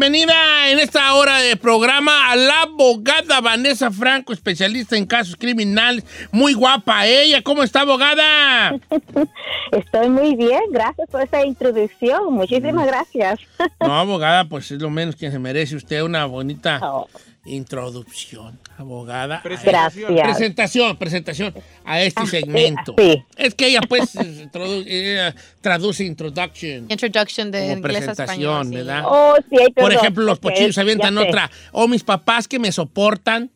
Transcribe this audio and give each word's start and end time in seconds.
bienvenida 0.00 0.70
en 0.70 0.78
esta 0.78 1.12
hora 1.14 1.38
de 1.40 1.56
programa 1.56 2.30
a 2.30 2.36
la 2.36 2.62
abogada 2.62 3.40
Vanessa 3.40 3.90
Franco, 3.90 4.32
especialista 4.32 4.96
en 4.96 5.06
casos 5.06 5.34
criminales. 5.34 6.04
Muy 6.30 6.54
guapa 6.54 7.04
ella. 7.08 7.42
¿Cómo 7.42 7.64
está, 7.64 7.80
abogada? 7.80 8.78
Estoy 9.72 10.08
muy 10.08 10.36
bien, 10.36 10.60
gracias 10.70 11.08
por 11.10 11.22
esa 11.22 11.44
introducción. 11.44 12.32
Muchísimas 12.32 12.84
Mm. 12.84 12.86
gracias. 12.88 13.40
No, 13.80 13.92
abogada, 13.98 14.44
pues 14.44 14.70
es 14.70 14.80
lo 14.80 14.88
menos 14.88 15.16
que 15.16 15.32
se 15.32 15.38
merece 15.40 15.74
usted 15.74 16.02
una 16.02 16.26
bonita 16.26 16.78
Oh, 16.80 17.08
introducción, 17.48 18.58
abogada. 18.76 19.40
gracias. 19.42 20.06
Presentación, 20.06 20.96
presentación 20.96 21.54
a 21.84 22.00
este 22.02 22.26
segmento. 22.26 22.94
sí. 22.96 23.22
Es 23.36 23.54
que 23.54 23.68
ella 23.68 23.80
pues 23.88 24.16
ella 24.86 25.34
traduce 25.60 26.04
introduction 26.04 26.86
Introduction 26.88 27.50
de 27.50 27.60
como 27.60 27.72
inglés 27.78 28.08
a 28.08 28.12
español. 28.12 28.62
presentación, 28.62 28.68
sí. 28.68 28.74
¿verdad? 28.76 29.02
Oh, 29.06 29.36
sí, 29.48 29.56
ay, 29.60 29.72
Por 29.72 29.92
ejemplo, 29.92 30.24
los 30.24 30.38
pochillos 30.38 30.74
se 30.74 30.80
avientan 30.80 31.16
otra. 31.18 31.50
O 31.72 31.88
mis 31.88 32.04
papás 32.04 32.46
que 32.48 32.58
me 32.58 32.72
soportan 32.72 33.50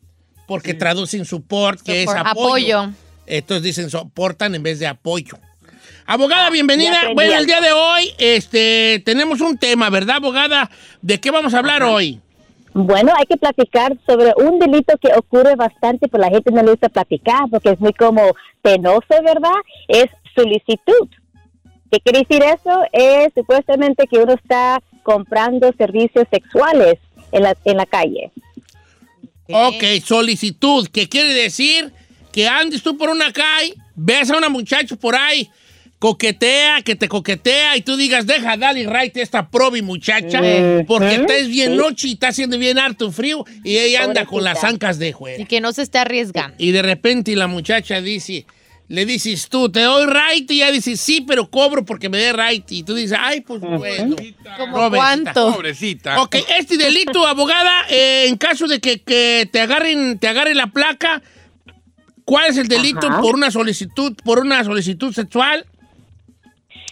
porque 0.47 0.73
traducen 0.73 1.25
support, 1.25 1.81
que 1.81 2.03
es 2.03 2.09
apoyo. 2.09 2.79
Apoyo. 2.79 2.93
Entonces 3.25 3.63
dicen 3.63 3.89
soportan 3.89 4.55
en 4.55 4.63
vez 4.63 4.79
de 4.79 4.87
apoyo. 4.87 5.37
Abogada, 6.05 6.49
bienvenida. 6.49 6.97
Bueno, 7.13 7.33
el 7.37 7.45
día 7.45 7.61
de 7.61 7.71
hoy 7.71 8.11
este, 8.17 9.01
tenemos 9.05 9.39
un 9.39 9.57
tema, 9.57 9.89
¿verdad, 9.89 10.17
abogada? 10.17 10.69
¿De 11.01 11.19
qué 11.19 11.31
vamos 11.31 11.53
a 11.53 11.59
hablar 11.59 11.81
hoy? 11.83 12.19
Bueno, 12.73 13.11
hay 13.15 13.25
que 13.25 13.37
platicar 13.37 13.95
sobre 14.07 14.33
un 14.37 14.57
delito 14.57 14.97
que 14.97 15.13
ocurre 15.15 15.55
bastante, 15.55 16.07
pero 16.07 16.21
la 16.21 16.29
gente 16.29 16.51
no 16.51 16.63
le 16.63 16.71
gusta 16.71 16.89
platicar 16.89 17.43
porque 17.51 17.69
es 17.69 17.79
muy 17.79 17.93
como 17.93 18.21
penoso, 18.61 19.21
¿verdad? 19.23 19.51
Es 19.87 20.07
solicitud. 20.35 21.07
¿Qué 21.91 21.99
quiere 21.99 22.25
decir 22.27 22.41
eso? 22.41 22.83
Es 22.91 23.31
supuestamente 23.35 24.07
que 24.07 24.17
uno 24.17 24.33
está 24.33 24.81
comprando 25.03 25.71
servicios 25.77 26.25
sexuales 26.31 26.97
en 27.31 27.43
la, 27.43 27.55
en 27.65 27.77
la 27.77 27.85
calle. 27.85 28.31
Ok, 29.47 29.83
solicitud, 30.03 30.87
que 30.87 31.07
quiere 31.07 31.33
decir 31.33 31.93
que 32.31 32.47
andes 32.47 32.81
tú 32.81 32.97
por 32.97 33.09
una 33.09 33.31
calle, 33.31 33.75
ves 33.95 34.31
a 34.31 34.37
una 34.37 34.49
muchacha 34.49 34.95
por 34.95 35.15
ahí, 35.15 35.51
coquetea, 36.03 36.81
que 36.81 36.97
te 36.97 37.07
coquetea 37.07 37.77
y 37.77 37.81
tú 37.81 37.95
digas, 37.95 38.27
deja, 38.27 38.57
dale 38.57 38.85
right 38.85 39.15
esta 39.15 39.49
probi 39.49 39.81
muchacha, 39.81 40.41
porque 40.85 41.15
está 41.15 41.37
es 41.37 41.47
bien 41.47 41.77
noche 41.77 42.09
y 42.09 42.11
está 42.15 42.27
haciendo 42.27 42.57
bien 42.57 42.77
harto 42.77 43.09
frío 43.09 43.45
y 43.63 43.77
ella 43.77 44.03
anda 44.03 44.25
con 44.25 44.43
las 44.43 44.65
ancas 44.65 44.99
de 44.99 45.07
Y 45.07 45.13
fuera. 45.13 45.45
que 45.45 45.61
no 45.61 45.71
se 45.71 45.81
esté 45.83 45.99
arriesgando. 45.99 46.57
Y 46.59 46.71
de 46.71 46.81
repente 46.81 47.33
la 47.37 47.47
muchacha 47.47 48.01
dice, 48.01 48.45
le 48.89 49.05
dices 49.05 49.47
tú, 49.47 49.71
te 49.71 49.79
doy 49.79 50.05
right 50.07 50.51
y 50.51 50.55
ella 50.55 50.73
dice, 50.73 50.97
sí, 50.97 51.21
pero 51.25 51.49
cobro 51.49 51.85
porque 51.85 52.09
me 52.09 52.17
dé 52.17 52.33
right. 52.33 52.69
Y 52.69 52.83
tú 52.83 52.95
dices, 52.95 53.17
ay, 53.17 53.39
pues 53.39 53.61
bueno. 53.61 54.17
¿Como 54.57 54.73
Pobrecita. 54.73 54.89
cuánto? 54.89 55.53
Pobrecita. 55.53 56.21
Ok, 56.21 56.35
este 56.59 56.75
delito, 56.75 57.25
abogada, 57.27 57.85
eh, 57.89 58.25
en 58.27 58.35
caso 58.35 58.67
de 58.67 58.81
que, 58.81 59.01
que 59.01 59.47
te 59.49 59.61
agarren, 59.61 60.19
te 60.19 60.27
agarre 60.27 60.53
la 60.53 60.67
placa, 60.67 61.21
¿cuál 62.25 62.49
es 62.49 62.57
el 62.57 62.67
delito 62.67 63.07
Ajá. 63.07 63.21
por 63.21 63.35
una 63.35 63.51
solicitud, 63.51 64.17
por 64.25 64.39
una 64.39 64.65
solicitud 64.65 65.13
sexual? 65.13 65.65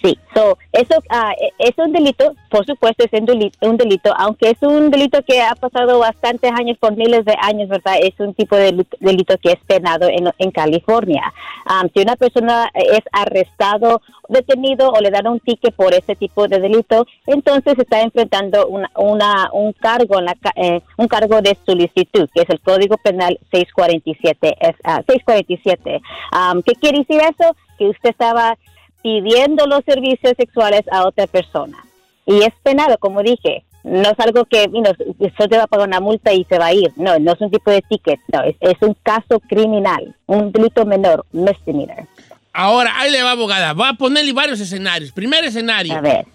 Sí, 0.03 0.17
so, 0.33 0.57
eso 0.71 0.95
e- 1.39 1.51
es 1.59 1.77
un 1.77 1.91
delito, 1.91 2.33
por 2.49 2.65
supuesto 2.65 3.03
es 3.05 3.13
un 3.19 3.25
delito, 3.27 3.57
un 3.69 3.77
delito, 3.77 4.11
aunque 4.17 4.49
es 4.49 4.57
un 4.61 4.89
delito 4.89 5.21
que 5.23 5.41
ha 5.41 5.53
pasado 5.53 5.99
bastantes 5.99 6.51
años, 6.53 6.77
por 6.79 6.95
miles 6.97 7.23
de 7.23 7.35
años, 7.39 7.69
¿verdad? 7.69 7.97
Es 8.01 8.19
un 8.19 8.33
tipo 8.33 8.55
de 8.55 8.83
delito 8.99 9.37
que 9.37 9.51
es 9.51 9.59
penado 9.67 10.07
en, 10.09 10.51
California. 10.51 11.31
Am, 11.65 11.87
si 11.93 12.01
una 12.01 12.15
persona 12.15 12.69
es 12.73 13.01
arrestado, 13.11 14.01
detenido 14.27 14.89
o 14.89 14.99
le 15.01 15.11
dan 15.11 15.27
un 15.27 15.39
ticket 15.39 15.75
por 15.75 15.93
ese 15.93 16.15
tipo 16.15 16.47
de 16.47 16.59
delito, 16.59 17.05
entonces 17.27 17.77
está 17.77 18.01
enfrentando 18.01 18.67
una, 18.67 18.89
una- 18.95 19.49
un 19.53 19.71
cargo 19.73 20.17
en 20.19 20.25
la 20.25 20.35
eh, 20.55 20.81
un 20.97 21.07
cargo 21.07 21.41
de 21.41 21.55
solicitud, 21.65 22.27
que 22.33 22.41
es 22.41 22.49
el 22.49 22.59
Código 22.61 22.97
Penal 22.97 23.37
647. 23.51 24.55
Es, 24.59 24.75
ah, 24.83 25.01
647. 25.07 26.01
Am, 26.31 26.63
¿Qué 26.63 26.73
quiere 26.73 26.99
decir 26.99 27.21
eso? 27.21 27.55
Que 27.77 27.87
usted 27.89 28.09
estaba 28.09 28.57
pidiendo 29.03 29.65
los 29.67 29.83
servicios 29.85 30.33
sexuales 30.37 30.81
a 30.91 31.07
otra 31.07 31.27
persona. 31.27 31.77
Y 32.25 32.41
es 32.43 32.53
penado, 32.63 32.97
como 32.99 33.21
dije. 33.23 33.63
No 33.83 34.11
es 34.11 34.19
algo 34.19 34.45
que, 34.45 34.65
you 34.65 34.83
know, 34.83 34.93
solo 35.35 35.49
te 35.49 35.57
va 35.57 35.63
a 35.63 35.67
pagar 35.67 35.87
una 35.87 35.99
multa 35.99 36.31
y 36.31 36.43
se 36.43 36.59
va 36.59 36.67
a 36.67 36.73
ir. 36.73 36.91
No, 36.97 37.17
no 37.17 37.33
es 37.33 37.41
un 37.41 37.49
tipo 37.49 37.71
de 37.71 37.81
ticket. 37.81 38.19
No, 38.31 38.43
es, 38.43 38.55
es 38.59 38.75
un 38.81 38.95
caso 39.01 39.39
criminal, 39.49 40.15
un 40.27 40.51
delito 40.51 40.85
menor, 40.85 41.25
misdemeanor. 41.31 42.05
Ahora, 42.53 42.93
ahí 42.99 43.09
le 43.09 43.23
va, 43.23 43.31
abogada. 43.31 43.73
Va 43.73 43.89
a 43.89 43.93
ponerle 43.95 44.33
varios 44.33 44.59
escenarios. 44.59 45.11
Primer 45.11 45.43
escenario. 45.45 45.95
A 45.95 46.01
ver. 46.01 46.27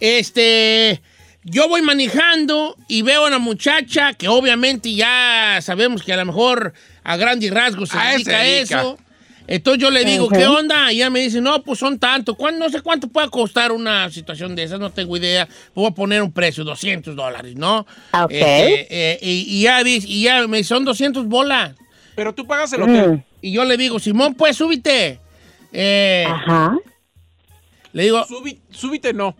Este, 0.00 1.02
yo 1.42 1.68
voy 1.68 1.82
manejando 1.82 2.74
y 2.88 3.02
veo 3.02 3.24
a 3.24 3.28
una 3.28 3.38
muchacha 3.38 4.14
que 4.14 4.28
obviamente 4.28 4.94
ya 4.94 5.58
sabemos 5.60 6.02
que 6.02 6.12
a 6.14 6.16
lo 6.16 6.24
mejor 6.24 6.72
a 7.02 7.16
grandes 7.16 7.50
rasgos 7.52 7.90
se 7.90 7.98
A 7.98 8.14
eso 8.14 8.30
dedica 8.30 8.40
a 8.40 8.44
se 8.44 8.48
dedica. 8.50 8.80
eso. 8.80 8.98
Entonces 9.46 9.82
yo 9.82 9.90
le 9.90 10.04
digo. 10.04 10.28
¿qué 10.28 10.46
onda? 10.46 10.90
Y 10.92 10.96
ella 10.96 11.10
me 11.10 11.20
dice, 11.20 11.40
no, 11.40 11.62
pues 11.62 11.78
son 11.78 11.98
tanto. 11.98 12.34
¿Cuán- 12.34 12.58
No 12.58 12.68
sé 12.70 12.80
cuánto 12.80 13.08
puede 13.08 13.28
costar 13.28 13.72
una 13.72 14.10
situación 14.10 14.54
de 14.56 14.62
esas, 14.64 14.80
no 14.80 14.90
tengo 14.90 15.16
idea. 15.16 15.48
Voy 15.74 15.86
a 15.86 15.90
poner 15.90 16.22
un 16.22 16.32
precio, 16.32 16.64
200 16.64 17.14
dólares, 17.14 17.54
¿no? 17.56 17.80
Ok. 18.12 18.30
Este, 18.30 18.86
eh, 19.12 19.18
y, 19.20 19.44
y 19.58 19.62
ya 19.62 19.82
dice, 19.84 20.06
y 20.08 20.22
ya 20.22 20.46
me 20.46 20.58
dice, 20.58 20.68
son 20.68 20.84
200 20.84 21.26
bolas. 21.26 21.74
Pero 22.16 22.34
tú 22.34 22.46
pagas 22.46 22.72
el 22.72 22.82
hotel. 22.82 23.10
Mm, 23.10 23.22
Y 23.42 23.52
yo 23.52 23.64
le 23.64 23.76
digo, 23.76 23.98
Simón, 23.98 24.34
pues 24.34 24.56
súbite. 24.56 25.18
Eh, 25.72 26.24
Ajá. 26.28 26.76
le 27.92 28.02
digo, 28.04 28.24
Subi- 28.26 28.60
súbite 28.70 29.12
no. 29.12 29.36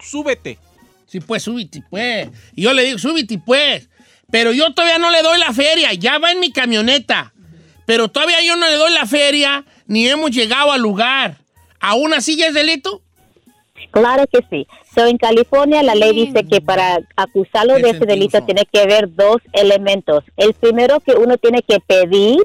Súbete. 0.00 0.58
Sí, 1.06 1.20
pues, 1.20 1.42
súbite, 1.42 1.82
pues. 1.90 2.28
Y 2.54 2.62
yo 2.62 2.72
le 2.74 2.84
digo, 2.84 2.98
súbite, 2.98 3.38
pues. 3.38 3.88
Pero 4.30 4.52
yo 4.52 4.72
todavía 4.74 4.98
no 4.98 5.10
le 5.10 5.22
doy 5.22 5.38
la 5.40 5.52
feria, 5.54 5.94
ya 5.94 6.18
va 6.18 6.30
en 6.32 6.38
mi 6.40 6.52
camioneta. 6.52 7.32
Pero 7.88 8.08
todavía 8.08 8.42
yo 8.44 8.54
no 8.54 8.68
le 8.68 8.74
doy 8.74 8.92
la 8.92 9.06
feria, 9.06 9.64
ni 9.86 10.06
hemos 10.06 10.30
llegado 10.30 10.72
al 10.72 10.82
lugar. 10.82 11.38
¿Aún 11.80 12.12
así 12.12 12.36
ya 12.36 12.48
es 12.48 12.52
delito? 12.52 13.00
Claro 13.92 14.24
que 14.30 14.40
sí. 14.50 14.66
So, 14.94 15.06
en 15.06 15.16
California 15.16 15.82
la 15.82 15.94
ley 15.94 16.12
dice 16.26 16.44
que 16.44 16.60
para 16.60 16.98
acusarlo 17.16 17.76
de 17.76 17.88
ese 17.88 18.04
delito 18.04 18.44
tiene 18.44 18.66
que 18.70 18.80
haber 18.80 19.14
dos 19.14 19.38
elementos. 19.54 20.22
El 20.36 20.52
primero 20.52 21.00
que 21.00 21.12
uno 21.12 21.38
tiene 21.38 21.62
que 21.62 21.80
pedir 21.80 22.36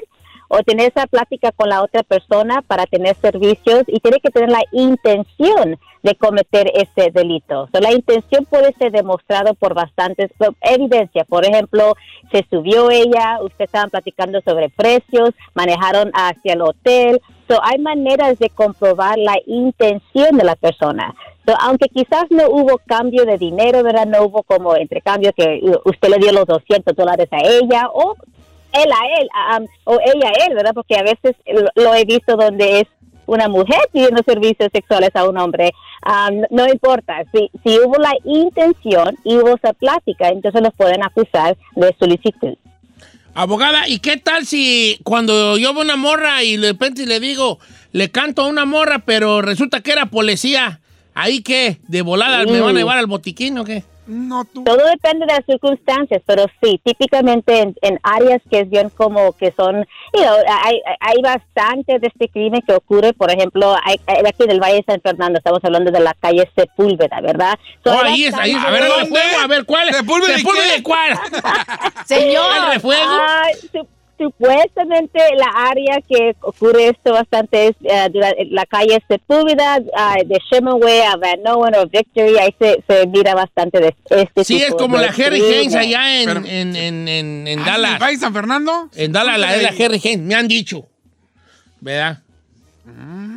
o 0.55 0.61
tener 0.61 0.91
esa 0.95 1.07
plática 1.07 1.51
con 1.51 1.67
la 1.67 1.81
otra 1.81 2.03
persona 2.03 2.61
para 2.61 2.85
tener 2.85 3.15
servicios 3.15 3.85
y 3.87 3.99
tiene 3.99 4.19
que 4.19 4.29
tener 4.29 4.49
la 4.49 4.61
intención 4.71 5.79
de 6.03 6.15
cometer 6.15 6.71
ese 6.75 7.09
delito. 7.09 7.67
So, 7.73 7.79
la 7.79 7.91
intención 7.91 8.45
puede 8.45 8.71
ser 8.73 8.91
demostrado 8.91 9.55
por 9.55 9.73
bastantes 9.73 10.29
por 10.37 10.53
evidencia. 10.61 11.23
Por 11.23 11.43
ejemplo, 11.43 11.95
se 12.31 12.45
subió 12.51 12.91
ella, 12.91 13.39
ustedes 13.41 13.69
estaban 13.69 13.89
platicando 13.89 14.41
sobre 14.41 14.69
precios, 14.69 15.31
manejaron 15.55 16.11
hacia 16.13 16.53
el 16.53 16.61
hotel. 16.61 17.19
So, 17.47 17.59
hay 17.63 17.79
maneras 17.79 18.37
de 18.37 18.51
comprobar 18.51 19.17
la 19.17 19.37
intención 19.47 20.37
de 20.37 20.43
la 20.43 20.55
persona. 20.55 21.15
So, 21.47 21.55
aunque 21.61 21.89
quizás 21.89 22.25
no 22.29 22.47
hubo 22.47 22.79
cambio 22.85 23.25
de 23.25 23.39
dinero, 23.39 23.81
¿verdad? 23.81 24.05
No 24.05 24.23
hubo 24.23 24.43
como 24.43 24.77
intercambio 24.77 25.31
que 25.33 25.61
usted 25.85 26.09
le 26.09 26.19
dio 26.19 26.31
los 26.31 26.45
200 26.45 26.95
dólares 26.95 27.27
a 27.31 27.39
ella 27.39 27.89
o 27.91 28.15
él 28.73 28.89
a 28.91 29.19
él, 29.19 29.29
um, 29.57 29.67
o 29.85 29.99
ella 30.03 30.29
a 30.29 30.45
él, 30.45 30.55
¿verdad? 30.55 30.73
Porque 30.73 30.95
a 30.95 31.03
veces 31.03 31.35
lo, 31.45 31.69
lo 31.81 31.95
he 31.95 32.05
visto 32.05 32.35
donde 32.35 32.81
es 32.81 32.87
una 33.25 33.47
mujer 33.47 33.79
pidiendo 33.91 34.21
servicios 34.25 34.69
sexuales 34.73 35.11
a 35.13 35.27
un 35.27 35.37
hombre. 35.37 35.71
Um, 36.05 36.41
no 36.49 36.67
importa, 36.67 37.23
si, 37.31 37.49
si 37.63 37.79
hubo 37.79 37.95
la 37.97 38.13
intención 38.25 39.17
y 39.23 39.37
hubo 39.37 39.55
esa 39.55 39.73
plática, 39.73 40.29
entonces 40.29 40.61
los 40.61 40.73
pueden 40.73 41.03
acusar 41.03 41.55
de 41.75 41.95
solicitud. 41.97 42.57
Abogada, 43.35 43.87
¿y 43.87 43.99
qué 43.99 44.17
tal 44.17 44.45
si 44.45 44.99
cuando 45.03 45.57
yo 45.57 45.73
veo 45.73 45.83
una 45.83 45.95
morra 45.95 46.43
y 46.43 46.57
de 46.57 46.73
repente 46.73 47.05
le 47.07 47.19
digo, 47.19 47.59
le 47.91 48.11
canto 48.11 48.43
a 48.43 48.47
una 48.47 48.65
morra, 48.65 48.99
pero 48.99 49.41
resulta 49.41 49.81
que 49.81 49.91
era 49.91 50.07
policía? 50.07 50.81
¿Ahí 51.15 51.41
qué? 51.41 51.79
¿De 51.87 52.01
volada 52.01 52.43
me 52.45 52.59
van 52.59 52.75
a 52.75 52.79
llevar 52.79 52.97
al 52.97 53.07
botiquín 53.07 53.57
o 53.57 53.63
qué? 53.63 53.83
No, 54.05 54.43
tú. 54.43 54.63
Todo 54.65 54.85
depende 54.87 55.25
de 55.25 55.33
las 55.33 55.45
circunstancias, 55.45 56.21
pero 56.25 56.45
sí, 56.61 56.79
típicamente 56.83 57.59
en, 57.59 57.75
en 57.81 57.99
áreas 58.03 58.41
que 58.51 58.59
es 58.59 58.69
bien 58.69 58.89
como 58.89 59.31
que 59.33 59.51
son, 59.53 59.85
you 60.13 60.21
know, 60.21 60.35
hay, 60.63 60.81
hay 60.99 61.21
bastante 61.21 61.99
de 61.99 62.07
este 62.07 62.27
crimen 62.27 62.61
que 62.67 62.73
ocurre, 62.73 63.13
por 63.13 63.31
ejemplo, 63.31 63.75
hay, 63.83 63.95
hay 64.05 64.17
aquí 64.27 64.43
en 64.43 64.51
el 64.51 64.59
Valle 64.59 64.75
de 64.77 64.83
San 64.85 65.01
Fernando, 65.01 65.37
estamos 65.37 65.63
hablando 65.63 65.89
de 65.91 66.01
la 66.01 66.13
calle 66.19 66.49
Sepúlveda, 66.55 67.21
¿verdad? 67.21 67.57
So, 67.83 67.91
Oh, 67.93 68.01
ahí 68.03 68.25
es, 68.25 68.33
ahí 68.33 68.51
es. 68.51 68.57
A 68.63 68.69
ver, 68.71 68.85
¿dónde? 68.87 69.03
refuego, 69.03 69.39
a 69.41 69.47
ver, 69.47 69.65
¿cuál 69.65 69.89
es? 69.89 69.95
¿Sepúlveda 69.97 70.33
y 70.33 70.37
¿Sepúlveda 70.39 70.83
cuál? 70.83 71.19
Señor. 72.05 72.45
¿El 72.57 72.73
refuego? 72.73 73.11
Su- 73.71 73.87
supuestamente 74.23 75.19
la 75.37 75.67
área 75.69 75.99
que 76.07 76.35
ocurre 76.41 76.89
esto 76.89 77.13
bastante 77.13 77.67
es 77.67 77.75
eh, 77.83 78.09
dura- 78.11 78.33
la 78.49 78.65
calle 78.65 79.03
Sepúlveda, 79.07 79.79
ah, 79.95 80.15
de 80.25 80.39
Shemenway 80.49 81.01
a 81.01 81.15
Van 81.17 81.41
Nowen 81.43 81.75
o 81.75 81.85
Victory, 81.87 82.37
ahí 82.37 82.55
se, 82.59 82.83
se 82.87 83.07
mira 83.07 83.35
bastante 83.35 83.79
de 83.79 83.95
este 84.09 84.43
Sí, 84.43 84.61
es 84.61 84.73
como 84.75 84.97
de 84.97 85.05
la 85.07 85.11
Harry. 85.11 85.41
Haynes 85.41 85.75
allá 85.75 86.21
en, 86.21 86.25
Pero- 86.27 86.39
en, 86.45 86.75
en, 86.75 87.07
en, 87.07 87.47
en 87.47 87.59
Ah, 87.59 87.65
Dallas. 87.65 88.01
¿Va 88.01 88.11
en 88.11 88.19
San 88.19 88.33
Fernando? 88.33 88.89
En 88.95 89.11
Dallas 89.11 89.37
la 89.39 89.55
es 89.55 89.63
la 89.63 89.69
Harry 89.85 90.01
Haynes, 90.03 90.19
me 90.19 90.35
han 90.35 90.47
dicho. 90.47 90.85
¿Verdad? 91.81 92.19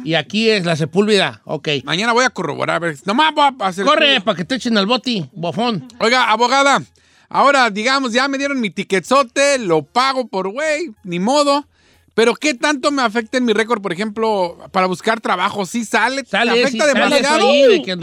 Y 0.05 0.15
aquí 0.15 0.51
es 0.51 0.65
la 0.65 0.77
Sepúlveda. 0.77 1.41
Ok. 1.45 1.69
Mañana 1.85 2.13
voy 2.13 2.25
a 2.25 2.31
corroborar. 2.31 2.77
A 2.77 2.79
ver, 2.81 2.97
nomás 3.05 3.33
voy 3.35 3.45
a 3.61 3.67
hacer. 3.67 3.85
Corre 3.85 4.21
para 4.21 4.37
que 4.37 4.45
te 4.45 4.55
echen 4.57 4.77
al 4.79 4.87
boti, 4.87 5.25
bofón. 5.33 5.87
Oiga, 6.01 6.31
abogada, 6.31 6.81
Ahora, 7.29 7.71
digamos, 7.71 8.13
ya 8.13 8.29
me 8.29 8.39
dieron 8.39 8.61
mi 8.61 8.71
tiquetzote, 8.71 9.59
lo 9.59 9.83
pago 9.83 10.29
por 10.29 10.49
güey, 10.51 10.91
ni 11.05 11.19
modo. 11.19 11.67
Pero 12.15 12.35
¿qué 12.35 12.55
tanto 12.55 12.91
me 12.91 13.03
afecta 13.03 13.37
en 13.37 13.45
mi 13.45 13.53
récord, 13.53 13.83
por 13.83 13.93
ejemplo, 13.93 14.57
para 14.73 14.87
buscar 14.87 15.21
trabajo? 15.21 15.67
¿Sí 15.67 15.85
sale? 15.85 16.23
¿Te 16.23 16.31
Sale, 16.31 16.51
afecta 16.53 16.71
sí, 16.71 16.79
sale 16.79 16.93
eso 16.93 16.99
demasiado? 17.05 17.49
ahí 17.51 17.63
de 17.69 17.83
que. 17.83 17.97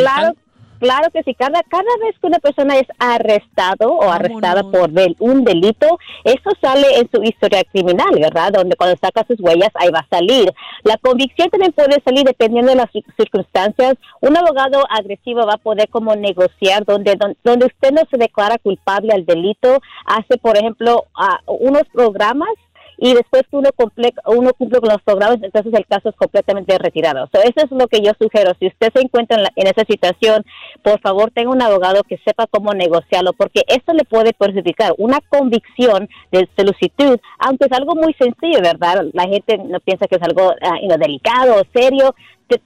Claro, 0.00 0.34
claro 0.78 1.10
que 1.10 1.22
sí. 1.22 1.34
Cada, 1.34 1.62
cada 1.62 1.90
vez 2.02 2.18
que 2.20 2.26
una 2.26 2.38
persona 2.38 2.76
es 2.78 2.86
arrestado 2.98 3.92
o 3.92 4.10
arrestada 4.10 4.62
por 4.70 4.90
del- 4.90 5.16
un 5.20 5.44
delito, 5.44 5.98
eso 6.24 6.50
sale 6.60 6.98
en 6.98 7.08
su 7.10 7.22
historia 7.22 7.62
criminal, 7.64 8.10
¿verdad? 8.20 8.52
Donde 8.52 8.76
cuando 8.76 8.96
saca 9.00 9.24
sus 9.26 9.40
huellas, 9.40 9.70
ahí 9.74 9.90
va 9.90 10.00
a 10.00 10.08
salir. 10.08 10.52
La 10.82 10.96
convicción 10.98 11.48
también 11.50 11.72
puede 11.72 12.00
salir 12.04 12.24
dependiendo 12.24 12.70
de 12.72 12.76
las 12.76 12.90
cir- 12.92 13.04
circunstancias. 13.16 13.94
Un 14.20 14.36
abogado 14.36 14.84
agresivo 14.90 15.46
va 15.46 15.54
a 15.54 15.58
poder 15.58 15.88
como 15.88 16.14
negociar 16.16 16.84
donde, 16.84 17.14
don- 17.16 17.36
donde 17.44 17.66
usted 17.66 17.92
no 17.92 18.02
se 18.10 18.16
declara 18.18 18.58
culpable 18.58 19.12
al 19.12 19.24
delito, 19.26 19.80
hace, 20.06 20.36
por 20.38 20.56
ejemplo, 20.56 21.04
ah, 21.14 21.40
unos 21.46 21.84
programas 21.92 22.48
y 23.04 23.12
después 23.12 23.42
uno 23.50 23.68
cumple, 23.76 24.14
uno 24.24 24.50
cumple 24.54 24.80
con 24.80 24.88
los 24.88 25.02
programas, 25.02 25.36
entonces 25.42 25.74
el 25.74 25.84
caso 25.84 26.08
es 26.08 26.14
completamente 26.16 26.78
retirado. 26.78 27.28
So, 27.32 27.42
eso 27.42 27.66
es 27.66 27.70
lo 27.70 27.86
que 27.86 28.00
yo 28.00 28.12
sugiero. 28.18 28.52
Si 28.58 28.66
usted 28.68 28.88
se 28.94 29.02
encuentra 29.02 29.36
en, 29.36 29.42
la- 29.42 29.52
en 29.56 29.66
esa 29.66 29.84
situación, 29.86 30.42
por 30.82 30.98
favor 31.00 31.30
tenga 31.30 31.50
un 31.50 31.60
abogado 31.60 32.02
que 32.04 32.16
sepa 32.24 32.46
cómo 32.46 32.72
negociarlo, 32.72 33.34
porque 33.34 33.60
esto 33.66 33.92
le 33.92 34.04
puede 34.04 34.32
perjudicar. 34.32 34.94
Una 34.96 35.20
convicción 35.28 36.08
de 36.32 36.48
solicitud, 36.56 37.18
aunque 37.38 37.66
es 37.66 37.72
algo 37.72 37.94
muy 37.94 38.14
sencillo, 38.14 38.60
¿verdad? 38.62 39.04
La 39.12 39.24
gente 39.28 39.58
no 39.58 39.80
piensa 39.80 40.06
que 40.06 40.16
es 40.16 40.22
algo 40.22 40.52
ah, 40.62 40.78
delicado 40.98 41.60
o 41.60 41.64
serio, 41.78 42.14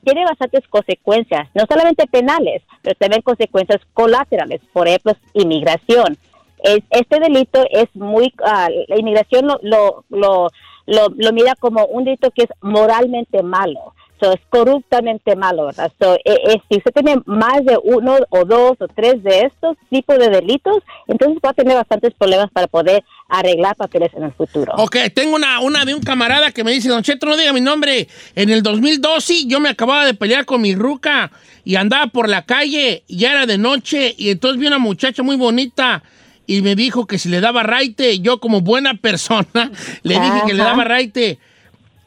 tiene 0.05 0.25
bastantes 0.25 0.67
consecuencias, 0.69 1.49
no 1.55 1.65
solamente 1.69 2.07
penales, 2.07 2.63
pero 2.83 2.95
también 2.97 3.23
consecuencias 3.23 3.81
colaterales, 3.95 4.61
por 4.73 4.87
ejemplo, 4.87 5.15
inmigración 5.35 6.17
es, 6.63 6.81
este 6.91 7.21
delito 7.21 7.65
es 7.71 7.87
muy, 7.95 8.33
ah, 8.45 8.69
la 8.89 8.99
inmigración 8.99 9.47
lo, 9.47 9.59
lo, 9.63 10.05
lo, 10.11 10.51
lo, 10.87 11.33
mira 11.33 11.55
como 11.59 11.85
un 11.87 12.05
delito 12.05 12.31
que 12.31 12.45
es 12.45 12.51
moralmente 12.61 13.43
malo. 13.43 13.95
So, 14.21 14.33
es 14.33 14.41
corruptamente 14.51 15.37
malo, 15.37 15.67
¿verdad? 15.67 15.93
So, 16.01 16.15
eh, 16.15 16.21
eh, 16.25 16.61
si 16.69 16.79
usted 16.79 16.91
tiene 16.93 17.23
más 17.27 17.65
de 17.65 17.79
uno 17.85 18.17
o 18.31 18.45
dos 18.45 18.73
o 18.81 18.89
tres 18.89 19.23
de 19.23 19.43
estos 19.43 19.77
tipos 19.91 20.19
de 20.19 20.29
delitos, 20.29 20.79
entonces 21.07 21.39
va 21.45 21.51
a 21.51 21.55
tener 21.55 21.77
bastantes 21.77 22.15
problemas 22.15 22.51
para 22.51 22.67
poder 22.67 23.05
arreglar 23.29 23.77
papeles 23.77 24.11
en 24.15 24.25
el 24.25 24.33
futuro. 24.33 24.73
Ok, 24.77 24.97
tengo 25.15 25.37
una, 25.37 25.61
una 25.61 25.85
de 25.85 25.95
un 25.95 26.03
camarada 26.03 26.51
que 26.51 26.65
me 26.65 26.73
dice, 26.73 26.89
Don 26.89 27.05
Cheto, 27.05 27.27
no 27.27 27.37
diga 27.37 27.53
mi 27.53 27.61
nombre. 27.61 28.09
En 28.35 28.51
el 28.51 28.65
2012 28.65 29.47
yo 29.47 29.61
me 29.61 29.69
acababa 29.69 30.05
de 30.05 30.15
pelear 30.15 30.47
con 30.47 30.63
mi 30.63 30.75
ruca 30.75 31.31
y 31.65 31.77
andaba 31.77 32.09
por 32.09 32.29
la 32.29 32.45
calle, 32.45 33.05
ya 33.07 33.31
era 33.31 33.47
de 33.47 33.59
noche, 33.59 34.17
y 34.19 34.31
entonces 34.31 34.59
vi 34.59 34.67
una 34.67 34.79
muchacha 34.79 35.23
muy 35.23 35.37
bonita 35.37 36.03
y 36.49 36.63
me 36.63 36.75
dijo 36.75 37.07
que 37.07 37.19
si 37.19 37.29
le 37.29 37.41
daba 37.41 37.63
raite, 37.63 38.21
yo 38.21 38.41
como 38.41 38.63
buena 38.63 38.95
persona 38.95 39.71
le 40.03 40.15
dije 40.19 40.43
que 40.47 40.55
le 40.55 40.65
daba 40.65 40.83
raite 40.83 41.39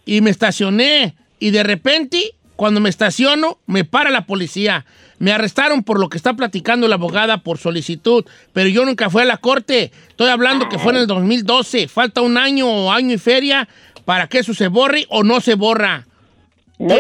y 0.04 0.20
me 0.22 0.32
estacioné 0.32 1.16
y 1.40 1.52
de 1.52 1.62
repente 1.62 2.34
cuando 2.56 2.80
me 2.80 2.90
estaciono 2.90 3.60
me 3.68 3.86
para 3.86 4.10
la 4.10 4.26
policía. 4.26 4.86
Me 5.20 5.32
arrestaron 5.32 5.84
por 5.84 6.00
lo 6.00 6.10
que 6.10 6.18
está 6.18 6.34
platicando 6.34 6.88
la 6.88 6.96
abogada 6.96 7.44
por 7.44 7.60
solicitud, 7.60 8.26
pero 8.52 8.68
yo 8.68 8.84
nunca 8.84 9.12
fui 9.12 9.22
a 9.22 9.26
la 9.26 9.38
corte. 9.38 9.92
Estoy 10.10 10.30
hablando 10.30 10.68
que 10.68 10.80
fue 10.80 10.94
en 10.94 11.00
el 11.00 11.08
2012. 11.08 11.88
Falta 11.88 12.22
un 12.22 12.40
año 12.40 12.68
o 12.68 12.92
año 12.92 13.14
y 13.14 13.20
feria 13.20 13.70
para 14.06 14.26
que 14.28 14.40
eso 14.40 14.56
se 14.56 14.68
borre 14.68 15.06
o 15.10 15.24
no 15.24 15.40
se 15.40 15.54
borra. 15.54 16.08
No, 16.82 16.96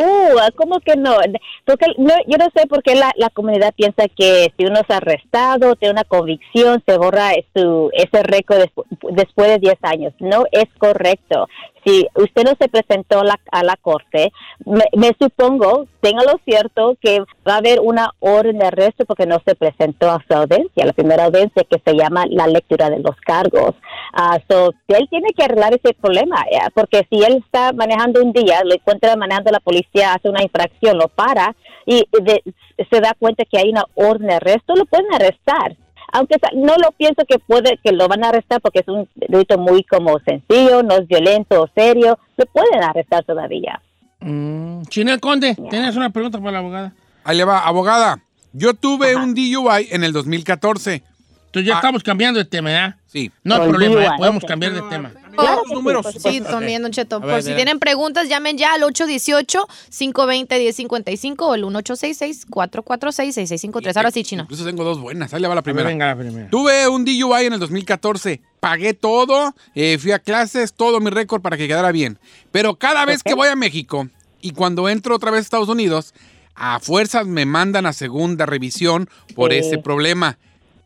¿cómo 0.55 0.79
que 0.79 0.95
no? 0.95 1.17
Porque 1.65 1.87
no, 1.97 2.13
yo 2.27 2.37
no 2.37 2.47
sé 2.55 2.67
por 2.67 2.83
qué 2.83 2.95
la, 2.95 3.11
la 3.15 3.29
comunidad 3.29 3.73
piensa 3.75 4.03
que 4.07 4.53
si 4.57 4.65
uno 4.65 4.79
es 4.79 4.89
arrestado, 4.95 5.75
tiene 5.75 5.93
una 5.93 6.03
convicción, 6.03 6.83
se 6.85 6.97
borra 6.97 7.31
su, 7.55 7.89
ese 7.93 8.23
récord 8.23 8.59
despu- 8.61 8.85
después 9.11 9.49
de 9.49 9.59
10 9.59 9.75
años. 9.81 10.13
No 10.19 10.45
es 10.51 10.65
correcto. 10.77 11.47
Si 11.85 12.05
usted 12.13 12.43
no 12.43 12.53
se 12.59 12.69
presentó 12.69 13.21
a 13.21 13.23
la, 13.23 13.39
a 13.51 13.63
la 13.63 13.75
corte, 13.75 14.31
me, 14.65 14.83
me 14.95 15.15
supongo, 15.19 15.87
téngalo 15.99 16.39
cierto, 16.45 16.95
que 17.01 17.23
va 17.47 17.55
a 17.55 17.57
haber 17.57 17.79
una 17.79 18.11
orden 18.19 18.59
de 18.59 18.67
arresto 18.67 19.05
porque 19.05 19.25
no 19.25 19.39
se 19.45 19.55
presentó 19.55 20.11
a 20.11 20.23
su 20.27 20.33
audiencia, 20.37 20.85
la 20.85 20.93
primera 20.93 21.25
audiencia 21.25 21.63
que 21.69 21.81
se 21.83 21.95
llama 21.95 22.25
la 22.29 22.45
lectura 22.47 22.89
de 22.89 22.99
los 22.99 23.15
cargos. 23.25 23.73
Ah, 24.13 24.39
so, 24.49 24.73
él 24.89 25.07
tiene 25.09 25.29
que 25.35 25.43
arreglar 25.43 25.73
ese 25.73 25.93
problema, 25.93 26.41
eh, 26.51 26.59
porque 26.75 27.07
si 27.09 27.23
él 27.23 27.43
está 27.43 27.73
manejando 27.73 28.21
un 28.21 28.31
día, 28.31 28.61
lo 28.63 28.73
encuentra 28.75 29.15
manejando 29.15 29.51
la 29.51 29.59
policía, 29.59 30.13
hace 30.13 30.29
una 30.29 30.43
infracción, 30.43 30.97
lo 30.97 31.07
para 31.07 31.55
y 31.85 32.03
de- 32.21 32.43
se 32.91 32.99
da 33.01 33.15
cuenta 33.17 33.43
que 33.45 33.57
hay 33.57 33.69
una 33.69 33.85
orden 33.95 34.27
de 34.27 34.33
arresto, 34.35 34.75
lo 34.75 34.85
pueden 34.85 35.11
arrestar. 35.13 35.75
Aunque 36.13 36.35
no 36.55 36.73
lo 36.75 36.91
pienso 36.91 37.23
que 37.25 37.39
puede 37.39 37.79
que 37.81 37.93
lo 37.93 38.07
van 38.09 38.23
a 38.25 38.29
arrestar 38.29 38.59
porque 38.59 38.79
es 38.79 38.87
un 38.89 39.07
delito 39.15 39.57
muy 39.57 39.81
como 39.83 40.19
sencillo, 40.19 40.83
no 40.83 40.95
es 40.97 41.07
violento 41.07 41.61
o 41.63 41.69
serio, 41.73 42.19
lo 42.35 42.45
pueden 42.47 42.83
arrestar 42.83 43.23
todavía. 43.23 43.81
Mm, 44.19 44.81
Chinel 44.83 45.19
Conde, 45.21 45.55
¿tienes 45.69 45.95
una 45.95 46.09
pregunta 46.09 46.37
para 46.39 46.51
la 46.51 46.59
abogada? 46.59 46.93
Ahí 47.23 47.37
le 47.37 47.43
va, 47.45 47.59
abogada. 47.59 48.21
Yo 48.53 48.73
tuve 48.73 49.15
un 49.15 49.33
DUI 49.33 49.87
en 49.91 50.03
el 50.03 50.11
2014. 50.13 51.03
Entonces 51.45 51.67
ya 51.67 51.75
Ah. 51.75 51.79
estamos 51.79 52.03
cambiando 52.03 52.37
de 52.39 52.45
tema, 52.45 52.69
¿ya? 52.71 52.97
Sí. 53.07 53.31
No 53.43 53.55
hay 53.55 53.67
problema, 53.69 53.95
DUI, 53.95 54.05
¿eh? 54.05 54.09
podemos 54.17 54.43
cambiar 54.45 54.73
de 54.73 54.81
tema. 54.83 55.11
Claro 55.35 55.55
los 55.55 55.63
que 55.63 55.67
sí, 55.69 55.73
números. 55.75 56.05
Sí, 56.17 56.41
también, 56.41 56.81
Don 56.81 56.91
Cheto. 56.91 57.17
A 57.17 57.21
Por 57.21 57.29
ver, 57.29 57.43
si 57.43 57.53
tienen 57.55 57.79
preguntas, 57.79 58.27
llamen 58.29 58.57
ya 58.57 58.73
al 58.73 58.81
818-520-1055 58.83 61.35
o 61.41 61.55
el 61.55 61.63
1866-446-6653. 61.65 63.97
Ahora 63.97 64.11
sí, 64.11 64.23
Chino. 64.23 64.43
Incluso 64.43 64.65
tengo 64.65 64.83
dos 64.83 64.99
buenas. 64.99 65.33
Ahí 65.33 65.41
le 65.41 65.47
va 65.47 65.55
la 65.55 65.61
primera. 65.61 65.87
venga 65.87 66.07
la 66.07 66.15
primera. 66.15 66.49
Tuve 66.49 66.87
un 66.87 67.05
DUI 67.05 67.45
en 67.45 67.53
el 67.53 67.59
2014. 67.59 68.41
Pagué 68.59 68.93
todo, 68.93 69.55
eh, 69.75 69.97
fui 69.99 70.11
a 70.11 70.19
clases, 70.19 70.73
todo 70.73 70.99
mi 70.99 71.09
récord 71.09 71.41
para 71.41 71.57
que 71.57 71.67
quedara 71.67 71.91
bien. 71.91 72.19
Pero 72.51 72.75
cada 72.75 73.05
vez 73.05 73.23
que 73.23 73.33
voy 73.33 73.47
a 73.47 73.55
México 73.55 74.07
y 74.41 74.51
cuando 74.51 74.87
entro 74.89 75.15
otra 75.15 75.31
vez 75.31 75.39
a 75.39 75.41
Estados 75.41 75.69
Unidos, 75.69 76.13
a 76.63 76.79
fuerzas 76.79 77.25
me 77.25 77.45
mandan 77.47 77.87
a 77.87 77.93
segunda 77.93 78.45
revisión 78.45 79.09
por 79.35 79.51
Sí. 79.51 79.57
ese 79.57 79.79
problema. 79.79 80.37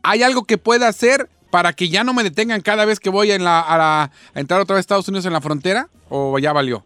¿Hay 0.04 0.24
algo 0.24 0.46
que 0.46 0.58
pueda 0.58 0.88
hacer 0.88 1.30
para 1.50 1.74
que 1.74 1.90
ya 1.90 2.04
no 2.06 2.14
me 2.14 2.24
detengan 2.24 2.62
cada 2.62 2.86
vez 2.86 3.00
que 3.02 3.10
voy 3.10 3.32
en 3.32 3.44
la- 3.44 3.60
a, 3.60 3.78
la- 3.78 4.04
a 4.34 4.40
entrar 4.40 4.62
otra 4.62 4.76
vez 4.76 4.80
a 4.80 4.86
Estados 4.88 5.08
Unidos 5.10 5.26
en 5.26 5.34
la 5.34 5.42
frontera? 5.42 5.90
¿O 6.10 6.40
ya 6.40 6.54
valió? 6.54 6.86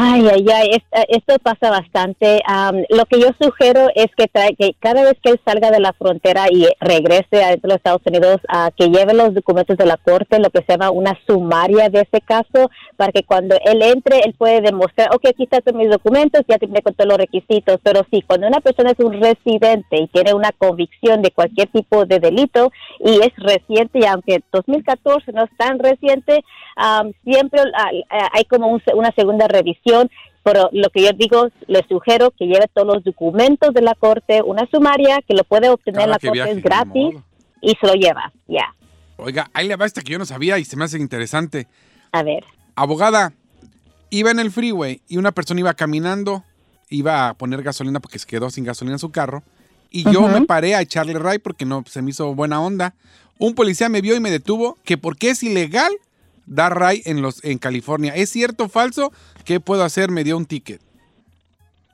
Ay, 0.00 0.28
ay, 0.32 0.46
ay, 0.54 0.68
eh, 0.92 1.04
esto 1.08 1.34
pasa 1.42 1.70
bastante. 1.70 2.40
Am, 2.46 2.84
lo 2.88 3.04
que 3.06 3.18
yo 3.18 3.30
sugiero 3.40 3.88
es 3.96 4.06
que, 4.16 4.26
trae- 4.28 4.54
que 4.56 4.74
cada 4.78 5.02
vez 5.02 5.14
que 5.20 5.30
él 5.30 5.40
salga 5.44 5.72
de 5.72 5.80
la 5.80 5.92
frontera 5.92 6.44
y 6.52 6.66
regrese 6.78 7.42
a 7.42 7.56
los 7.60 7.76
Estados 7.78 8.02
Unidos, 8.04 8.36
a 8.48 8.70
que 8.76 8.90
lleve 8.90 9.12
los 9.14 9.34
documentos 9.34 9.76
de 9.76 9.86
la 9.86 9.96
corte, 9.96 10.38
lo 10.38 10.50
que 10.50 10.60
se 10.60 10.72
llama 10.74 10.90
una 10.92 11.18
sumaria 11.26 11.88
de 11.88 12.02
ese 12.02 12.20
caso, 12.20 12.70
para 12.96 13.10
que 13.10 13.24
cuando 13.24 13.56
él 13.64 13.82
entre, 13.82 14.20
él 14.20 14.34
puede 14.38 14.60
demostrar, 14.60 15.08
ok, 15.12 15.26
aquí 15.30 15.48
están 15.50 15.76
mis 15.76 15.90
documentos, 15.90 16.42
ya 16.46 16.58
tiene 16.58 16.80
con 16.82 16.94
todos 16.94 17.08
los 17.08 17.18
requisitos. 17.18 17.80
Pero 17.82 18.02
sí, 18.12 18.22
cuando 18.22 18.46
una 18.46 18.60
persona 18.60 18.92
es 18.92 19.04
un 19.04 19.20
residente 19.20 19.96
y 19.98 20.06
tiene 20.08 20.32
una 20.32 20.52
convicción 20.52 21.22
de 21.22 21.32
cualquier 21.32 21.68
tipo 21.72 22.04
de 22.04 22.20
delito 22.20 22.70
y 23.00 23.16
es 23.20 23.32
reciente, 23.38 23.98
y 23.98 24.04
aunque 24.04 24.42
2014 24.52 25.32
no 25.32 25.42
es 25.44 25.50
tan 25.56 25.80
reciente, 25.80 26.44
am, 26.76 27.10
siempre 27.24 27.62
hay 28.32 28.44
como 28.44 28.68
un 28.68 28.82
una 28.94 29.10
segunda 29.16 29.48
revisión, 29.48 29.78
pero 30.42 30.70
lo 30.72 30.88
que 30.90 31.02
yo 31.02 31.12
digo, 31.12 31.48
le 31.66 31.84
sugiero 31.88 32.30
que 32.30 32.46
lleve 32.46 32.66
todos 32.72 32.94
los 32.94 33.04
documentos 33.04 33.74
de 33.74 33.82
la 33.82 33.94
corte, 33.94 34.42
una 34.42 34.66
sumaria 34.70 35.20
que 35.26 35.34
lo 35.34 35.44
puede 35.44 35.68
obtener 35.68 36.02
en 36.02 36.10
la 36.10 36.18
corte, 36.18 36.30
viaje, 36.30 36.52
es 36.52 36.62
gratis 36.62 37.16
y 37.60 37.76
se 37.80 37.86
lo 37.86 37.94
lleva, 37.94 38.32
ya. 38.46 38.74
Oiga, 39.16 39.50
ahí 39.52 39.68
le 39.68 39.76
va 39.76 39.84
esta 39.84 40.00
que 40.00 40.12
yo 40.12 40.18
no 40.18 40.24
sabía 40.24 40.58
y 40.58 40.64
se 40.64 40.76
me 40.76 40.84
hace 40.84 40.98
interesante. 40.98 41.66
A 42.12 42.22
ver. 42.22 42.44
Abogada, 42.76 43.32
iba 44.10 44.30
en 44.30 44.38
el 44.38 44.50
freeway 44.50 45.02
y 45.08 45.16
una 45.16 45.32
persona 45.32 45.60
iba 45.60 45.74
caminando, 45.74 46.44
iba 46.88 47.28
a 47.28 47.34
poner 47.34 47.62
gasolina 47.62 48.00
porque 48.00 48.18
se 48.18 48.26
quedó 48.26 48.48
sin 48.50 48.64
gasolina 48.64 48.94
en 48.94 49.00
su 49.00 49.10
carro. 49.10 49.42
Y 49.90 50.10
yo 50.10 50.28
me 50.28 50.42
paré 50.42 50.74
a 50.74 50.82
echarle 50.82 51.18
ray 51.18 51.38
porque 51.38 51.64
no 51.64 51.82
se 51.86 52.02
me 52.02 52.10
hizo 52.10 52.34
buena 52.34 52.60
onda. 52.60 52.94
Un 53.38 53.54
policía 53.54 53.88
me 53.88 54.00
vio 54.00 54.14
y 54.16 54.20
me 54.20 54.30
detuvo 54.30 54.78
que 54.84 54.98
porque 54.98 55.30
es 55.30 55.42
ilegal 55.42 55.92
dar 56.48 56.78
ray 56.78 57.02
en 57.04 57.22
los 57.22 57.44
en 57.44 57.58
California. 57.58 58.14
¿Es 58.14 58.30
cierto 58.30 58.64
o 58.64 58.68
falso? 58.68 59.12
¿Qué 59.44 59.60
puedo 59.60 59.84
hacer? 59.84 60.10
Me 60.10 60.24
dio 60.24 60.36
un 60.36 60.46
ticket. 60.46 60.80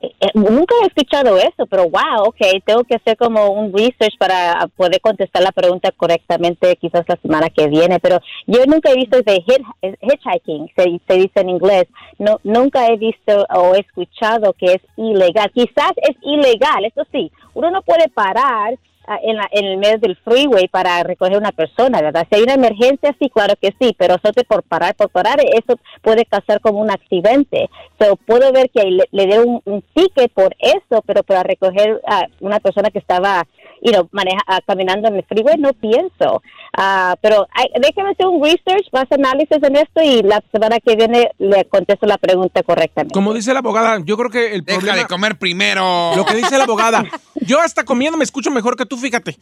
Eh, 0.01 0.11
eh, 0.19 0.31
nunca 0.33 0.75
he 0.83 0.87
escuchado 0.87 1.37
eso, 1.37 1.65
pero 1.69 1.83
wow, 1.83 2.27
ok, 2.27 2.37
tengo 2.65 2.83
que 2.83 2.95
hacer 2.95 3.17
como 3.17 3.49
un 3.49 3.71
research 3.71 4.17
para 4.19 4.67
poder 4.75 4.99
contestar 4.99 5.41
la 5.41 5.51
pregunta 5.51 5.91
correctamente 5.91 6.75
quizás 6.75 7.05
la 7.07 7.15
semana 7.21 7.49
que 7.49 7.67
viene, 7.67 7.99
pero 7.99 8.19
yo 8.45 8.65
nunca 8.65 8.91
he 8.91 8.95
visto 8.95 9.21
de 9.21 9.43
eh, 9.81 9.95
hitchhiking, 10.01 10.69
se, 10.75 10.99
se 11.07 11.13
dice 11.17 11.39
en 11.39 11.49
inglés, 11.49 11.85
no, 12.19 12.39
nunca 12.43 12.87
he 12.87 12.97
visto 12.97 13.47
o 13.55 13.73
escuchado 13.75 14.53
que 14.53 14.73
es 14.73 14.81
ilegal, 14.97 15.49
quizás 15.53 15.93
es 15.97 16.17
ilegal, 16.21 16.85
eso 16.85 17.03
sí, 17.11 17.31
uno 17.53 17.71
no 17.71 17.81
puede 17.81 18.09
parar 18.09 18.77
en, 19.23 19.35
la- 19.37 19.47
en 19.51 19.65
el 19.65 19.77
medio 19.77 19.97
del 19.99 20.15
freeway 20.17 20.67
para 20.67 21.03
recoger 21.03 21.37
una 21.37 21.51
persona, 21.51 22.01
¿verdad? 22.01 22.25
Si 22.29 22.35
hay 22.37 22.43
una 22.43 22.53
emergencia, 22.55 23.15
sí, 23.19 23.29
claro 23.29 23.53
que 23.61 23.73
sí, 23.79 23.95
pero 23.97 24.15
solo 24.21 24.33
por 24.47 24.63
parar, 24.63 24.95
por 24.95 25.09
parar, 25.09 25.39
eso 25.41 25.79
puede 26.01 26.25
causar 26.25 26.59
como 26.61 26.79
un 26.79 26.91
accidente. 26.91 27.69
So, 27.99 28.15
puedo 28.15 28.51
ver 28.51 28.69
que 28.69 28.83
le, 28.83 29.03
le 29.11 29.25
dio 29.27 29.43
un, 29.45 29.61
un 29.65 29.81
ticket 29.93 30.31
por 30.33 30.55
eso, 30.59 31.01
pero 31.05 31.23
para 31.23 31.43
recoger 31.43 32.01
a 32.07 32.25
una 32.39 32.59
persona 32.59 32.89
que 32.89 32.99
estaba 32.99 33.45
you 33.81 33.91
know, 33.91 34.07
maneja, 34.11 34.39
ah, 34.47 34.59
caminando 34.65 35.07
en 35.07 35.15
el 35.15 35.23
freeway, 35.25 35.57
no 35.57 35.73
pienso. 35.73 36.41
Ah, 36.77 37.15
pero 37.21 37.47
déjeme 37.81 38.11
hacer 38.11 38.25
un 38.27 38.43
research, 38.43 38.87
más 38.91 39.05
análisis 39.11 39.57
en 39.61 39.75
esto 39.75 40.01
y 40.01 40.23
la 40.23 40.43
semana 40.51 40.79
que 40.79 40.95
viene 40.95 41.29
le 41.37 41.65
contesto 41.65 42.05
la 42.05 42.17
pregunta 42.17 42.63
correctamente. 42.63 43.13
Como 43.13 43.33
dice 43.33 43.53
la 43.53 43.59
abogada, 43.59 43.99
yo 44.03 44.17
creo 44.17 44.29
que 44.29 44.55
el 44.55 44.65
Deja 44.65 44.79
problema... 44.79 44.97
de 44.99 45.05
comer 45.07 45.37
primero. 45.37 46.15
Lo 46.15 46.25
que 46.25 46.35
dice 46.35 46.57
la 46.57 46.63
abogada. 46.65 47.03
Yo 47.41 47.61
hasta 47.61 47.83
comiendo 47.83 48.17
me 48.17 48.23
escucho 48.23 48.49
mejor 48.49 48.75
que 48.75 48.85
tú, 48.87 48.97
fíjate. 48.97 49.37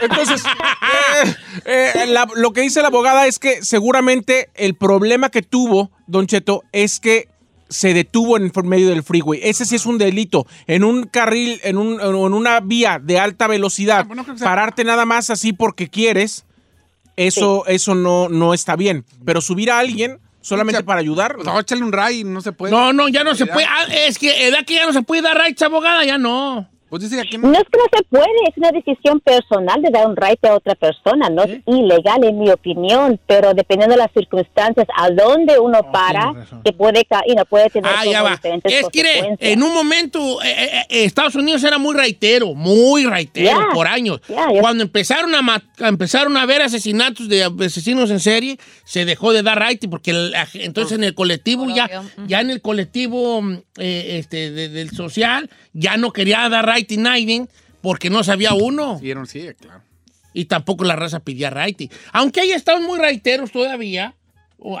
Entonces, 0.00 0.42
eh, 1.66 1.92
eh, 1.94 2.06
la- 2.06 2.26
lo 2.34 2.52
que 2.52 2.62
dice 2.62 2.80
la 2.82 2.88
abogada 2.88 3.26
es 3.26 3.38
que 3.38 3.62
seguramente 3.62 4.48
el 4.54 4.74
problema 4.74 5.28
que 5.30 5.42
tuvo 5.42 5.90
Don 6.06 6.26
Cheto 6.26 6.62
es 6.72 6.98
que 7.00 7.28
se 7.68 7.94
detuvo 7.94 8.36
en 8.36 8.44
el 8.54 8.64
medio 8.64 8.88
del 8.88 9.02
freeway. 9.02 9.40
Ese 9.42 9.64
sí 9.64 9.74
es 9.76 9.86
un 9.86 9.98
delito. 9.98 10.46
En 10.66 10.84
un 10.84 11.04
carril, 11.06 11.60
en, 11.64 11.78
un, 11.78 12.00
en 12.00 12.14
una 12.14 12.60
vía 12.60 13.00
de 13.02 13.18
alta 13.18 13.46
velocidad, 13.46 14.06
Ah, 14.10 14.24
sea- 14.36 14.46
pararte 14.46 14.84
nada 14.84 15.04
más 15.04 15.30
así 15.30 15.52
porque 15.52 15.88
quieres, 15.88 16.44
eso, 17.16 17.64
eso 17.66 17.94
no, 17.94 18.28
no 18.28 18.54
está 18.54 18.76
bien. 18.76 19.04
Pero 19.24 19.40
subir 19.40 19.70
a 19.70 19.78
alguien 19.78 20.18
solamente 20.40 20.78
O 20.78 20.80
sea, 20.80 20.86
para 20.86 21.00
ayudar... 21.00 21.38
No, 21.44 21.58
échale 21.58 21.82
un 21.82 21.92
ray, 21.92 22.22
no 22.22 22.40
se 22.40 22.52
puede. 22.52 22.70
No, 22.72 22.92
no, 22.92 23.08
ya 23.08 23.24
no 23.24 23.34
se 23.34 23.46
puede. 23.46 23.66
Ah, 23.66 23.84
es 24.06 24.18
que 24.18 24.46
edad 24.46 24.64
que 24.64 24.74
ya 24.74 24.86
no 24.86 24.92
se 24.92 25.02
puede 25.02 25.22
dar 25.22 25.36
rights, 25.36 25.62
abogada, 25.62 26.04
ya 26.04 26.18
no. 26.18 26.68
Pues 26.88 27.02
dice 27.02 27.16
que 27.16 27.22
aquí 27.22 27.38
no. 27.38 27.48
No 27.48 27.54
es 27.58 27.64
que 27.64 27.78
no 27.78 27.84
se 27.98 28.04
puede, 28.04 28.26
es 28.48 28.56
una 28.56 28.70
decisión 28.70 29.18
personal 29.20 29.82
de 29.82 29.90
dar 29.90 30.06
un 30.06 30.16
right 30.16 30.42
a 30.44 30.54
otra 30.54 30.74
persona, 30.76 31.28
no 31.28 31.42
es 31.42 31.58
ilegal 31.66 32.22
en 32.24 32.38
mi 32.38 32.48
opinión, 32.50 33.18
pero 33.26 33.54
dependiendo 33.54 33.96
de 33.96 34.02
las 34.02 34.12
circunstancias, 34.12 34.86
a 34.96 35.10
dónde 35.10 35.58
uno 35.58 35.90
para, 35.90 36.20
tienes 36.30 36.36
razón. 36.44 36.62
que 36.62 36.72
puede, 36.72 37.04
ca- 37.04 37.22
y 37.26 37.34
no 37.34 37.44
puede 37.44 37.70
tener 37.70 37.90
Ah, 37.92 38.04
ya 38.04 38.22
va. 38.22 38.30
diferentes 38.30 38.72
Es 38.72 38.86
que 38.90 39.36
en 39.40 39.62
un 39.62 39.74
momento 39.74 40.40
eh, 40.42 40.48
eh, 40.48 40.70
eh, 40.88 41.04
Estados 41.04 41.34
Unidos 41.34 41.64
era 41.64 41.78
muy 41.78 41.94
raitero, 41.96 42.54
muy 42.54 43.04
raitero 43.04 43.68
por 43.74 43.88
años. 43.88 44.20
yo- 44.28 44.36
Cuando 44.60 44.84
empezaron 44.84 45.34
a, 45.34 45.40
a 45.80 45.88
empezaron 45.88 46.36
a 46.36 46.46
ver 46.46 46.62
asesinatos 46.62 47.28
de 47.28 47.44
asesinos 47.64 48.10
en 48.10 48.20
serie, 48.20 48.58
se 48.84 49.04
dejó 49.04 49.32
de 49.32 49.42
dar 49.42 49.60
right 49.60 49.84
porque 49.90 50.12
la 50.12 50.46
ge- 50.46 50.64
entonces 50.64 50.96
en 50.98 51.04
el 51.04 51.14
colectivo 51.14 51.64
Por 51.64 51.74
ya, 51.74 51.86
obvio. 51.86 52.26
Ya 52.28 52.40
en 52.40 52.50
el 52.50 52.60
colectivo 52.62 53.42
este 53.76 54.50
de- 54.50 54.68
del 54.68 54.90
social 54.90 55.50
ya 55.72 55.96
no 55.96 56.12
quería 56.12 56.48
dar 56.48 56.66
right 56.66 56.75
y 56.78 56.96
nadie 56.96 57.46
porque 57.80 58.10
no 58.10 58.24
sabía 58.24 58.54
uno. 58.54 58.98
Vieron, 58.98 59.26
sí, 59.26 59.46
claro. 59.60 59.82
Y 60.32 60.46
tampoco 60.46 60.84
la 60.84 60.96
raza 60.96 61.20
pedía 61.20 61.50
raite. 61.50 61.90
Aunque 62.12 62.40
hay 62.40 62.52
estados 62.52 62.82
muy 62.82 62.98
raiteros 62.98 63.52
todavía, 63.52 64.14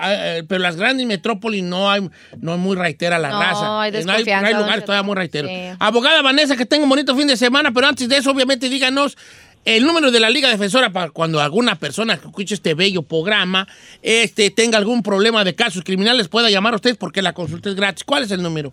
eh, 0.02 0.42
pero 0.48 0.58
las 0.60 0.76
grandes 0.76 1.06
metrópolis 1.06 1.62
no 1.62 1.90
hay, 1.90 2.08
no 2.40 2.54
es 2.54 2.58
muy 2.58 2.76
raitera 2.76 3.18
la 3.18 3.30
No, 3.30 3.40
raza. 3.40 3.80
hay 3.82 3.92
no 4.04 4.12
hay, 4.12 4.54
lugares 4.54 4.84
todavía 4.84 5.02
muy 5.02 5.14
raiteros. 5.14 5.50
Sí. 5.50 5.76
Abogada 5.78 6.22
Vanessa, 6.22 6.56
que 6.56 6.66
tenga 6.66 6.84
un 6.84 6.90
bonito 6.90 7.16
fin 7.16 7.26
de 7.26 7.36
semana, 7.36 7.72
pero 7.72 7.86
antes 7.86 8.08
de 8.08 8.16
eso, 8.16 8.30
obviamente, 8.30 8.68
díganos 8.68 9.16
el 9.64 9.84
número 9.84 10.10
de 10.10 10.20
la 10.20 10.30
Liga 10.30 10.48
Defensora 10.48 10.90
para 10.90 11.10
cuando 11.10 11.40
alguna 11.40 11.76
persona 11.78 12.16
que 12.16 12.26
escuche 12.26 12.54
este 12.54 12.74
bello 12.74 13.02
programa 13.02 13.66
este, 14.00 14.50
tenga 14.50 14.78
algún 14.78 15.02
problema 15.02 15.44
de 15.44 15.54
casos 15.54 15.82
criminales 15.84 16.28
pueda 16.28 16.48
llamar 16.50 16.72
a 16.72 16.76
ustedes 16.76 16.96
porque 16.96 17.20
la 17.20 17.32
consulta 17.32 17.68
es 17.68 17.74
gratis. 17.74 18.04
¿Cuál 18.04 18.22
es 18.22 18.30
el 18.30 18.42
número? 18.42 18.72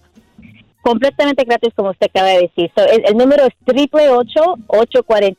Completamente 0.84 1.44
gratis, 1.46 1.74
como 1.76 1.90
usted 1.90 2.08
acaba 2.08 2.28
de 2.30 2.42
decir. 2.42 2.72
So, 2.78 2.84
el, 2.86 3.18
número 3.18 3.46
es 3.46 3.54
triple 3.66 4.10
ocho 4.10 4.56
ocho 4.68 5.02
cuarenta 5.04 5.38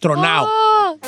Tronao. 0.00 0.46
Oh. 0.46 0.98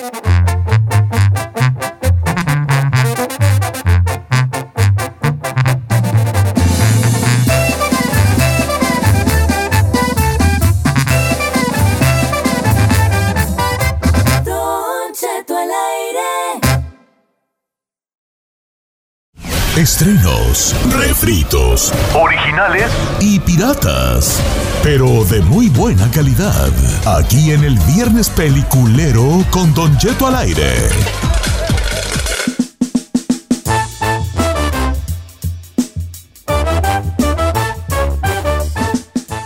Refritos 20.56 21.92
Originales 22.14 22.90
y 23.20 23.38
piratas, 23.40 24.40
pero 24.82 25.24
de 25.26 25.42
muy 25.42 25.68
buena 25.68 26.10
calidad. 26.10 26.70
Aquí 27.18 27.52
en 27.52 27.62
el 27.62 27.78
Viernes 27.80 28.30
Peliculero 28.30 29.44
con 29.50 29.74
Don 29.74 29.98
Cheto 29.98 30.26
al 30.26 30.36
aire. 30.36 30.88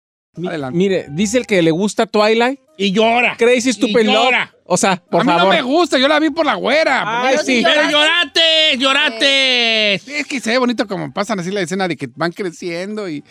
Adelante. 0.47 0.79
Mire, 0.79 1.07
dice 1.11 1.37
el 1.39 1.47
que 1.47 1.61
le 1.61 1.73
gusta 1.73 2.07
Twilight. 2.07 2.61
Y 2.79 2.93
llora. 2.93 3.37
Crazy 3.39 3.71
Y 3.71 3.73
Stupid 3.73 4.05
Love. 4.05 4.15
llora. 4.15 4.53
O 4.65 4.77
sea, 4.77 4.97
por 4.97 5.21
a 5.21 5.25
mí 5.25 5.31
favor. 5.31 5.45
no 5.45 5.51
me 5.51 5.63
gusta, 5.63 5.97
yo 5.99 6.09
la 6.09 6.19
vi 6.19 6.31
por 6.31 6.45
la 6.45 6.55
güera. 6.55 7.23
Ay, 7.23 7.37
Pero 7.37 7.45
sí. 7.45 7.63
llorate, 7.63 8.77
llorate. 8.79 9.95
Es 9.95 10.27
que 10.27 10.41
se 10.41 10.51
ve 10.51 10.59
bonito 10.59 10.87
como 10.87 11.13
pasan 11.13 11.39
así 11.41 11.51
la 11.51 11.61
escena 11.61 11.87
de 11.89 11.97
que 11.97 12.09
van 12.17 12.33
creciendo 12.33 13.09
y, 13.09 13.23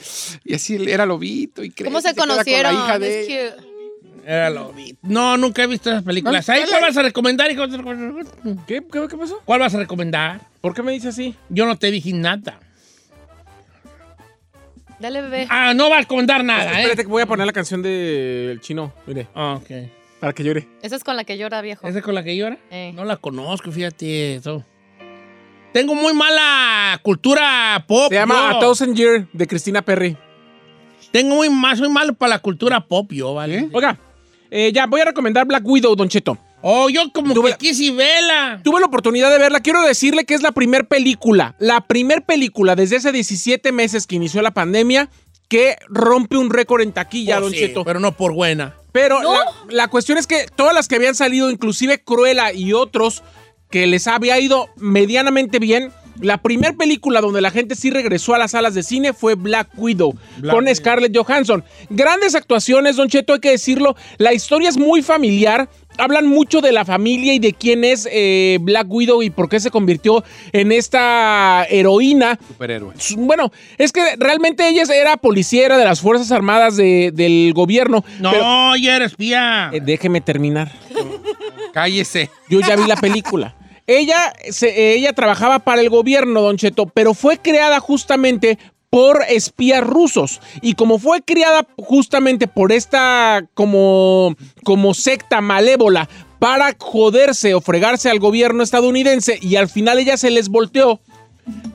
y 0.44 0.54
así 0.56 0.78
era 0.88 1.06
lobito 1.06 1.64
y 1.64 1.70
crece, 1.72 1.84
¿Cómo 1.86 2.02
se 2.02 2.10
queda 2.10 2.16
con 2.22 2.28
la 2.30 2.34
conocieron? 2.36 2.74
hija 2.74 3.00
de-. 3.00 3.54
Era 4.26 4.50
lo 4.50 4.74
vi. 4.74 4.98
No, 5.04 5.38
nunca 5.38 5.62
he 5.64 5.68
visto 5.68 5.92
esas 5.92 6.02
películas. 6.04 6.50
¿Ahí 6.50 6.64
cuál 6.68 6.82
vas 6.82 6.98
a 6.98 7.04
recomendar? 7.04 7.48
¿Qué, 8.66 8.82
qué, 8.92 9.08
qué 9.08 9.18
pasó? 9.18 9.40
¿Cuál 9.46 9.60
vas 9.60 9.76
a 9.76 9.78
recomendar? 9.78 10.42
¿Por 10.62 10.74
qué 10.74 10.82
me 10.82 10.94
dice 10.94 11.10
así? 11.10 11.36
Yo 11.50 11.68
no 11.68 11.78
te 11.78 11.92
dije 11.92 12.12
nada. 12.14 12.60
Dale, 15.00 15.22
bebé. 15.22 15.48
Ah, 15.50 15.74
no 15.74 15.90
vas 15.90 15.98
a 15.98 16.02
recomendar 16.02 16.44
nada, 16.44 16.72
¿eh? 16.72 16.82
Espérate 16.82 17.04
que 17.04 17.08
voy 17.10 17.22
a 17.22 17.26
poner 17.26 17.46
la 17.46 17.54
canción 17.54 17.82
del 17.82 18.60
chino. 18.62 18.94
Mire, 19.06 19.28
Ah, 19.36 19.60
ok. 19.62 19.70
para 20.20 20.34
que 20.34 20.44
llore. 20.44 20.68
Esa 20.82 20.96
es 20.96 21.04
con 21.04 21.16
la 21.18 21.24
que 21.24 21.38
llora, 21.38 21.62
viejo. 21.62 21.88
¿Esa 21.88 22.00
es 22.00 22.04
con 22.04 22.16
la 22.16 22.24
que 22.24 22.36
llora? 22.38 22.58
Eh. 22.72 22.92
No 22.96 23.04
la 23.06 23.18
conozco, 23.18 23.72
fíjate. 23.72 24.36
Eso. 24.36 24.64
Tengo 25.74 25.94
muy 25.94 26.14
mala 26.14 26.98
cultura 27.04 27.84
pop. 27.88 28.08
Se 28.10 28.16
llama 28.16 28.52
yo. 28.52 28.58
A 28.58 28.60
Thousand 28.62 28.96
Year 28.96 29.28
de 29.34 29.48
Cristina 29.48 29.82
Perry. 29.82 30.16
Tengo 31.12 31.36
muy 31.36 31.50
más, 31.50 31.80
muy 31.80 31.90
malo 31.90 32.14
para 32.14 32.30
la 32.32 32.40
cultura 32.40 32.80
pop, 32.88 33.12
yo, 33.12 33.34
¿vale? 33.34 33.70
Oiga, 33.74 33.98
eh, 34.50 34.72
ya 34.74 34.86
voy 34.86 35.02
a 35.02 35.06
recomendar 35.06 35.46
Black 35.46 35.66
Widow, 35.66 35.96
Don 35.96 36.08
Cheto. 36.10 36.38
Oh, 36.68 36.90
yo 36.90 37.12
como 37.14 37.36
Tuve- 37.36 37.52
que 37.52 37.68
quise 37.68 37.92
verla. 37.92 38.60
Tuve 38.64 38.80
la 38.80 38.88
oportunidad 38.88 39.30
de 39.30 39.38
verla. 39.38 39.60
Quiero 39.60 39.84
decirle 39.84 40.26
que 40.26 40.34
es 40.34 40.42
la 40.42 40.52
primer 40.52 40.88
película, 40.88 41.56
la 41.60 41.82
primer 41.82 42.24
película 42.26 42.76
desde 42.76 42.96
hace 42.98 43.12
17 43.12 43.72
meses 43.72 44.08
que 44.08 44.16
inició 44.16 44.42
la 44.42 44.50
pandemia 44.50 45.10
que 45.48 45.76
rompe 45.90 46.38
un 46.38 46.50
récord 46.50 46.82
en 46.82 46.92
taquilla, 46.92 47.38
Oh, 47.38 47.42
Don 47.42 47.52
sí, 47.52 47.60
Cheto. 47.60 47.86
Pero 47.86 48.00
no 48.00 48.14
por 48.18 48.34
buena. 48.34 48.74
Pero 48.92 49.22
la, 49.22 49.46
la 49.70 49.88
cuestión 49.90 50.18
es 50.18 50.26
que 50.26 50.48
todas 50.56 50.74
las 50.74 50.88
que 50.88 50.96
habían 50.96 51.14
salido, 51.14 51.52
inclusive 51.52 52.02
Cruella 52.04 52.52
y 52.52 52.74
otros, 52.74 53.22
que 53.70 53.86
les 53.86 54.08
había 54.08 54.40
ido 54.40 54.70
medianamente 54.78 55.60
bien, 55.60 55.92
La 56.22 56.38
primera 56.38 56.74
película 56.74 57.20
donde 57.22 57.42
la 57.42 57.52
gente 57.52 57.76
sí 57.76 57.90
regresó 57.92 58.34
a 58.34 58.38
las 58.38 58.52
salas 58.52 58.74
de 58.74 58.84
cine 58.84 59.14
fue 59.14 59.36
Black 59.36 59.70
Widow, 59.78 60.14
con 60.50 60.74
Scarlett 60.74 61.16
Johansson. 61.16 61.64
Grandes 61.90 62.36
actuaciones, 62.36 62.96
Don 62.96 63.10
Cheto, 63.10 63.34
hay 63.34 63.40
que 63.40 63.52
decirlo. 63.52 63.96
La 64.18 64.34
historia 64.34 64.70
es 64.70 64.78
muy 64.78 65.02
familiar. 65.02 65.70
Hablan 65.98 66.28
mucho 66.28 66.60
de 66.60 66.74
la 66.74 66.84
familia 66.84 67.34
y 67.34 67.40
de 67.40 67.54
quién 67.54 67.86
es 67.86 68.06
eh, 68.12 68.58
Black 68.62 68.88
Widow 68.90 69.24
y 69.24 69.30
por 69.30 69.48
qué 69.48 69.62
se 69.62 69.72
convirtió 69.72 70.26
en 70.52 70.74
esta 70.74 71.66
heroína. 71.70 72.38
Superhéroe. 72.48 72.94
Su- 72.98 73.16
Bueno, 73.18 73.52
es 73.78 73.94
que 73.94 74.02
realmente 74.18 74.68
ella 74.68 74.84
era 74.94 75.16
policía, 75.16 75.66
era 75.66 75.78
de 75.78 75.86
las 75.86 76.02
Fuerzas 76.02 76.32
Armadas 76.34 76.76
de- 76.76 77.12
del 77.14 77.54
gobierno. 77.54 78.04
No, 78.20 78.32
pero- 78.32 78.76
eres 78.76 79.12
espía. 79.12 79.70
eh, 79.74 79.80
déjeme 79.82 80.20
terminar. 80.20 80.70
Cállese. 81.74 82.30
Yo 82.50 82.60
ya 82.62 82.76
vi 82.76 82.86
la 82.88 82.96
película. 82.98 83.56
Ella, 83.88 84.34
se- 84.50 84.94
ella 84.96 85.14
trabajaba 85.14 85.60
para 85.60 85.82
el 85.82 85.90
gobierno, 85.90 86.42
Don 86.42 86.58
Cheto, 86.58 86.88
pero 86.88 87.14
fue 87.14 87.38
creada 87.38 87.80
justamente 87.80 88.58
por 88.90 89.24
espías 89.30 89.84
rusos. 89.86 90.40
Y 90.62 90.74
como 90.74 91.00
fue 91.00 91.22
criada 91.22 91.68
justamente 91.78 92.48
por 92.48 92.72
esta 92.72 93.46
como, 93.54 94.36
como 94.64 94.94
secta 94.94 95.42
malévola 95.42 96.08
para 96.40 96.76
joderse 96.80 97.54
o 97.54 97.62
fregarse 97.62 98.10
al 98.10 98.20
gobierno 98.20 98.64
estadounidense 98.64 99.38
y 99.42 99.56
al 99.58 99.70
final 99.70 100.00
ella 100.00 100.18
se 100.18 100.32
les 100.32 100.50
volteó, 100.50 101.00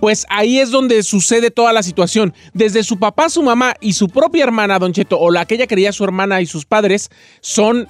pues 0.01 0.27
ahí 0.31 0.59
es 0.59 0.71
donde 0.71 1.03
sucede 1.03 1.51
toda 1.51 1.73
la 1.73 1.83
situación. 1.83 2.35
Desde 2.55 2.83
su 2.83 2.99
papá, 2.99 3.29
su 3.29 3.43
mamá 3.43 3.75
y 3.81 3.93
su 3.93 4.09
propia 4.09 4.45
hermana, 4.45 4.79
Don 4.79 4.93
Cheto, 4.93 5.19
o 5.19 5.31
la 5.31 5.45
que 5.45 5.55
ella 5.57 5.67
creía 5.67 5.93
su 5.93 6.03
hermana 6.05 6.41
y 6.41 6.47
sus 6.47 6.65
padres, 6.67 7.11
son. 7.41 7.89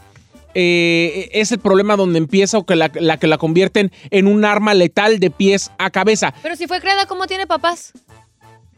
Eh, 0.54 1.28
es 1.32 1.52
el 1.52 1.58
problema 1.58 1.96
donde 1.96 2.18
empieza 2.18 2.58
o 2.58 2.64
que 2.66 2.76
la, 2.76 2.90
la 2.94 3.18
que 3.18 3.26
la 3.26 3.38
convierten 3.38 3.92
en 4.10 4.26
un 4.26 4.44
arma 4.44 4.74
letal 4.74 5.18
de 5.20 5.30
pies 5.30 5.70
a 5.78 5.90
cabeza. 5.90 6.34
Pero 6.42 6.56
si 6.56 6.66
fue 6.66 6.80
creada, 6.80 7.06
¿cómo 7.06 7.26
tiene 7.26 7.46
papás? 7.46 7.92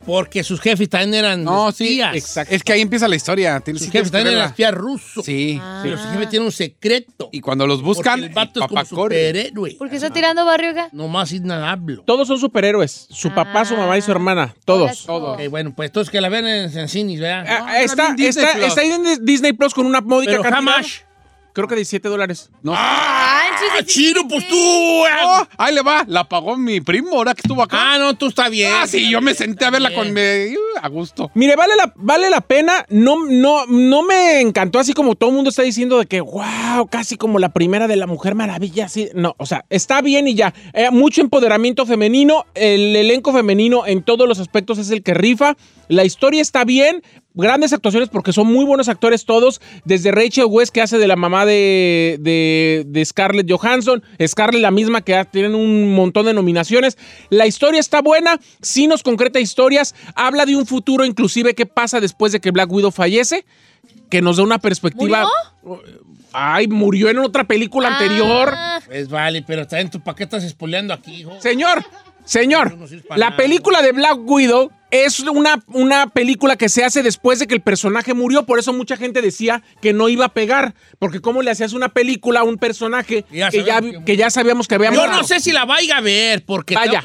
Porque 0.04 0.42
sus 0.42 0.60
jefes 0.60 0.88
también 0.88 1.14
eran 1.14 1.44
No, 1.44 1.70
sí. 1.70 2.00
Exacto. 2.02 2.52
Es 2.52 2.64
que 2.64 2.72
ahí 2.72 2.80
empieza 2.80 3.06
la 3.06 3.14
historia. 3.14 3.60
Tienes, 3.60 3.82
Sus 3.82 3.86
sí 3.86 3.92
jefes 3.92 4.10
también 4.10 4.34
eran 4.34 4.48
espías 4.48 4.74
rusos. 4.74 5.24
Sí. 5.24 5.60
Pero 5.84 5.96
su 5.96 6.08
jefe 6.08 6.26
tiene 6.26 6.44
un 6.44 6.50
secreto. 6.50 7.28
Y 7.30 7.40
cuando 7.40 7.68
los 7.68 7.82
buscan, 7.82 8.14
Porque 8.14 8.26
el 8.26 8.34
vato 8.34 8.58
es 8.60 8.66
papá 8.66 8.84
como 8.84 9.02
corre. 9.02 9.28
superhéroe. 9.28 9.76
¿Por 9.78 9.88
qué 9.88 9.94
está 9.96 10.10
tirando 10.10 10.44
barrio 10.44 10.70
acá? 10.70 10.88
Nomás 10.90 11.28
sin 11.28 11.44
nada 11.44 11.70
hablo. 11.70 12.02
Todos 12.04 12.26
son 12.26 12.40
superhéroes. 12.40 13.06
Su 13.10 13.32
papá, 13.32 13.64
su 13.64 13.76
mamá 13.76 13.96
y 13.96 14.02
su 14.02 14.10
hermana. 14.10 14.56
Todos. 14.64 15.04
Hola, 15.08 15.34
Ok, 15.34 15.48
bueno, 15.50 15.72
pues 15.72 15.90
entonces 15.90 16.10
que 16.10 16.20
la 16.20 16.28
ven 16.28 16.46
en, 16.48 16.76
en 16.76 16.88
cines, 16.88 17.20
¿verdad? 17.20 17.46
Ah, 17.48 17.80
está, 17.80 18.16
está, 18.18 18.58
está 18.66 18.80
ahí 18.80 18.90
en 18.90 19.24
Disney 19.24 19.52
Plus 19.52 19.72
con 19.72 19.86
una 19.86 20.00
módica 20.00 20.32
Pero 20.32 20.42
cantidad. 20.42 20.72
jamás. 20.72 21.04
Creo 21.52 21.68
que 21.68 21.74
17 21.76 22.08
dólares. 22.08 22.50
No. 22.62 22.72
¡Ah, 22.74 23.42
chino, 23.84 24.26
pues 24.28 24.46
tú! 24.48 24.56
Oh, 24.56 25.46
ahí 25.58 25.74
le 25.74 25.82
va. 25.82 26.04
La 26.06 26.28
pagó 26.28 26.56
mi 26.56 26.80
primo 26.80 27.10
ahora 27.16 27.34
que 27.34 27.40
estuvo 27.42 27.62
acá. 27.62 27.76
Ah, 27.94 27.98
no, 27.98 28.14
tú 28.14 28.26
está 28.28 28.48
bien. 28.48 28.70
Ah, 28.74 28.86
sí, 28.86 29.10
yo 29.10 29.20
me 29.20 29.34
senté 29.34 29.64
a 29.64 29.70
verla 29.70 29.88
Bien. 29.90 30.00
con 30.00 30.12
me- 30.12 30.48
uh, 30.56 30.78
a 30.80 30.88
gusto. 30.88 31.30
Mire, 31.34 31.56
vale 31.56 31.74
la, 31.76 31.92
vale 31.96 32.30
la 32.30 32.40
pena. 32.40 32.84
No, 32.88 33.16
no, 33.26 33.66
no 33.66 34.02
me 34.02 34.40
encantó 34.40 34.78
así 34.78 34.92
como 34.92 35.14
todo 35.14 35.30
el 35.30 35.36
mundo 35.36 35.50
está 35.50 35.62
diciendo 35.62 35.98
de 35.98 36.06
que, 36.06 36.20
wow, 36.20 36.86
casi 36.90 37.16
como 37.16 37.38
la 37.38 37.52
primera 37.52 37.86
de 37.88 37.96
la 37.96 38.06
Mujer 38.06 38.34
Maravilla. 38.34 38.86
Así. 38.86 39.08
No, 39.14 39.34
o 39.38 39.46
sea, 39.46 39.64
está 39.70 40.00
bien 40.00 40.28
y 40.28 40.34
ya. 40.34 40.54
Eh, 40.72 40.90
mucho 40.90 41.20
empoderamiento 41.20 41.86
femenino. 41.86 42.46
El 42.54 42.94
elenco 42.96 43.32
femenino 43.32 43.86
en 43.86 44.02
todos 44.02 44.28
los 44.28 44.38
aspectos 44.38 44.78
es 44.78 44.90
el 44.90 45.02
que 45.02 45.14
rifa. 45.14 45.56
La 45.88 46.04
historia 46.04 46.40
está 46.40 46.64
bien. 46.64 47.02
Grandes 47.34 47.72
actuaciones 47.72 48.08
porque 48.10 48.32
son 48.32 48.46
muy 48.46 48.64
buenos 48.64 48.88
actores 48.88 49.24
todos. 49.24 49.60
Desde 49.84 50.12
Rachel 50.12 50.46
West, 50.48 50.72
que 50.72 50.82
hace 50.82 50.98
de 50.98 51.06
la 51.06 51.16
mamá 51.16 51.46
de, 51.46 52.18
de, 52.20 52.84
de 52.86 53.04
Scarlett 53.04 53.50
Johansson. 53.50 54.02
Scarlett, 54.26 54.60
la 54.60 54.70
misma 54.70 55.00
que 55.02 55.24
tienen 55.30 55.54
un 55.54 55.94
montón 55.94 56.26
de 56.26 56.34
nominaciones. 56.34 56.98
La 57.30 57.46
historia 57.46 57.80
está 57.80 58.02
buena. 58.02 58.38
Sí 58.60 58.86
nos 58.86 59.02
concreta 59.02 59.40
historias. 59.40 59.94
Habla 60.14 60.44
de 60.46 60.56
un 60.56 60.66
futuro, 60.66 61.04
inclusive, 61.04 61.54
qué 61.54 61.64
pasa 61.66 62.00
después 62.00 62.32
de 62.32 62.40
que 62.40 62.50
Black 62.50 62.70
Widow 62.70 62.90
fallece. 62.90 63.44
Que 64.10 64.20
nos 64.20 64.36
da 64.36 64.42
una 64.42 64.58
perspectiva. 64.58 65.26
Ay, 66.32 66.66
murió 66.68 67.08
en 67.10 67.18
otra 67.18 67.44
película 67.44 67.88
anterior. 67.88 68.52
Ah, 68.56 68.80
Pues 68.86 69.08
vale, 69.08 69.42
pero 69.42 69.66
también 69.66 69.90
tú, 69.90 70.00
¿para 70.00 70.16
qué 70.16 70.24
estás 70.24 70.48
spoileando 70.48 70.94
aquí, 70.94 71.16
hijo? 71.20 71.38
Señor, 71.40 71.84
señor, 72.24 72.76
no 72.76 72.86
la 73.16 73.26
nada. 73.30 73.36
película 73.36 73.82
de 73.82 73.92
Black 73.92 74.18
Widow 74.24 74.70
es 74.92 75.18
una, 75.20 75.60
una 75.68 76.06
película 76.10 76.54
que 76.56 76.68
se 76.68 76.84
hace 76.84 77.02
después 77.02 77.38
de 77.40 77.46
que 77.48 77.54
el 77.54 77.60
personaje 77.62 78.14
murió. 78.14 78.44
Por 78.46 78.58
eso 78.60 78.72
mucha 78.72 78.96
gente 78.96 79.20
decía 79.22 79.62
que 79.80 79.92
no 79.92 80.08
iba 80.08 80.26
a 80.26 80.32
pegar. 80.34 80.74
Porque 81.00 81.20
cómo 81.20 81.42
le 81.42 81.50
hacías 81.50 81.72
una 81.72 81.88
película 81.88 82.40
a 82.40 82.44
un 82.44 82.58
personaje 82.58 83.24
Ya 83.32 83.50
que, 83.50 83.64
ya, 83.64 83.80
que- 83.80 84.04
que 84.04 84.16
ya 84.16 84.30
sabíamos 84.30 84.68
que 84.68 84.76
había 84.76 84.90
Yo 84.90 84.98
muerto? 84.98 85.16
no 85.16 85.24
sé 85.24 85.40
si 85.40 85.50
la 85.50 85.64
vaya 85.64 85.96
a 85.96 86.00
ver, 86.00 86.44
porque... 86.44 86.74
Vaya. 86.76 87.02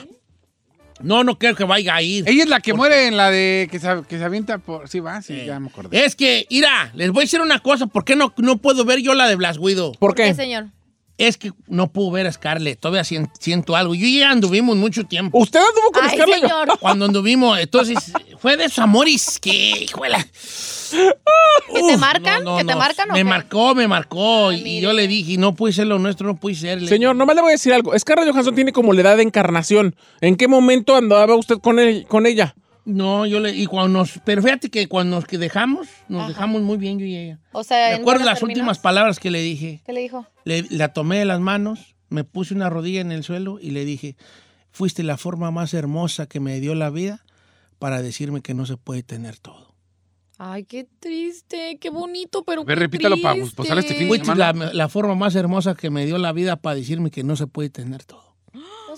No, 1.00 1.24
no 1.24 1.38
creo 1.38 1.56
que 1.56 1.64
vaya 1.64 1.96
a 1.96 2.02
ir. 2.02 2.24
Ella 2.28 2.44
es 2.44 2.50
la 2.50 2.60
que 2.60 2.74
muere 2.74 3.06
en 3.08 3.18
la 3.18 3.30
de 3.30 3.68
que 3.72 3.80
se, 3.80 3.88
que 4.10 4.18
se 4.18 4.24
avienta 4.24 4.58
por. 4.58 4.90
Sí, 4.90 5.00
va, 5.00 5.22
sí, 5.22 5.46
ya 5.46 5.60
me 5.60 5.68
acordé. 5.68 6.04
Es 6.04 6.16
que, 6.16 6.48
mira, 6.50 6.92
les 6.96 7.12
voy 7.12 7.22
a 7.22 7.26
decir 7.26 7.40
una 7.40 7.60
cosa. 7.60 7.86
¿Por 7.86 8.04
qué 8.04 8.16
no, 8.16 8.34
no 8.38 8.58
puedo 8.58 8.84
ver 8.84 9.00
yo 9.02 9.14
la 9.14 9.28
de 9.30 9.36
Blas 9.36 9.60
Widow? 9.60 9.94
¿Por 10.00 10.16
¿Qué, 10.16 10.24
qué? 10.24 10.34
señor? 10.34 10.70
Es 11.18 11.38
que 11.38 11.52
no 11.68 11.92
puedo 11.92 12.12
ver 12.12 12.28
a 12.28 12.32
Scarlett. 12.32 12.80
Todavía 12.80 13.04
sien- 13.04 13.30
siento 13.40 13.76
algo. 13.76 13.96
Yo 13.96 14.06
y 14.06 14.18
ella 14.18 14.30
anduvimos 14.32 14.76
mucho 14.78 15.04
tiempo. 15.06 15.40
¿Usted 15.40 15.60
anduvo 15.60 15.92
con 15.92 16.04
Ay, 16.04 16.16
Scarlett? 16.16 16.42
señor. 16.42 16.68
Cuando 16.80 17.06
anduvimos, 17.06 17.58
entonces, 17.60 17.98
fue 18.40 18.56
de 18.56 18.66
esos 18.66 18.80
amores 18.80 19.40
que, 19.40 19.72
hijuela. 19.84 20.24
¿Que 21.74 21.82
te 21.88 21.98
marcan? 21.98 22.44
no, 22.44 22.52
no, 22.52 22.58
¿Que 22.60 22.64
te 22.66 22.72
no. 22.74 22.78
marcan 22.78 23.10
o 23.10 23.14
Me 23.14 23.20
qué? 23.20 23.24
marcó, 23.24 23.76
me 23.76 23.88
marcó. 23.88 24.50
Ay, 24.50 24.60
y 24.60 24.64
mire. 24.64 24.82
yo 24.82 24.94
le 24.94 25.08
dije, 25.08 25.38
no 25.38 25.56
puede 25.56 25.74
ser 25.74 25.88
lo 25.88 25.98
nuestro, 26.00 26.28
no 26.28 26.36
puede 26.38 26.56
ser. 26.56 26.88
Señor, 26.88 27.16
nomás 27.16 27.36
le 27.36 27.42
voy 27.42 27.50
a 27.50 27.54
decir 27.54 27.74
algo. 27.74 27.98
Scarlett 27.98 28.30
Johansson 28.32 28.56
tiene 28.56 28.72
como 28.72 28.94
la 28.94 29.02
edad 29.02 29.18
de 29.18 29.24
encarnación. 29.24 29.96
¿En 30.22 30.36
qué 30.36 30.48
momento 30.48 30.96
andaba 30.96 31.36
usted 31.36 31.58
con, 31.58 31.80
él- 31.80 32.06
con 32.08 32.26
ella? 32.26 32.56
No, 32.88 33.26
yo 33.26 33.40
le. 33.42 33.54
Y 33.54 33.66
cuando 33.66 34.00
nos. 34.00 34.20
Pero 34.24 34.42
fíjate 34.42 34.70
que 34.70 34.88
cuando 34.88 35.18
nos 35.18 35.26
que 35.26 35.38
dejamos, 35.38 35.88
nos 36.08 36.28
dejamos 36.30 36.62
muy 36.62 36.78
bien 36.78 36.98
yo 37.00 37.06
y 37.06 37.16
ella. 37.18 37.40
O 37.52 37.64
sea, 37.64 37.90
Me 37.90 37.96
¿en 37.96 38.02
acuerdo 38.02 38.22
buenos 38.22 38.34
las 38.34 38.44
últimas 38.44 38.80
palabras 38.80 39.20
que 39.20 39.30
le 39.30 39.42
dije. 39.42 39.82
¿Qué 39.86 39.92
le 39.92 40.00
dijo? 40.02 40.26
Le- 40.46 40.66
la 40.70 40.94
tomé 40.94 41.20
de 41.20 41.26
las 41.26 41.42
manos, 41.42 41.96
me 42.10 42.24
puse 42.24 42.54
una 42.54 42.70
rodilla 42.70 43.02
en 43.02 43.12
el 43.12 43.24
suelo 43.24 43.60
y 43.62 43.72
le 43.72 43.84
dije, 43.84 44.16
fuiste 44.72 45.04
la 45.04 45.18
forma 45.18 45.52
más 45.52 45.74
hermosa 45.74 46.28
que 46.28 46.40
me 46.40 46.60
dio 46.62 46.76
la 46.76 46.90
vida 46.90 47.26
para 47.78 48.02
decirme 48.02 48.42
que 48.42 48.54
no 48.54 48.66
se 48.66 48.78
puede 48.78 49.04
tener 49.04 49.38
todo. 49.38 49.76
Ay, 50.40 50.64
qué 50.66 50.88
triste, 51.00 51.80
qué 51.82 51.90
bonito, 51.90 52.44
pero 52.46 52.64
ver, 52.64 52.78
qué 52.78 52.80
repítalo 52.82 53.18
para 53.22 53.44
posar 53.56 53.80
este 53.80 53.96
fin 53.96 54.04
de 54.04 54.08
Fuiste 54.08 54.34
la, 54.36 54.54
semana. 54.54 54.72
la 54.74 54.88
forma 54.88 55.16
más 55.16 55.36
hermosa 55.36 55.76
que 55.76 55.90
me 55.90 56.06
dio 56.06 56.18
la 56.20 56.32
vida 56.32 56.56
para 56.56 56.76
decirme 56.76 57.12
que 57.12 57.24
no 57.24 57.36
se 57.36 57.48
puede 57.48 57.70
tener 57.70 58.06
todo. 58.06 58.27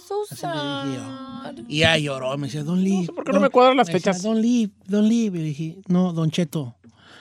So 0.09 0.25
sad. 0.35 1.53
Y 1.67 1.79
ya 1.79 1.95
lloró, 1.99 2.35
me 2.37 2.47
decía, 2.47 2.63
don't 2.63 2.81
leave. 2.81 3.05
sé 3.05 3.11
por 3.13 3.23
qué 3.23 3.31
no 3.31 3.39
me 3.39 3.49
cuadran 3.49 3.77
las 3.77 3.87
me 3.89 3.93
decía, 3.93 4.11
fechas. 4.13 4.23
Don't 4.23 4.41
leave, 4.41 4.71
don't 4.87 5.07
leave. 5.07 5.37
Y 5.37 5.43
dije, 5.43 5.77
no, 5.87 6.13
Don 6.13 6.31
Cheto. 6.31 6.75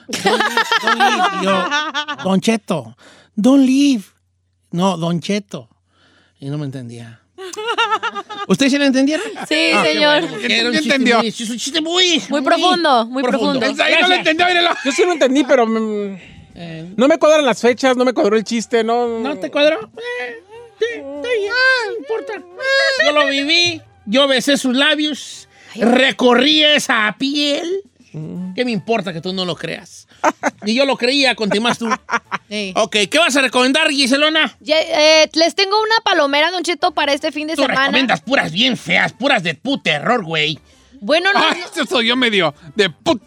Don't 0.07 0.25
leave, 0.25 0.63
don't 0.81 0.97
leave. 0.99 1.23
Y 1.41 1.45
yo, 1.45 2.23
Don 2.23 2.41
Cheto, 2.41 2.95
don't 3.35 3.63
leave. 3.63 4.03
No, 4.71 4.97
Don 4.97 5.19
Cheto. 5.19 5.69
Y 6.39 6.49
no 6.49 6.57
me 6.57 6.65
entendía. 6.65 7.21
¿Ustedes 8.47 8.71
sí 8.71 8.77
lo 8.79 8.85
entendieron? 8.85 9.25
Sí, 9.47 9.69
Ah, 9.73 9.83
qué 9.83 9.93
señor. 9.93 10.21
bueno, 10.27 10.69
entendió. 10.77 11.17
muy- 11.19 11.27
Es 11.27 11.39
un 11.49 11.57
chiste 11.57 11.81
muy... 11.81 12.23
Muy 12.29 12.41
profundo, 12.41 13.05
muy 13.05 13.21
profundo. 13.23 13.63
Esa 13.65 13.85
ahí 13.85 13.95
no 14.01 14.07
lo 14.07 14.15
entendió, 14.15 14.47
mírelo. 14.47 14.69
Yo 14.83 14.91
sí 14.91 15.03
lo 15.05 15.11
entendí, 15.13 15.43
pero 15.43 15.67
mm, 15.67 16.17
Eh, 16.55 16.93
no 16.97 17.07
me 17.07 17.17
cuadran 17.19 17.45
las 17.45 17.61
fechas, 17.61 17.95
no 17.95 18.03
me 18.03 18.13
cuadró 18.13 18.35
el 18.35 18.43
chiste, 18.43 18.83
no. 18.83 19.19
¿No 19.19 19.37
te 19.37 19.49
cuadró? 19.51 19.79
Eh, 19.95 20.43
no 21.03 21.97
importa. 21.99 22.33
Yo 23.05 23.11
lo 23.11 23.27
viví, 23.27 23.81
yo 24.05 24.27
besé 24.27 24.57
sus 24.57 24.75
labios, 24.75 25.47
recorrí 25.75 26.63
esa 26.63 27.15
piel. 27.17 27.81
¿Qué 28.55 28.65
me 28.65 28.71
importa 28.71 29.13
que 29.13 29.21
tú 29.21 29.33
no 29.33 29.45
lo 29.45 29.55
creas? 29.55 30.07
Y 30.65 30.73
yo 30.73 30.85
lo 30.85 30.97
creía, 30.97 31.35
más 31.59 31.77
tú. 31.77 31.87
Sí. 32.49 32.73
Ok, 32.75 32.95
¿qué 33.09 33.19
vas 33.19 33.35
a 33.35 33.41
recomendar, 33.41 33.87
Giselona? 33.91 34.57
Eh, 34.65 35.29
les 35.33 35.53
tengo 35.53 35.79
una 35.79 35.95
palomera, 36.03 36.49
Don 36.49 36.63
Cheto, 36.63 36.91
para 36.91 37.13
este 37.13 37.31
fin 37.31 37.45
de 37.45 37.55
Tú 37.55 37.61
semana. 37.61 37.81
recomiendas 37.81 38.21
puras 38.21 38.51
bien 38.51 38.75
feas, 38.75 39.13
puras 39.13 39.43
de 39.43 39.53
puto 39.53 39.83
terror, 39.83 40.23
güey. 40.25 40.57
Bueno, 41.01 41.31
no, 41.33 41.39
Ay, 41.39 41.61
eso 41.71 41.85
soy 41.85 42.07
yo 42.07 42.15
medio 42.15 42.53
de 42.75 42.89
put. 42.89 43.21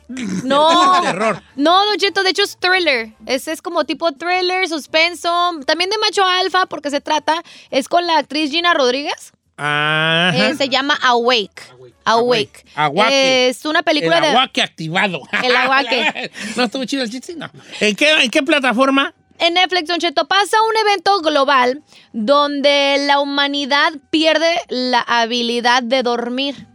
no. 0.45 1.01
terror. 1.03 1.43
No, 1.57 1.85
Don 1.87 1.97
Cheto, 1.97 2.23
de 2.23 2.31
hecho 2.31 2.43
es 2.43 2.57
thriller. 2.59 3.13
Ese 3.27 3.53
es 3.53 3.63
como 3.63 3.85
tipo 3.85 4.13
thriller, 4.13 4.69
suspenso. 4.69 5.53
También 5.67 5.91
de 5.91 5.99
macho 5.99 6.25
alfa, 6.27 6.67
porque 6.67 6.91
se 6.91 7.01
trata. 7.01 7.43
Es 7.71 7.89
con 7.89 8.07
la 8.07 8.19
actriz 8.19 8.51
Gina 8.51 8.75
Rodríguez. 8.75 9.33
Eh, 9.59 10.55
se 10.59 10.69
llama 10.69 10.99
Awake. 11.03 11.63
Awake. 12.05 12.65
Aguaque. 12.75 13.49
Es 13.49 13.65
una 13.65 13.79
El 13.81 13.85
película 13.85 14.21
de. 14.21 14.29
aguaque 14.29 14.61
activado. 14.63 15.21
El 15.43 15.55
aguaque. 15.55 16.31
¿No 16.57 16.65
estuvo 16.65 16.85
chido 16.85 17.05
el 17.05 17.11
chiste? 17.11 17.35
No. 17.37 17.49
¿En 17.81 17.95
qué, 17.95 18.11
en 18.25 18.31
qué 18.31 18.43
plataforma? 18.43 19.15
En 19.39 19.55
Netflix, 19.55 19.89
Don 19.89 19.99
Cheto, 19.99 20.27
pasa 20.27 20.57
un 20.63 20.77
evento 20.89 21.21
global 21.21 21.83
donde 22.13 22.97
la 23.07 23.21
humanidad 23.21 23.93
pierde 24.11 24.61
la 24.69 25.01
habilidad 25.01 25.83
de 25.83 26.03
dormir. 26.03 26.67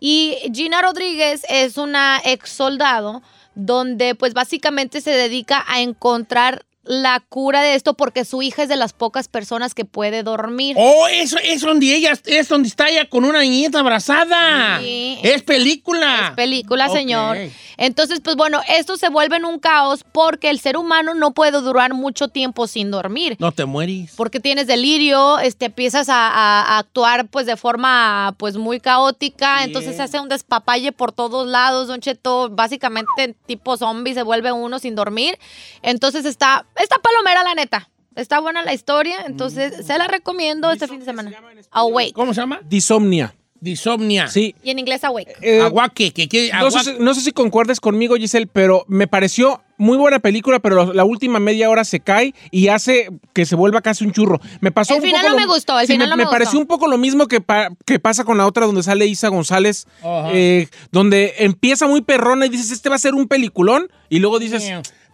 Y 0.00 0.36
Gina 0.54 0.80
Rodríguez 0.80 1.44
es 1.50 1.76
una 1.76 2.18
ex 2.24 2.48
soldado 2.48 3.22
donde 3.54 4.14
pues 4.14 4.32
básicamente 4.32 5.02
se 5.02 5.10
dedica 5.10 5.64
a 5.68 5.80
encontrar 5.80 6.64
la 6.86 7.20
cura 7.28 7.62
de 7.62 7.74
esto 7.74 7.94
porque 7.94 8.24
su 8.24 8.42
hija 8.42 8.62
es 8.62 8.68
de 8.68 8.76
las 8.76 8.92
pocas 8.92 9.28
personas 9.28 9.74
que 9.74 9.84
puede 9.84 10.22
dormir. 10.22 10.76
Oh, 10.78 11.08
eso 11.08 11.36
es 11.42 11.60
donde 11.62 11.94
ella, 11.94 12.12
es 12.26 12.48
donde 12.48 12.68
está 12.68 12.88
ella 12.88 13.08
con 13.08 13.24
una 13.24 13.40
niñita 13.40 13.80
abrazada. 13.80 14.78
Sí. 14.80 15.18
Es 15.22 15.42
película. 15.42 16.28
Es 16.28 16.30
película, 16.36 16.88
señor. 16.88 17.36
Entonces, 17.76 18.20
pues 18.22 18.36
bueno, 18.36 18.60
esto 18.68 18.96
se 18.96 19.08
vuelve 19.08 19.36
en 19.36 19.44
un 19.44 19.58
caos 19.58 20.04
porque 20.12 20.48
el 20.48 20.60
ser 20.60 20.76
humano 20.76 21.14
no 21.14 21.32
puede 21.32 21.60
durar 21.60 21.92
mucho 21.92 22.28
tiempo 22.28 22.66
sin 22.66 22.90
dormir. 22.90 23.36
No 23.38 23.52
te 23.52 23.64
mueres. 23.66 24.12
Porque 24.16 24.40
tienes 24.40 24.66
delirio, 24.66 25.38
este, 25.40 25.66
empiezas 25.66 26.08
a, 26.08 26.28
a- 26.28 26.62
a 26.62 26.78
actuar 26.78 27.26
pues 27.28 27.46
de 27.46 27.56
forma 27.56 28.34
pues 28.38 28.56
muy 28.56 28.80
caótica, 28.80 29.64
entonces 29.64 29.96
se 29.96 30.02
hace 30.02 30.20
un 30.20 30.28
despapalle 30.28 30.92
por 30.92 31.12
todos 31.12 31.46
lados, 31.46 31.88
Don 31.88 32.00
Cheto, 32.00 32.48
básicamente 32.50 33.34
tipo 33.46 33.76
zombie 33.76 34.14
se 34.14 34.22
vuelve 34.22 34.52
uno 34.52 34.78
sin 34.78 34.94
dormir. 34.94 35.38
Entonces 35.82 36.24
está, 36.24 36.64
está 36.78 36.96
palomera 36.98 37.42
la 37.44 37.54
neta. 37.54 37.88
Está 38.14 38.40
buena 38.40 38.62
la 38.64 38.72
historia, 38.72 39.24
entonces 39.26 39.86
se 39.86 39.98
la 39.98 40.06
recomiendo 40.08 40.70
este 40.70 40.88
fin 40.88 41.00
de 41.00 41.04
semana. 41.04 41.30
Awake. 41.70 42.12
¿Cómo 42.14 42.32
se 42.32 42.40
llama? 42.40 42.60
Disomnia. 42.64 43.34
Disomnia. 43.60 44.28
Sí. 44.28 44.54
Y 44.62 44.70
en 44.70 44.78
inglés 44.78 45.02
awake. 45.04 45.34
Eh, 45.40 45.60
Aguaque, 45.60 46.12
que, 46.12 46.28
que 46.28 46.50
no, 46.52 46.70
sé, 46.70 46.84
si- 46.84 46.96
no 46.98 47.14
sé 47.14 47.20
si 47.22 47.32
concuerdes 47.32 47.80
conmigo, 47.80 48.16
Giselle, 48.16 48.46
pero 48.46 48.84
me 48.86 49.06
pareció 49.06 49.62
muy 49.78 49.96
buena 49.98 50.18
película, 50.18 50.60
pero 50.60 50.92
la 50.92 51.04
última 51.04 51.40
media 51.40 51.68
hora 51.68 51.84
se 51.84 52.00
cae 52.00 52.34
y 52.50 52.68
hace 52.68 53.08
que 53.34 53.44
se 53.44 53.56
vuelva 53.56 53.80
casi 53.82 54.04
un 54.04 54.12
churro. 54.12 54.40
Me 54.60 54.70
pasó 54.72 54.94
El 54.94 55.00
un 55.00 55.06
final 55.06 55.22
poco 55.22 55.34
no 55.34 55.40
lo- 55.40 55.46
me 55.46 55.52
gustó, 55.54 55.80
el 55.80 55.86
sí, 55.86 55.94
final 55.94 56.08
me, 56.08 56.10
no 56.12 56.16
me 56.16 56.24
me 56.24 56.30
pareció 56.30 56.52
gustó. 56.58 56.60
un 56.60 56.66
poco 56.66 56.86
lo 56.88 56.96
mismo 56.98 57.26
que, 57.28 57.40
pa- 57.40 57.70
que 57.84 57.98
pasa 57.98 58.24
con 58.24 58.38
la 58.38 58.46
otra 58.46 58.66
donde 58.66 58.82
sale 58.82 59.06
Isa 59.06 59.28
González, 59.28 59.86
Ajá. 60.02 60.30
eh, 60.32 60.68
donde 60.92 61.34
empieza 61.38 61.86
muy 61.86 62.02
perrona 62.02 62.46
y 62.46 62.48
dices, 62.50 62.70
este 62.70 62.88
va 62.88 62.96
a 62.96 62.98
ser 62.98 63.14
un 63.14 63.26
peliculón, 63.26 63.88
y 64.08 64.18
luego 64.20 64.38
dices, 64.38 64.64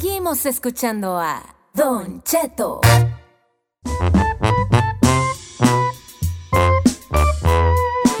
Seguimos 0.00 0.44
escuchando 0.44 1.20
a 1.20 1.40
Don 1.72 2.20
Cheto. 2.24 2.80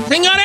Señores, 0.08 0.44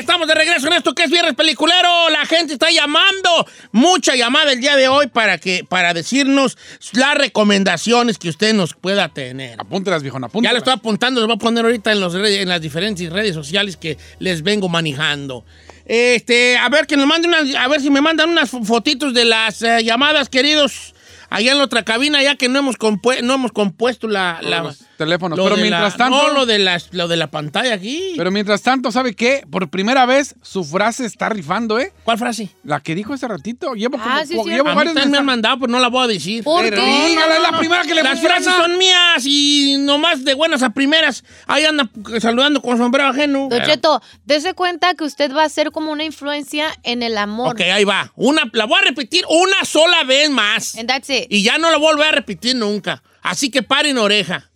estamos 0.00 0.26
de 0.26 0.34
regreso 0.34 0.66
en 0.66 0.72
esto 0.72 0.92
que 0.92 1.04
es 1.04 1.10
Viernes 1.12 1.34
Peliculero. 1.34 2.10
La 2.10 2.26
gente 2.26 2.54
está 2.54 2.72
llamando. 2.72 3.46
Mucha 3.70 4.16
llamada 4.16 4.50
el 4.50 4.60
día 4.60 4.74
de 4.74 4.88
hoy 4.88 5.06
para, 5.06 5.38
que, 5.38 5.64
para 5.68 5.94
decirnos 5.94 6.58
las 6.92 7.14
recomendaciones 7.18 8.18
que 8.18 8.28
usted 8.28 8.52
nos 8.52 8.74
pueda 8.74 9.08
tener. 9.10 9.60
Apúntelas, 9.60 10.02
viejón, 10.02 10.22
Ya 10.22 10.26
apúntelas. 10.26 10.54
lo 10.54 10.58
estoy 10.58 10.72
apuntando, 10.72 11.20
lo 11.20 11.28
voy 11.28 11.36
a 11.36 11.38
poner 11.38 11.64
ahorita 11.64 11.92
en, 11.92 12.00
los 12.00 12.16
en 12.16 12.48
las 12.48 12.60
diferentes 12.60 13.12
redes 13.12 13.36
sociales 13.36 13.76
que 13.76 13.96
les 14.18 14.42
vengo 14.42 14.68
manejando. 14.68 15.44
Este, 15.86 16.56
a 16.56 16.68
ver 16.68 16.86
que 16.86 16.96
nos 16.96 17.06
manden 17.06 17.30
unas, 17.30 17.54
a 17.54 17.68
ver 17.68 17.80
si 17.80 17.90
me 17.90 18.00
mandan 18.00 18.30
unas 18.30 18.50
fo- 18.52 18.64
fotitos 18.64 19.12
de 19.14 19.24
las 19.24 19.62
eh, 19.62 19.82
llamadas, 19.84 20.28
queridos. 20.28 20.94
Allá 21.30 21.52
en 21.52 21.58
la 21.58 21.64
otra 21.64 21.82
cabina, 21.84 22.22
ya 22.22 22.36
que 22.36 22.48
no 22.48 22.60
hemos, 22.60 22.76
compue- 22.78 23.20
no 23.22 23.34
hemos 23.34 23.52
compuesto 23.52 24.06
la, 24.08 24.38
la- 24.42 24.62
teléfonos. 24.96 25.36
lo 25.38 25.44
Pero 25.44 25.56
de 25.56 25.62
mientras 25.62 25.92
la- 25.92 25.96
tanto. 25.96 26.22
No, 26.28 26.34
lo 26.34 26.46
de, 26.46 26.58
las, 26.58 26.88
lo 26.92 27.08
de 27.08 27.16
la 27.16 27.28
pantalla 27.30 27.74
aquí. 27.74 28.14
Pero 28.16 28.30
mientras 28.30 28.62
tanto, 28.62 28.90
¿sabe 28.92 29.14
qué? 29.14 29.44
Por 29.50 29.68
primera 29.68 30.06
vez 30.06 30.34
su 30.42 30.64
frase 30.64 31.04
está 31.06 31.28
rifando, 31.28 31.78
¿eh? 31.78 31.92
¿Cuál 32.04 32.18
frase? 32.18 32.48
La 32.64 32.80
que 32.80 32.94
dijo 32.94 33.12
hace 33.14 33.26
ratito. 33.28 33.74
Llevo, 33.74 33.98
Ah, 34.00 34.22
sí, 34.26 34.34
como- 34.36 34.44
sí. 34.48 34.50
llevo 34.54 34.68
A 34.68 34.72
mí 34.72 34.76
varios 34.76 34.94
también 34.94 35.10
me 35.12 35.18
han 35.18 35.26
mandado, 35.26 35.58
pero 35.60 35.72
no 35.72 35.78
la 35.80 35.88
voy 35.88 36.04
a 36.04 36.06
decir. 36.08 36.44
¿Por 36.44 36.62
Pero 36.64 36.76
qué? 36.82 37.12
es 37.14 37.42
la 37.42 37.58
primera 37.58 37.82
que 37.82 37.94
le 37.94 38.02
Las 38.02 38.20
frases 38.20 38.52
son 38.54 38.78
mías 38.78 39.24
y 39.26 39.76
nomás 39.80 40.24
de 40.24 40.34
buenas 40.34 40.62
a 40.62 40.70
primeras. 40.70 41.24
Ahí 41.46 41.64
anda 41.64 41.88
saludando 42.20 42.60
con 42.62 42.78
sombrero 42.78 43.08
ajeno. 43.08 43.48
Don 43.50 43.62
Cheto, 43.62 44.00
dése 44.24 44.54
cuenta 44.54 44.94
que 44.94 45.04
usted 45.04 45.32
va 45.34 45.44
a 45.44 45.48
ser 45.48 45.70
como 45.70 45.90
una 45.92 46.04
influencia 46.04 46.66
en 46.82 47.02
el 47.02 47.16
amor. 47.18 47.52
Ok, 47.54 47.60
ahí 47.62 47.84
va. 47.84 48.12
Una, 48.16 48.42
la 48.52 48.64
voy 48.66 48.78
a 48.80 48.84
repetir 48.84 49.24
una 49.28 49.64
sola 49.64 50.04
vez 50.04 50.30
más. 50.30 50.76
And 50.76 50.88
that's 50.88 51.08
it. 51.10 51.26
Y 51.28 51.42
ya 51.42 51.58
no 51.58 51.70
la 51.70 51.78
voy 51.78 52.00
a 52.02 52.10
repetir 52.12 52.56
nunca. 52.56 53.02
Así 53.22 53.50
que 53.50 53.62
paren 53.62 53.96
oreja. 53.98 54.50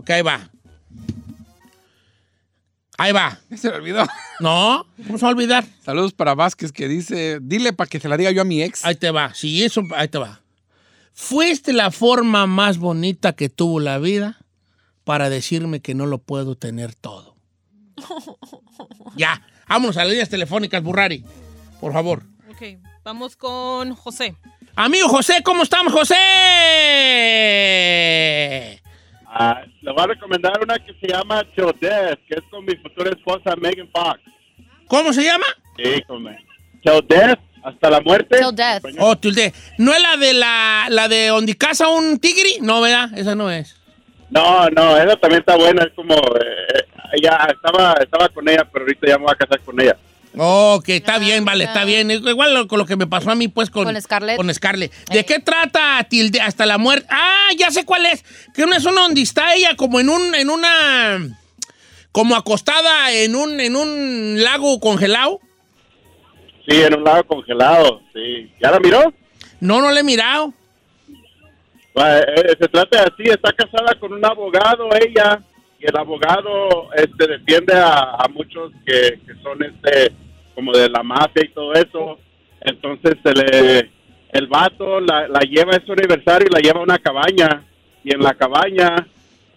Ok, 0.00 0.08
ahí 0.08 0.22
va. 0.22 0.48
Ahí 2.96 3.12
va. 3.12 3.38
Se 3.54 3.68
me 3.68 3.76
olvidó. 3.76 4.06
No, 4.40 4.86
¿cómo 5.06 5.18
se 5.18 5.26
va 5.26 5.28
a 5.28 5.34
olvidar? 5.34 5.66
Saludos 5.84 6.14
para 6.14 6.34
Vázquez 6.34 6.72
que 6.72 6.88
dice, 6.88 7.38
dile 7.42 7.74
para 7.74 7.86
que 7.86 8.00
se 8.00 8.08
la 8.08 8.16
diga 8.16 8.30
yo 8.30 8.40
a 8.40 8.46
mi 8.46 8.62
ex. 8.62 8.82
Ahí 8.86 8.94
te 8.94 9.10
va. 9.10 9.34
Sí, 9.34 9.62
eso, 9.62 9.82
ahí 9.94 10.08
te 10.08 10.16
va. 10.16 10.40
Fuiste 11.12 11.74
la 11.74 11.90
forma 11.90 12.46
más 12.46 12.78
bonita 12.78 13.34
que 13.34 13.50
tuvo 13.50 13.78
la 13.78 13.98
vida 13.98 14.38
para 15.04 15.28
decirme 15.28 15.80
que 15.80 15.94
no 15.94 16.06
lo 16.06 16.16
puedo 16.16 16.56
tener 16.56 16.94
todo. 16.94 17.36
ya, 19.16 19.46
vámonos 19.68 19.98
a 19.98 20.04
las 20.04 20.08
líneas 20.12 20.30
telefónicas, 20.30 20.82
Burrari. 20.82 21.22
Por 21.78 21.92
favor. 21.92 22.22
Ok, 22.50 22.62
vamos 23.04 23.36
con 23.36 23.94
José. 23.94 24.34
Amigo 24.76 25.10
José, 25.10 25.42
¿cómo 25.44 25.62
estamos, 25.62 25.92
José? 25.92 26.16
Ah, 29.32 29.62
le 29.80 29.92
voy 29.92 30.02
a 30.02 30.06
recomendar 30.08 30.60
una 30.60 30.76
que 30.78 30.92
se 30.94 31.06
llama 31.06 31.44
Till 31.54 31.72
Death, 31.80 32.18
que 32.26 32.34
es 32.34 32.42
con 32.50 32.64
mi 32.64 32.74
futura 32.74 33.10
esposa 33.10 33.54
Megan 33.54 33.88
Fox. 33.92 34.18
¿Cómo 34.88 35.12
se 35.12 35.22
llama? 35.22 35.46
Sí, 35.76 36.02
con 36.02 36.24
Till 36.82 37.06
Death, 37.08 37.38
hasta 37.62 37.90
la 37.90 38.00
muerte. 38.00 38.38
Till 38.38 38.54
death. 38.54 38.82
Oh, 38.98 39.16
Tilde. 39.16 39.52
¿No 39.78 39.94
es 39.94 40.02
la 40.02 40.16
de 40.16 40.34
la, 40.34 40.86
la 40.88 41.06
de 41.06 41.28
donde 41.28 41.56
casa 41.56 41.88
un 41.88 42.18
tigre? 42.18 42.58
No, 42.60 42.80
¿verdad? 42.80 43.16
Esa 43.16 43.36
no 43.36 43.50
es. 43.50 43.76
No, 44.30 44.68
no, 44.70 44.96
esa 44.96 45.16
también 45.16 45.40
está 45.40 45.56
buena. 45.56 45.84
Es 45.84 45.92
como, 45.92 46.14
eh, 46.14 46.86
ya 47.22 47.48
estaba, 47.54 47.94
estaba 48.00 48.28
con 48.30 48.48
ella, 48.48 48.66
pero 48.72 48.84
ahorita 48.84 49.06
ya 49.06 49.18
me 49.18 49.24
voy 49.24 49.32
a 49.32 49.36
casar 49.36 49.60
con 49.60 49.80
ella. 49.80 49.96
Ok, 50.36 50.88
está 50.90 51.18
bien, 51.18 51.44
vale, 51.44 51.64
está 51.64 51.84
bien. 51.84 52.10
Igual 52.10 52.54
lo- 52.54 52.68
con 52.68 52.78
lo 52.78 52.86
que 52.86 52.94
me 52.96 53.06
pasó 53.06 53.30
a 53.30 53.34
mí, 53.34 53.48
pues, 53.48 53.68
con, 53.68 53.84
Con 53.84 54.00
Scarlett. 54.00 54.36
Con 54.36 54.54
Scarlett. 54.54 54.92
¿De 55.10 55.24
qué 55.24 55.40
trata 55.40 56.04
Tilde 56.08 56.40
hasta 56.40 56.66
la 56.66 56.78
muerte? 56.78 57.06
Ah, 57.10 57.48
ya 57.58 57.70
sé 57.70 57.84
cuál 57.84 58.06
es. 58.06 58.24
Que 58.54 58.62
una 58.62 58.76
es 58.76 58.84
una 58.84 59.02
donde 59.02 59.22
está 59.22 59.54
ella 59.54 59.74
como 59.76 59.98
en 59.98 60.08
un, 60.08 60.34
en 60.36 60.48
una, 60.50 61.36
como 62.12 62.36
acostada 62.36 63.12
en 63.12 63.34
un, 63.34 63.60
en 63.60 63.74
un 63.74 64.42
lago 64.42 64.78
congelado. 64.78 65.40
Sí, 66.68 66.80
en 66.80 66.94
un 66.94 67.02
lago 67.04 67.24
congelado, 67.24 68.00
sí. 68.14 68.52
¿Ya 68.62 68.70
la 68.70 68.78
miró? 68.78 69.12
No, 69.58 69.80
no 69.80 69.90
le 69.90 70.00
he 70.00 70.04
mirado. 70.04 70.54
Pues, 71.92 72.22
eh, 72.36 72.56
se 72.60 72.68
trata 72.68 73.02
así, 73.02 73.24
está 73.28 73.52
casada 73.52 73.96
con 73.98 74.12
un 74.12 74.24
abogado 74.24 74.88
ella 74.94 75.40
y 75.80 75.86
el 75.86 75.96
abogado 75.96 76.90
este 76.94 77.26
defiende 77.26 77.74
a, 77.74 78.10
a 78.18 78.28
muchos 78.28 78.70
que, 78.84 79.18
que 79.26 79.34
son 79.42 79.62
este 79.62 80.12
como 80.54 80.72
de 80.72 80.88
la 80.90 81.02
mafia 81.02 81.42
y 81.44 81.48
todo 81.48 81.72
eso. 81.72 82.18
Entonces 82.60 83.14
se 83.22 83.32
le 83.32 83.90
el 84.32 84.46
vato 84.46 85.00
la, 85.00 85.26
la 85.28 85.40
lleva 85.40 85.72
a 85.76 85.84
su 85.84 85.92
aniversario 85.92 86.46
y 86.48 86.54
la 86.54 86.60
lleva 86.60 86.80
a 86.80 86.84
una 86.84 86.98
cabaña 86.98 87.64
y 88.04 88.14
en 88.14 88.20
la 88.20 88.34
cabaña 88.34 89.06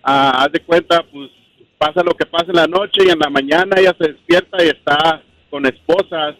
ah, 0.04 0.44
haz 0.44 0.52
de 0.52 0.62
cuenta 0.62 1.04
pues 1.12 1.30
pasa 1.78 2.02
lo 2.04 2.14
que 2.16 2.26
pasa 2.26 2.46
en 2.48 2.56
la 2.56 2.68
noche 2.68 3.02
y 3.06 3.10
en 3.12 3.20
la 3.20 3.30
mañana 3.30 3.76
ella 3.78 3.94
se 4.00 4.14
despierta 4.14 4.64
y 4.64 4.70
está 4.70 5.22
con 5.50 5.66
esposas 5.66 6.36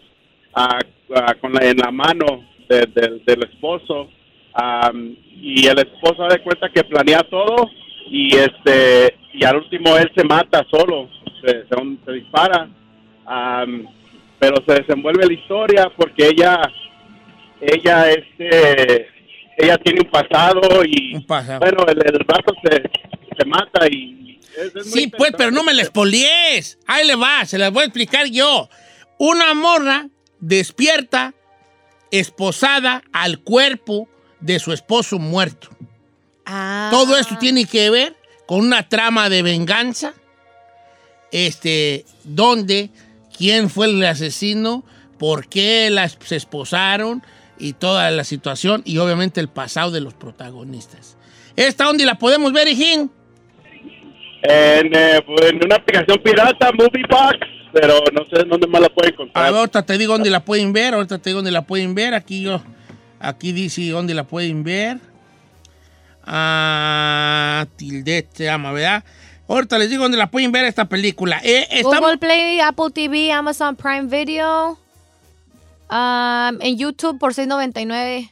ah, 0.54 0.78
ah, 1.14 1.34
con 1.40 1.52
la, 1.52 1.64
en 1.64 1.76
la 1.76 1.90
mano 1.92 2.44
de- 2.68 2.86
de- 2.86 3.20
del 3.24 3.42
esposo 3.44 4.08
Am, 4.56 5.16
y 5.40 5.66
el 5.66 5.78
esposo 5.80 6.22
da 6.22 6.28
de 6.28 6.42
cuenta 6.42 6.68
que 6.70 6.84
planea 6.84 7.22
todo 7.24 7.70
y 8.06 8.36
este 8.36 9.16
y 9.32 9.44
al 9.44 9.56
último 9.56 9.96
él 9.96 10.10
se 10.16 10.24
mata 10.24 10.64
solo 10.70 11.08
se, 11.44 11.50
se- 11.66 12.04
se 12.04 12.12
dispara. 12.12 12.68
Am, 13.26 13.86
pero 14.38 14.56
se 14.66 14.74
desenvuelve 14.74 15.26
la 15.26 15.32
historia 15.32 15.90
porque 15.96 16.26
ella, 16.28 16.60
ella, 17.60 18.10
este, 18.10 19.06
ella 19.56 19.78
tiene 19.78 20.00
un 20.00 20.10
pasado 20.10 20.60
y, 20.84 21.14
Un 21.14 21.24
pasado. 21.26 21.60
bueno, 21.60 21.84
el, 21.88 21.98
el 22.14 22.24
vato 22.26 22.52
se, 22.62 22.82
se 23.38 23.44
mata 23.46 23.86
y... 23.90 24.38
es- 24.58 24.66
es 24.66 24.74
muy 24.74 24.84
Sí, 24.84 25.06
pues, 25.16 25.32
pero 25.38 25.50
no 25.50 25.62
me 25.64 25.72
la 25.72 25.80
expolies. 25.82 26.78
Ahí 26.86 27.06
le 27.06 27.14
va, 27.16 27.44
se 27.46 27.56
las 27.56 27.72
voy 27.72 27.82
a 27.84 27.86
explicar 27.86 28.26
yo. 28.26 28.68
Una 29.18 29.54
morra 29.54 30.08
despierta, 30.40 31.32
esposada 32.10 33.02
al 33.12 33.40
cuerpo 33.40 34.08
de 34.40 34.58
su 34.58 34.72
esposo 34.72 35.18
muerto. 35.18 35.68
Ah. 36.46 36.88
Todo 36.90 37.16
esto 37.16 37.36
tiene 37.38 37.64
que 37.66 37.90
ver 37.90 38.16
con 38.46 38.60
una 38.60 38.88
trama 38.88 39.28
de 39.28 39.42
venganza, 39.42 40.12
este, 41.32 42.04
donde, 42.24 42.90
quién 43.36 43.70
fue 43.70 43.86
el 43.86 44.04
asesino, 44.04 44.84
por 45.18 45.48
qué 45.48 45.88
las 45.90 46.18
se 46.20 46.36
esposaron 46.36 47.22
y 47.58 47.72
toda 47.72 48.10
la 48.10 48.24
situación 48.24 48.82
y 48.84 48.98
obviamente 48.98 49.40
el 49.40 49.48
pasado 49.48 49.90
de 49.90 50.00
los 50.00 50.14
protagonistas. 50.14 51.16
¿Esta 51.56 51.84
dónde 51.84 52.04
la 52.04 52.16
podemos 52.16 52.52
ver, 52.52 52.68
Hijín? 52.68 53.10
En, 54.42 54.94
eh, 54.94 55.22
pues, 55.24 55.50
en 55.50 55.64
una 55.64 55.76
aplicación 55.76 56.18
pirata, 56.22 56.70
Moviebox, 56.72 57.38
pero 57.72 58.00
no 58.12 58.24
sé 58.26 58.44
dónde 58.44 58.66
más 58.66 58.82
la 58.82 58.88
pueden 58.88 59.12
A 59.12 59.14
encontrar. 59.14 59.44
ver, 59.52 59.58
ahorita 59.60 59.86
te 59.86 59.98
digo 59.98 60.12
dónde 60.12 60.30
la 60.30 60.44
pueden 60.44 60.72
ver, 60.72 60.94
ahorita 60.94 61.18
te 61.18 61.30
digo 61.30 61.38
dónde 61.38 61.50
la 61.52 61.62
pueden 61.62 61.94
ver. 61.94 62.12
Aquí 62.14 62.42
yo, 62.42 62.62
aquí 63.20 63.52
dice 63.52 63.88
dónde 63.88 64.12
la 64.14 64.24
pueden 64.24 64.62
ver. 64.62 64.98
Ah, 66.26 67.66
Tildet 67.76 68.28
se 68.34 68.44
llama, 68.44 68.72
¿verdad? 68.72 69.04
Ahorita 69.48 69.78
les 69.78 69.90
digo 69.90 70.02
dónde 70.04 70.16
la 70.18 70.30
pueden 70.30 70.52
ver 70.52 70.64
esta 70.64 70.86
película. 70.86 71.40
Eh, 71.44 71.66
estamos- 71.70 72.00
Google 72.00 72.18
Play, 72.18 72.60
Apple 72.60 72.90
TV, 72.94 73.30
Amazon 73.32 73.76
Prime 73.76 74.04
Video. 74.04 74.78
um, 75.90 76.60
en 76.62 76.76
YouTube 76.78 77.18
por 77.18 77.34
$6.99 77.34 78.30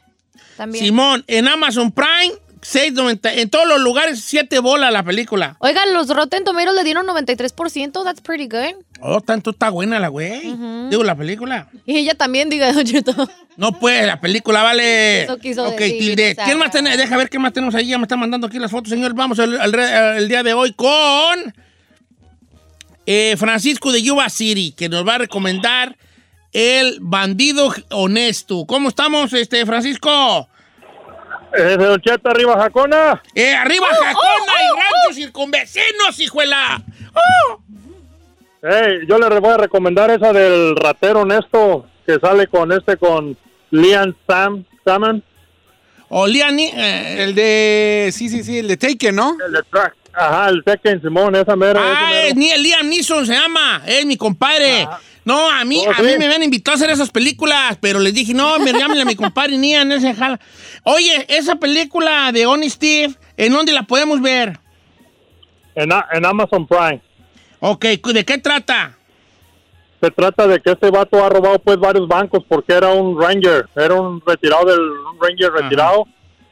también. 0.57 0.83
Simón, 0.83 1.23
en 1.27 1.47
Amazon 1.47 1.91
Prime, 1.91 2.33
6.90. 2.63 3.39
En 3.39 3.49
todos 3.49 3.67
los 3.67 3.81
lugares, 3.81 4.21
7 4.23 4.59
bolas 4.59 4.91
la 4.91 5.03
película. 5.03 5.57
Oigan, 5.59 5.93
los 5.93 6.07
Rotten 6.09 6.43
Tomatoes 6.43 6.75
le 6.75 6.83
dieron 6.83 7.05
93%. 7.05 8.03
That's 8.03 8.21
pretty 8.21 8.47
good. 8.47 8.83
Oh, 9.01 9.19
tanto 9.21 9.51
está 9.51 9.69
buena 9.69 9.99
la 9.99 10.07
güey. 10.07 10.55
Digo, 10.89 11.03
la 11.03 11.15
película. 11.15 11.67
Y 11.85 11.97
ella 11.97 12.15
también, 12.15 12.49
diga, 12.49 12.71
Don 12.71 12.85
Cheto. 12.85 13.13
No, 13.57 13.77
pues, 13.79 14.05
la 14.05 14.19
película 14.19 14.63
vale. 14.63 15.23
Eso 15.23 15.37
quiso 15.37 15.67
ok, 15.67 15.77
decir, 15.77 15.99
Tilde. 15.99 16.35
¿Quién 16.43 16.57
más 16.57 16.71
tenemos? 16.71 16.97
Deja 16.97 17.17
ver 17.17 17.29
qué 17.29 17.37
más 17.37 17.53
tenemos 17.53 17.75
ahí. 17.75 17.87
Ya 17.87 17.97
me 17.97 18.03
están 18.03 18.19
mandando 18.19 18.47
aquí 18.47 18.59
las 18.59 18.71
fotos, 18.71 18.89
señor. 18.89 19.13
Vamos 19.13 19.39
al, 19.39 20.27
día 20.27 20.41
de 20.41 20.53
hoy 20.53 20.73
con 20.73 21.53
eh, 23.05 23.35
Francisco 23.37 23.91
de 23.91 24.01
Yuba 24.01 24.29
City, 24.29 24.73
que 24.75 24.89
nos 24.89 25.07
va 25.07 25.15
a 25.15 25.17
recomendar 25.19 25.97
El 26.53 26.97
Bandido 27.01 27.73
Honesto. 27.91 28.65
¿Cómo 28.65 28.89
estamos, 28.89 29.33
este, 29.33 29.65
Francisco? 29.65 30.47
Eh, 31.55 31.77
Don 31.77 32.01
Cheto, 32.01 32.29
arriba 32.29 32.57
Jacona. 32.59 33.21
Eh, 33.35 33.53
arriba 33.53 33.85
Oh, 33.89 34.03
Jacona 34.03 34.53
y 34.63 34.79
ranchos 34.79 35.15
circunvecinos, 35.15 36.19
hijuela. 36.19 36.81
¡Oh! 37.13 37.61
Hey, 38.61 38.99
yo 39.07 39.17
le 39.17 39.39
voy 39.39 39.51
a 39.51 39.57
recomendar 39.57 40.09
esa 40.09 40.31
del 40.31 40.75
ratero 40.75 41.21
honesto 41.21 41.85
que 42.05 42.17
sale 42.19 42.47
con 42.47 42.71
este, 42.71 42.97
con 42.97 43.37
Liam 43.71 44.13
Sam, 44.27 44.63
Salmon. 44.85 45.23
O 46.09 46.27
Liam, 46.27 46.57
eh, 46.59 47.23
El 47.23 47.35
de. 47.35 48.09
Sí, 48.13 48.29
sí, 48.29 48.43
sí, 48.43 48.59
el 48.59 48.67
de 48.67 48.77
Taken, 48.77 49.15
¿no? 49.15 49.37
El 49.45 49.51
de 49.51 49.63
Track. 49.63 49.95
Ajá, 50.15 50.49
el 50.49 50.63
Tekken 50.63 51.01
Simón, 51.01 51.35
esa 51.35 51.55
mera. 51.55 51.81
Ah, 51.83 52.13
es 52.25 52.35
ni 52.35 52.55
Liam 52.55 52.87
Neeson 52.87 53.25
se 53.25 53.33
llama, 53.33 53.81
es 53.85 54.05
mi 54.05 54.15
compadre. 54.15 54.87
No, 55.25 55.49
a 55.49 55.63
mí, 55.63 55.83
a 55.85 56.01
mí 56.01 56.09
me 56.19 56.25
habían 56.25 56.43
invitado 56.43 56.73
a 56.73 56.75
hacer 56.75 56.89
esas 56.89 57.09
películas, 57.09 57.77
pero 57.79 57.99
les 57.99 58.13
dije, 58.13 58.33
no, 58.33 58.59
me 58.59 58.73
llámenle 58.73 59.03
a 59.03 59.05
mi 59.05 59.15
compadre 59.15 59.57
Nian, 59.57 59.91
ese 59.91 60.13
jala. 60.13 60.39
Oye, 60.83 61.25
esa 61.29 61.55
película 61.55 62.31
de 62.33 62.45
Honey 62.45 62.69
Steve, 62.69 63.15
¿en 63.37 63.53
dónde 63.53 63.71
la 63.71 63.83
podemos 63.83 64.21
ver? 64.21 64.59
En, 65.75 65.91
a- 65.93 66.07
en 66.11 66.25
Amazon 66.25 66.67
Prime. 66.67 67.01
Ok, 67.61 67.85
¿de 67.85 68.25
qué 68.25 68.37
trata? 68.37 68.97
Se 70.01 70.11
trata 70.11 70.45
de 70.47 70.59
que 70.59 70.71
este 70.71 70.89
vato 70.91 71.23
ha 71.23 71.29
robado 71.29 71.57
pues 71.59 71.77
varios 71.77 72.05
bancos 72.09 72.43
porque 72.47 72.73
era 72.73 72.89
un 72.89 73.17
ranger, 73.19 73.67
era 73.75 73.93
un 73.93 74.21
retirado 74.25 74.65
del 74.65 74.81
un 74.81 75.17
ranger 75.21 75.49
retirado 75.53 76.05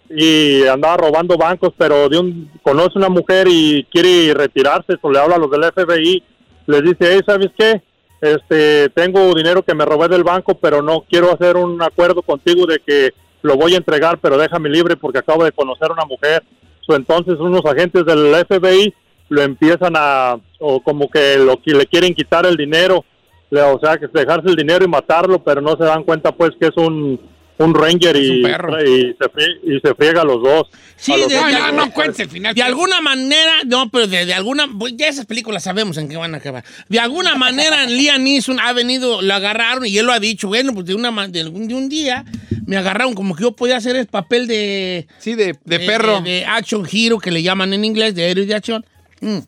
y 0.09 0.65
andaba 0.67 0.95
robando 0.95 1.35
bancos, 1.37 1.73
pero 1.77 2.07
de 2.07 2.17
un 2.17 2.49
conoce 2.63 2.97
una 2.97 3.09
mujer 3.09 3.47
y 3.49 3.85
quiere 3.91 4.33
retirarse, 4.33 4.93
so 5.01 5.11
le 5.11 5.19
habla 5.19 5.35
a 5.35 5.39
los 5.39 5.51
del 5.51 5.65
FBI, 5.65 6.23
les 6.67 6.81
dice, 6.83 6.97
hey, 7.01 7.19
¿sabes 7.25 7.49
qué? 7.57 7.81
Este, 8.21 8.89
tengo 8.89 9.33
dinero 9.33 9.63
que 9.63 9.73
me 9.73 9.83
robé 9.83 10.07
del 10.07 10.23
banco, 10.23 10.53
pero 10.53 10.83
no 10.83 11.03
quiero 11.09 11.33
hacer 11.33 11.57
un 11.57 11.81
acuerdo 11.81 12.21
contigo 12.21 12.67
de 12.67 12.79
que 12.79 13.13
lo 13.41 13.55
voy 13.55 13.73
a 13.73 13.77
entregar, 13.77 14.19
pero 14.19 14.37
déjame 14.37 14.69
libre 14.69 14.95
porque 14.95 15.17
acabo 15.17 15.43
de 15.43 15.51
conocer 15.51 15.89
a 15.89 15.93
una 15.93 16.05
mujer. 16.05 16.43
So, 16.81 16.95
entonces 16.95 17.39
unos 17.39 17.65
agentes 17.65 18.05
del 18.05 18.33
FBI 18.45 18.93
lo 19.29 19.41
empiezan 19.41 19.93
a, 19.95 20.37
o 20.59 20.81
como 20.81 21.09
que 21.09 21.37
lo 21.37 21.59
que 21.61 21.73
le 21.73 21.87
quieren 21.87 22.13
quitar 22.13 22.45
el 22.45 22.55
dinero, 22.55 23.03
o 23.49 23.79
sea, 23.79 23.97
que 23.97 24.07
dejarse 24.07 24.49
el 24.49 24.55
dinero 24.55 24.85
y 24.85 24.87
matarlo, 24.87 25.43
pero 25.43 25.61
no 25.61 25.75
se 25.75 25.83
dan 25.83 26.03
cuenta 26.03 26.31
pues 26.31 26.51
que 26.59 26.67
es 26.67 26.77
un, 26.77 27.19
un 27.57 27.75
ranger 27.75 28.15
un 28.15 28.23
y, 28.23 28.41
perro. 28.41 28.83
y, 28.83 29.15
se, 29.19 29.71
y 29.75 29.79
se 29.79 29.93
friega 29.95 30.21
a 30.21 30.25
los 30.25 30.41
dos. 30.41 30.67
Sí, 30.95 31.11
los 31.17 31.27
de- 31.29 31.35
dos. 31.35 31.51
No, 31.51 31.59
no, 31.59 31.71
no 31.85 31.91
cuentes 31.91 32.19
el 32.21 32.29
final. 32.29 32.55
De 32.55 32.63
alguna 32.63 33.01
manera, 33.01 33.51
no, 33.65 33.89
pero 33.89 34.07
de, 34.07 34.25
de 34.25 34.33
alguna, 34.33 34.67
pues 34.79 34.93
ya 34.97 35.07
esas 35.07 35.25
películas 35.25 35.63
sabemos 35.63 35.97
en 35.97 36.09
qué 36.09 36.17
van 36.17 36.33
a 36.33 36.37
acabar. 36.37 36.63
De 36.89 36.99
alguna 36.99 37.35
manera, 37.35 37.85
Liam 37.87 38.23
Neeson 38.23 38.59
ha 38.59 38.73
venido, 38.73 39.21
lo 39.21 39.33
agarraron 39.33 39.85
y 39.85 39.97
él 39.97 40.05
lo 40.05 40.11
ha 40.13 40.19
dicho, 40.19 40.47
bueno, 40.47 40.73
pues 40.73 40.85
de, 40.87 40.95
una, 40.95 41.27
de, 41.27 41.41
algún- 41.41 41.67
de 41.67 41.75
un 41.75 41.87
día 41.89 42.25
me 42.65 42.77
agarraron 42.77 43.13
como 43.13 43.35
que 43.35 43.43
yo 43.43 43.51
podía 43.55 43.77
hacer 43.77 43.95
el 43.95 44.07
papel 44.07 44.47
de... 44.47 45.07
Sí, 45.19 45.35
de, 45.35 45.55
de 45.65 45.79
perro. 45.79 46.21
De, 46.21 46.29
de 46.31 46.45
action 46.45 46.87
hero, 46.91 47.19
que 47.19 47.31
le 47.31 47.43
llaman 47.43 47.73
en 47.73 47.83
inglés, 47.85 48.15
de 48.15 48.29
héroe 48.29 48.45
de 48.45 48.55
acción. 48.55 48.85
Mm. 49.21 49.39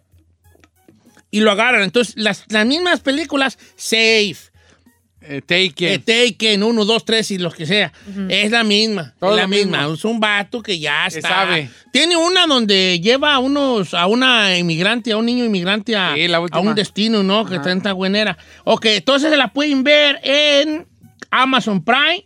Y 1.32 1.39
lo 1.39 1.52
agarran. 1.52 1.82
Entonces, 1.84 2.13
las, 2.18 2.44
las 2.50 2.66
mismas 2.66 3.00
películas, 3.00 3.58
Safe, 3.76 4.36
Eh, 5.26 5.42
Taken. 5.42 5.88
eh, 5.94 6.00
Taken, 6.00 6.64
1, 6.64 6.86
2, 6.86 7.06
3 7.06 7.32
y 7.32 7.38
los 7.38 7.56
que 7.56 7.66
sea, 7.66 7.94
es 8.30 8.52
la 8.52 8.64
misma. 8.64 9.14
Todo 9.20 9.32
es 9.32 9.38
la 9.38 9.48
misma. 9.48 9.78
mismo. 9.80 9.94
Es 9.94 10.06
un 10.06 10.20
vato 10.20 10.62
que 10.62 10.80
ya 10.80 11.08
está. 11.08 11.28
sabe. 11.28 11.70
Tiene 11.92 12.18
una 12.18 12.46
donde 12.46 13.00
lleva 13.00 13.34
a 13.34 13.40
unos, 13.40 13.94
a 13.94 14.08
una 14.08 14.58
inmigrante, 14.58 15.12
a 15.14 15.18
un 15.18 15.26
niño 15.26 15.46
inmigrante 15.46 15.96
a, 15.96 16.14
Sí, 16.16 16.28
la 16.28 16.38
a 16.52 16.60
un 16.60 16.76
destino, 16.76 17.24
¿no? 17.24 17.46
Que 17.46 17.60
tanta 17.60 17.94
buenera. 17.94 18.38
Ok, 18.66 18.86
entonces 18.86 19.30
se 19.32 19.38
la 19.38 19.54
pueden 19.54 19.84
ver 19.84 20.20
en 20.24 20.86
Amazon 21.32 21.84
Prime 21.84 22.26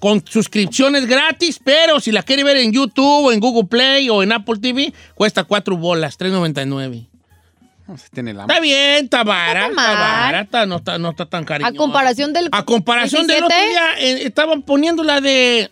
con 0.00 0.24
suscripciones 0.26 1.06
gratis, 1.06 1.60
pero 1.62 2.00
si 2.00 2.10
la 2.10 2.22
quiere 2.22 2.42
ver 2.42 2.56
en 2.56 2.72
YouTube 2.72 3.26
o 3.26 3.32
en 3.32 3.38
Google 3.38 3.68
Play 3.68 4.08
o 4.08 4.22
en 4.22 4.32
Apple 4.32 4.58
TV, 4.58 4.92
cuesta 5.14 5.44
4 5.44 5.76
bolas, 5.76 6.18
3.99. 6.18 7.09
Tiene 8.12 8.34
la 8.34 8.42
Está 8.42 8.60
bien, 8.60 9.04
está 9.04 9.24
barata, 9.24 9.68
está 9.68 9.92
barata, 9.94 10.66
no 10.66 10.76
está, 10.76 10.98
no 10.98 11.10
está 11.10 11.26
tan 11.26 11.44
cariñosa. 11.44 11.74
A 11.74 11.76
comparación 11.76 12.32
del. 12.32 12.48
A 12.52 12.64
comparación 12.64 13.26
del 13.26 13.40
17, 13.40 13.44
otro 13.44 13.68
día, 13.68 13.98
eh, 13.98 14.26
estaban 14.26 14.62
poniendo 14.62 15.02
la 15.04 15.20
de. 15.20 15.70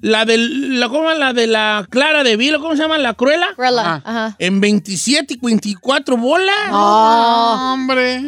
La 0.00 0.24
de 0.24 0.38
la, 0.38 0.88
¿cómo, 0.88 1.10
la 1.12 1.34
de 1.34 1.46
la 1.46 1.86
Clara 1.90 2.24
de 2.24 2.36
Vilo, 2.36 2.60
¿cómo 2.60 2.76
se 2.76 2.82
llama? 2.82 2.96
La 2.96 3.12
Cruela. 3.12 3.48
Cruella, 3.56 3.80
Ajá. 3.80 4.02
Ajá. 4.04 4.36
En 4.38 4.60
27 4.60 5.34
y 5.34 5.38
24 5.38 6.16
bolas. 6.16 6.70
No. 6.70 7.74
Hombre. 7.74 8.22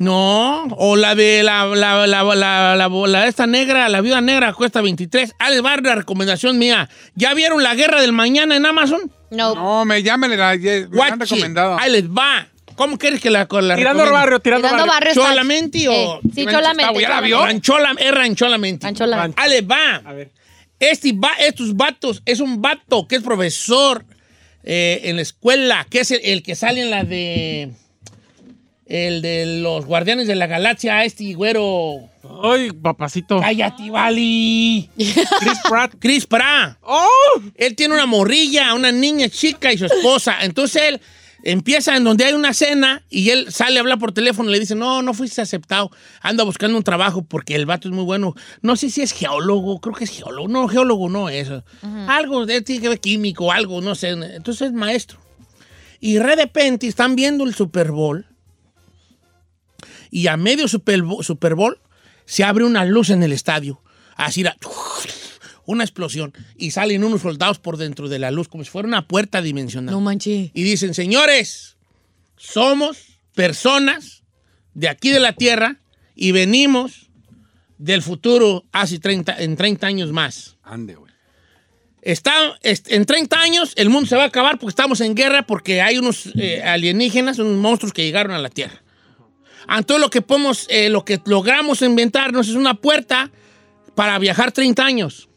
No. 0.00 0.64
O 0.78 0.96
la 0.96 1.14
de 1.14 1.42
la, 1.42 1.66
la, 1.66 2.06
la, 2.06 2.24
la, 2.24 2.74
la, 2.74 2.88
la- 2.88 3.26
esta 3.26 3.46
negra, 3.46 3.86
la 3.90 4.00
viuda 4.00 4.22
negra, 4.22 4.54
cuesta 4.54 4.80
23. 4.80 5.34
Ah, 5.38 5.50
les 5.50 5.62
va 5.62 5.76
la 5.76 5.94
recomendación 5.94 6.58
mía. 6.58 6.88
¿Ya 7.16 7.34
vieron 7.34 7.62
la 7.62 7.74
guerra 7.74 8.00
del 8.00 8.12
mañana 8.12 8.56
en 8.56 8.64
Amazon? 8.64 9.12
No. 9.30 9.54
No, 9.54 9.84
me 9.84 10.02
llamen, 10.02 10.30
la, 10.38 10.56
me 10.56 10.88
la 10.90 11.04
han 11.04 11.20
recomendado. 11.20 11.78
Ahí 11.78 11.92
les 11.92 12.08
va. 12.08 12.48
¿Cómo 12.76 12.96
quieres 12.96 13.20
que 13.20 13.28
la, 13.28 13.40
la 13.40 13.46
Tirando 13.76 13.76
recomiende? 13.76 14.10
barrio, 14.10 14.40
tirando, 14.40 14.68
Tirando 14.68 14.86
barrio. 14.90 15.12
¿Cholamente 15.12 15.86
o...? 15.90 15.92
Eh, 15.92 16.20
sí, 16.34 16.46
cholamente. 16.46 16.98
¿ya 17.02 17.08
la 17.10 17.20
vio? 17.20 17.44
Ranchola, 17.44 17.92
es 17.98 18.10
rancholamente. 18.10 18.86
Ranchola. 18.86 19.30
Ahí 19.36 19.50
les 19.50 19.68
va. 19.68 19.96
A 19.96 20.12
ver. 20.14 20.30
Este 20.78 21.12
va, 21.12 21.32
estos 21.40 21.76
vatos, 21.76 22.22
es 22.24 22.40
un 22.40 22.62
vato 22.62 23.06
que 23.06 23.16
es 23.16 23.22
profesor 23.22 24.06
eh, 24.64 25.02
en 25.04 25.16
la 25.16 25.22
escuela, 25.22 25.86
que 25.90 26.00
es 26.00 26.10
el, 26.10 26.20
el 26.24 26.42
que 26.42 26.56
sale 26.56 26.80
en 26.80 26.88
la 26.90 27.04
de. 27.04 27.70
El 28.90 29.22
de 29.22 29.46
los 29.60 29.86
Guardianes 29.86 30.26
de 30.26 30.34
la 30.34 30.48
Galaxia, 30.48 31.04
este 31.04 31.32
güero. 31.34 32.10
Ay, 32.42 32.72
papacito. 32.72 33.38
¡Cállate, 33.38 33.88
Vali! 33.88 34.90
Chris 34.96 35.58
Pratt. 35.68 35.94
Chris 36.00 36.26
Pratt. 36.26 36.76
¡Oh! 36.82 37.40
Él 37.54 37.76
tiene 37.76 37.94
una 37.94 38.06
morrilla, 38.06 38.74
una 38.74 38.90
niña 38.90 39.28
chica 39.28 39.72
y 39.72 39.78
su 39.78 39.84
esposa. 39.84 40.38
Entonces 40.42 40.82
él 40.82 41.00
empieza 41.44 41.96
en 41.96 42.02
donde 42.02 42.24
hay 42.24 42.32
una 42.32 42.52
cena 42.52 43.04
y 43.08 43.30
él 43.30 43.52
sale 43.52 43.78
a 43.78 43.82
hablar 43.82 44.00
por 44.00 44.10
teléfono 44.10 44.48
y 44.48 44.54
le 44.54 44.58
dice, 44.58 44.74
no, 44.74 45.02
no 45.02 45.14
fuiste 45.14 45.40
aceptado. 45.40 45.92
Anda 46.20 46.42
buscando 46.42 46.76
un 46.76 46.82
trabajo 46.82 47.22
porque 47.22 47.54
el 47.54 47.66
vato 47.66 47.86
es 47.86 47.94
muy 47.94 48.02
bueno. 48.02 48.34
No 48.60 48.74
sé 48.74 48.90
si 48.90 49.02
es 49.02 49.12
geólogo, 49.12 49.80
creo 49.80 49.94
que 49.94 50.02
es 50.02 50.10
geólogo. 50.10 50.48
No, 50.48 50.66
geólogo 50.66 51.08
no 51.08 51.28
es. 51.28 51.48
Algo 52.08 52.44
de 52.44 52.60
tiene 52.62 52.82
que 52.82 52.88
ver 52.88 52.98
químico, 52.98 53.52
algo, 53.52 53.80
no 53.80 53.94
sé. 53.94 54.08
Entonces 54.08 54.62
es 54.66 54.72
maestro. 54.72 55.20
Y 56.00 56.14
de 56.14 56.34
repente 56.34 56.88
están 56.88 57.14
viendo 57.14 57.44
el 57.44 57.54
Super 57.54 57.92
Bowl 57.92 58.26
y 60.10 60.26
a 60.26 60.36
medio 60.36 60.68
Super 60.68 61.02
Bowl, 61.02 61.24
Super 61.24 61.54
Bowl 61.54 61.78
se 62.24 62.44
abre 62.44 62.64
una 62.64 62.84
luz 62.84 63.10
en 63.10 63.22
el 63.22 63.32
estadio. 63.32 63.80
Así 64.16 64.44
una 65.66 65.84
explosión 65.84 66.32
y 66.56 66.72
salen 66.72 67.04
unos 67.04 67.22
soldados 67.22 67.58
por 67.58 67.76
dentro 67.76 68.08
de 68.08 68.18
la 68.18 68.30
luz 68.30 68.48
como 68.48 68.64
si 68.64 68.70
fuera 68.70 68.88
una 68.88 69.06
puerta 69.06 69.40
dimensional. 69.40 69.94
No 69.94 70.00
manches. 70.00 70.50
Y 70.52 70.62
dicen, 70.62 70.94
señores, 70.94 71.76
somos 72.36 73.18
personas 73.34 74.22
de 74.74 74.88
aquí 74.88 75.10
de 75.10 75.20
la 75.20 75.32
Tierra 75.34 75.80
y 76.14 76.32
venimos 76.32 77.08
del 77.78 78.02
futuro 78.02 78.64
hace 78.72 78.98
30, 78.98 79.38
en 79.42 79.56
30 79.56 79.86
años 79.86 80.12
más. 80.12 80.56
Ande, 80.62 80.96
güey. 80.96 81.10
Está, 82.02 82.32
est- 82.62 82.90
en 82.90 83.04
30 83.04 83.40
años 83.40 83.72
el 83.76 83.90
mundo 83.90 84.08
se 84.08 84.16
va 84.16 84.24
a 84.24 84.26
acabar 84.26 84.58
porque 84.58 84.70
estamos 84.70 85.00
en 85.02 85.14
guerra 85.14 85.46
porque 85.46 85.82
hay 85.82 85.98
unos 85.98 86.30
eh, 86.36 86.62
alienígenas, 86.62 87.38
unos 87.38 87.56
monstruos 87.58 87.92
que 87.92 88.02
llegaron 88.04 88.32
a 88.32 88.38
la 88.38 88.48
Tierra. 88.48 88.82
Entonces 89.78 90.00
lo 90.00 90.10
que 90.10 90.22
podemos, 90.22 90.66
eh, 90.68 90.88
lo 90.90 91.04
que 91.04 91.20
logramos 91.24 91.80
inventarnos 91.82 92.48
es 92.48 92.54
una 92.54 92.74
puerta 92.74 93.30
para 93.94 94.18
viajar 94.18 94.52
30 94.52 94.84
años. 94.84 95.28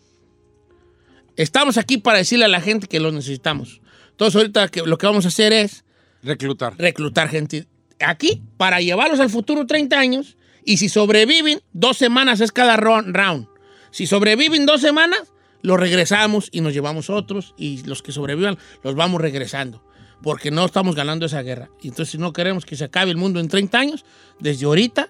Estamos 1.36 1.78
aquí 1.78 1.98
para 1.98 2.19
decirle 2.19 2.46
a 2.46 2.50
la 2.50 2.62
gente 2.62 2.88
que 2.88 3.00
lo 3.00 3.12
necesitamos. 3.12 3.82
Entonces 4.12 4.36
ahorita 4.36 4.67
que, 4.67 4.82
lo 4.84 4.98
que 4.98 5.06
vamos 5.08 5.26
a 5.26 5.30
hacer 5.30 5.52
es 5.54 5.84
Reclutar. 6.22 6.76
reclutar 6.78 7.30
gente 7.30 7.67
aquí 8.00 8.41
para 8.58 8.80
llevarlos 8.82 9.19
al 9.19 9.30
futuro 9.30 9.65
30 9.65 9.98
años 10.00 10.38
y 10.65 10.78
si 10.78 10.89
sobreviven, 10.89 11.62
dos 11.74 11.98
semanas 11.98 12.39
es 12.39 12.52
cada 12.52 12.78
ro- 12.78 13.02
round. 13.02 13.48
Si 13.91 14.08
sobreviven 14.08 14.65
dos 14.65 14.82
semanas, 14.82 15.34
los 15.62 15.80
regresamos 15.80 16.50
y 16.52 16.62
nos 16.62 16.74
llevamos 16.74 17.10
otros 17.10 17.54
y 17.58 17.84
los 17.84 18.02
que 18.02 18.12
sobrevivan 18.12 18.58
los 18.84 18.96
vamos 18.96 19.22
regresando. 19.22 19.84
Porque 20.24 20.50
no 20.50 20.66
estamos 20.66 20.96
ganando 20.96 21.26
esa 21.28 21.42
guerra. 21.44 21.70
Y 21.82 21.90
entonces 21.90 22.12
si 22.14 22.18
no 22.18 22.34
queremos 22.34 22.66
que 22.66 22.76
se 22.76 22.86
acabe 22.86 23.12
el 23.12 23.18
mundo 23.18 23.40
en 23.40 23.48
30 23.50 23.78
años, 23.78 24.06
desde 24.40 24.66
ahorita, 24.66 25.10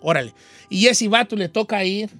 órale. 0.00 0.34
Y 0.70 0.86
ese 0.86 1.06
vato 1.08 1.36
le 1.36 1.48
toca 1.48 1.84
ir. 1.84 2.10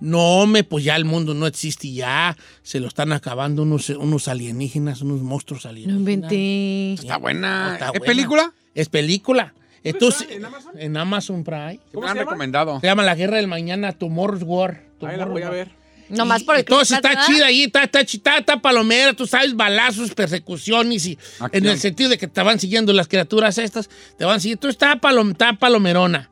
No, 0.00 0.46
me, 0.46 0.64
pues 0.64 0.82
ya 0.82 0.96
el 0.96 1.04
mundo 1.04 1.34
no 1.34 1.46
existe 1.46 1.86
y 1.88 1.96
ya 1.96 2.34
se 2.62 2.80
lo 2.80 2.88
están 2.88 3.12
acabando 3.12 3.62
unos, 3.62 3.90
unos 3.90 4.28
alienígenas, 4.28 5.02
unos 5.02 5.20
monstruos 5.20 5.64
No 5.66 5.70
alienígenas. 5.70 6.00
inventé. 6.00 6.92
Está 6.94 7.18
buena. 7.18 7.74
Está 7.74 7.86
¿Es 7.86 7.90
buena. 7.92 8.06
película? 8.06 8.54
Es 8.74 8.88
película. 8.88 9.54
Entonces, 9.84 10.28
¿En 10.30 10.96
Amazon? 10.96 11.44
Prime. 11.44 11.80
¿Cómo 11.92 12.04
me 12.06 12.10
han 12.10 12.16
recomendado. 12.16 12.80
Se 12.80 12.86
llama 12.86 13.02
La 13.02 13.14
Guerra 13.14 13.36
del 13.36 13.46
Mañana, 13.48 13.92
Tomorrow's 13.92 14.42
War. 14.44 14.82
Ahí 15.02 15.16
la 15.18 15.26
voy 15.26 15.42
a 15.42 15.50
ver. 15.50 15.79
Nomás 16.10 16.42
por 16.42 16.54
el 16.56 16.60
Entonces 16.60 16.96
está 16.96 17.26
chida 17.26 17.46
ahí, 17.46 17.64
está, 17.64 17.84
está, 17.84 18.04
chida, 18.04 18.38
está 18.38 18.60
palomera, 18.60 19.12
tú 19.12 19.26
sabes, 19.26 19.54
balazos, 19.54 20.14
persecuciones 20.14 21.06
y 21.06 21.18
Acción. 21.38 21.50
en 21.52 21.66
el 21.66 21.78
sentido 21.78 22.10
de 22.10 22.18
que 22.18 22.26
te 22.28 22.42
van 22.42 22.58
siguiendo 22.58 22.92
las 22.92 23.08
criaturas 23.08 23.58
estas, 23.58 23.88
te 24.18 24.24
van 24.24 24.40
siguiendo. 24.40 24.60
Tú 24.60 24.68
está, 24.68 24.96
palom, 24.96 25.30
está 25.30 25.52
palomerona. 25.54 26.30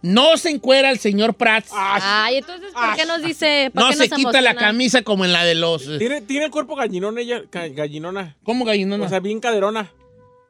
No 0.00 0.36
se 0.36 0.50
encuera 0.50 0.90
el 0.90 0.98
señor 1.00 1.34
Prats. 1.34 1.70
Ay, 1.72 2.36
entonces, 2.36 2.72
¿por 2.72 2.94
qué 2.94 3.04
nos 3.04 3.20
dice? 3.20 3.70
¿Por 3.74 3.82
no 3.82 3.90
qué 3.90 3.96
se 3.96 4.08
nos 4.08 4.16
quita 4.16 4.40
la 4.40 4.54
camisa 4.54 5.02
como 5.02 5.24
en 5.24 5.32
la 5.32 5.44
de 5.44 5.56
los... 5.56 5.88
eh, 5.88 5.98
Tiene, 5.98 6.20
tiene 6.20 6.44
el 6.46 6.50
cuerpo 6.52 6.76
gallinón 6.76 7.18
ella, 7.18 7.42
gallinona. 7.50 8.36
¿Cómo 8.44 8.64
gallinona? 8.64 9.04
O 9.04 9.08
sea, 9.08 9.18
bien 9.18 9.40
caderona. 9.40 9.90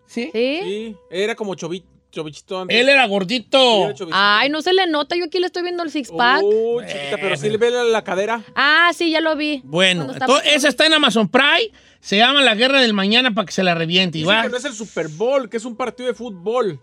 ¿Sí? 0.07 0.31
¿Sí? 0.33 0.61
Sí, 0.63 0.97
era 1.11 1.35
como 1.35 1.55
chovi, 1.55 1.83
chovichito 2.11 2.61
antes. 2.61 2.77
Él 2.77 2.89
era 2.89 3.05
Sí, 3.05 3.09
gordito. 3.11 3.91
era. 3.91 3.95
Ay, 4.13 4.49
no 4.51 4.63
se 4.63 4.73
le 4.73 4.87
nota. 4.87 5.17
Yo 5.17 5.25
aquí 5.27 5.39
le 5.39 5.47
estoy 5.47 5.63
viendo 5.63 5.83
el 5.83 5.91
six 5.91 6.11
pack. 6.11 6.43
Oh, 6.45 6.81
chiquita, 6.81 7.17
pero 7.21 7.37
sí 7.37 7.49
le 7.51 7.57
ve 7.59 7.71
la, 7.71 7.85
la 7.85 8.03
cadera. 8.05 8.43
Ah, 8.55 8.91
sí, 8.95 9.11
ya 9.11 9.21
lo 9.21 9.37
vi. 9.37 9.61
Bueno, 9.65 10.11
está 10.13 10.27
esa 10.45 10.69
está 10.69 10.87
en 10.87 10.95
Amazon 10.95 11.29
Prime. 11.29 11.71
Se 12.01 12.17
llama 12.17 12.41
La 12.43 12.55
Guerra 12.55 12.81
del 12.81 12.95
Mañana 12.95 13.33
para 13.35 13.47
que 13.47 13.53
se 13.53 13.63
la 13.65 13.75
reviente. 13.75 14.19
y 14.19 14.23
Dicen 14.23 14.37
va. 14.37 14.43
que 14.43 14.49
no 14.51 14.57
es 14.57 14.65
el 14.65 14.73
Super 14.73 15.09
Bowl, 15.09 15.49
que 15.51 15.57
es 15.57 15.65
un 15.65 15.77
partido 15.77 16.09
de 16.09 16.15
fútbol. 16.15 16.81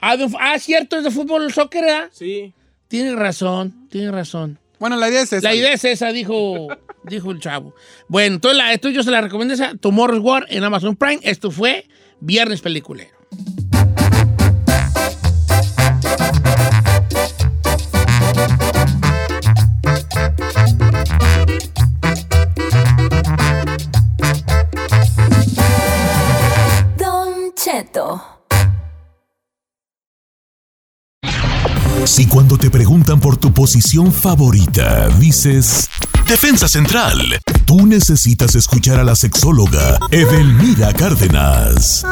Ah, 0.00 0.16
de- 0.16 0.28
ah, 0.38 0.58
cierto, 0.58 0.96
es 0.98 1.04
de 1.04 1.10
fútbol, 1.10 1.52
soccer, 1.52 1.82
¿verdad? 1.84 2.08
Sí. 2.12 2.52
Tiene 2.86 3.14
razón, 3.16 3.88
tiene 3.90 4.10
razón. 4.12 4.58
Bueno, 4.78 4.96
la 4.96 5.08
idea 5.08 5.22
es 5.22 5.32
esa. 5.32 5.42
La 5.48 5.54
idea 5.54 5.72
es 5.72 5.84
esa, 5.84 6.12
dijo, 6.12 6.68
dijo 7.04 7.32
el 7.32 7.40
chavo. 7.40 7.74
Bueno, 8.06 8.36
entonces 8.36 8.56
la, 8.58 8.72
esto 8.72 8.90
yo 8.90 9.02
se 9.02 9.10
la 9.10 9.20
recomiendo 9.20 9.54
esa, 9.54 9.74
Tomorrow's 9.76 10.22
War 10.22 10.46
en 10.50 10.62
Amazon 10.62 10.94
Prime. 10.94 11.18
Esto 11.22 11.50
fue 11.50 11.86
Viernes 12.20 12.60
Peliculero. 12.60 13.10
Si 32.08 32.26
cuando 32.26 32.56
te 32.56 32.70
preguntan 32.70 33.20
por 33.20 33.36
tu 33.36 33.52
posición 33.52 34.10
favorita, 34.10 35.08
dices 35.20 35.90
Defensa 36.26 36.66
Central, 36.66 37.18
tú 37.66 37.86
necesitas 37.86 38.54
escuchar 38.54 38.98
a 38.98 39.04
la 39.04 39.14
sexóloga 39.14 39.98
Edelmira 40.10 40.94
Cárdenas. 40.94 42.06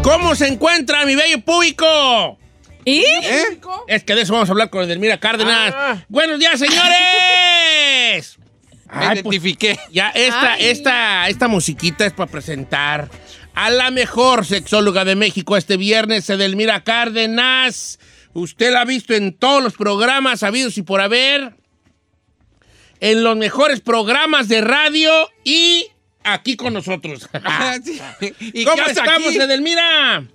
¿Cómo 0.00 0.36
se 0.36 0.46
encuentra 0.46 1.04
mi 1.04 1.16
bello 1.16 1.44
público? 1.44 2.38
¿Y? 2.84 3.00
¿Eh? 3.00 3.60
Es 3.88 4.04
que 4.04 4.14
de 4.14 4.22
eso 4.22 4.32
vamos 4.32 4.48
a 4.48 4.52
hablar 4.52 4.70
con 4.70 4.84
Edelmira 4.84 5.18
Cárdenas. 5.18 5.74
Ah. 5.76 6.04
Buenos 6.08 6.38
días, 6.38 6.56
señores. 6.56 8.38
Me 8.92 9.06
Ay, 9.06 9.22
pues, 9.22 9.36
identifiqué. 9.36 9.78
Ya, 9.92 10.10
esta, 10.10 10.52
Ay. 10.52 10.66
esta, 10.66 11.28
esta 11.28 11.48
musiquita 11.48 12.06
es 12.06 12.12
para 12.12 12.30
presentar 12.30 13.10
a 13.54 13.70
la 13.70 13.90
mejor 13.90 14.46
sexóloga 14.46 15.04
de 15.04 15.16
México 15.16 15.56
este 15.56 15.76
viernes, 15.76 16.28
Edelmira 16.30 16.84
Cárdenas. 16.84 17.98
Usted 18.32 18.72
la 18.72 18.82
ha 18.82 18.84
visto 18.84 19.14
en 19.14 19.36
todos 19.36 19.62
los 19.62 19.74
programas 19.74 20.42
habidos 20.42 20.78
y 20.78 20.82
por 20.82 21.00
haber. 21.00 21.56
En 23.00 23.24
los 23.24 23.36
mejores 23.36 23.80
programas 23.80 24.48
de 24.48 24.60
radio 24.60 25.10
y 25.42 25.86
aquí 26.22 26.56
con 26.56 26.74
nosotros. 26.74 27.28
Sí. 27.84 28.00
¿Y 28.40 28.64
¿Cómo 28.64 28.82
estamos, 28.82 29.28
aquí? 29.28 29.38
Edelmira? 29.38 30.26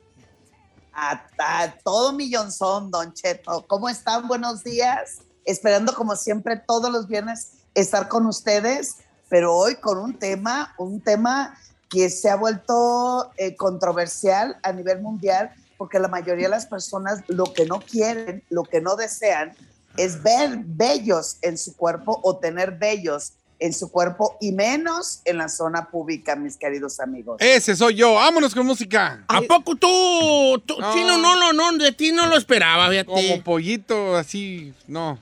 Hasta 0.93 1.77
todo 1.83 2.13
millonzón, 2.13 2.89
Don 2.89 3.13
Cheto. 3.13 3.65
¿Cómo 3.67 3.89
están? 3.89 4.27
Buenos 4.27 4.63
días. 4.63 5.19
Esperando, 5.43 5.93
como 5.93 6.15
siempre, 6.15 6.55
todos 6.55 6.91
los 6.91 7.07
viernes 7.07 7.51
estar 7.75 8.07
con 8.07 8.25
ustedes, 8.25 8.95
pero 9.29 9.53
hoy 9.53 9.75
con 9.75 9.97
un 9.97 10.17
tema, 10.17 10.73
un 10.77 11.01
tema 11.01 11.55
que 11.89 12.09
se 12.09 12.29
ha 12.29 12.35
vuelto 12.35 13.31
eh, 13.37 13.55
controversial 13.55 14.57
a 14.63 14.71
nivel 14.71 15.01
mundial, 15.01 15.51
porque 15.77 15.99
la 15.99 16.07
mayoría 16.07 16.45
de 16.45 16.51
las 16.51 16.65
personas 16.65 17.21
lo 17.27 17.45
que 17.53 17.65
no 17.65 17.79
quieren, 17.79 18.43
lo 18.49 18.63
que 18.63 18.81
no 18.81 18.95
desean, 18.95 19.53
es 19.97 20.21
ver 20.23 20.59
bellos 20.65 21.37
en 21.41 21.57
su 21.57 21.75
cuerpo 21.75 22.19
o 22.23 22.37
tener 22.37 22.71
bellos 22.71 23.33
en 23.59 23.73
su 23.73 23.89
cuerpo 23.89 24.37
y 24.41 24.51
menos 24.51 25.21
en 25.25 25.37
la 25.37 25.47
zona 25.47 25.89
pública, 25.89 26.35
mis 26.35 26.57
queridos 26.57 26.99
amigos. 26.99 27.37
Ese 27.39 27.75
soy 27.75 27.95
yo. 27.95 28.15
Vámonos 28.15 28.53
con 28.53 28.65
música. 28.65 29.23
¿A 29.27 29.41
poco 29.41 29.75
tú, 29.75 30.61
tú 30.65 30.79
No. 30.79 30.93
Chino, 30.93 31.17
no, 31.17 31.35
no, 31.35 31.53
no, 31.53 31.77
de 31.77 31.91
ti 31.91 32.11
no 32.11 32.27
lo 32.27 32.37
esperaba, 32.37 32.89
fíjate. 32.89 33.09
Como 33.09 33.43
pollito, 33.43 34.15
así, 34.15 34.73
no. 34.87 35.17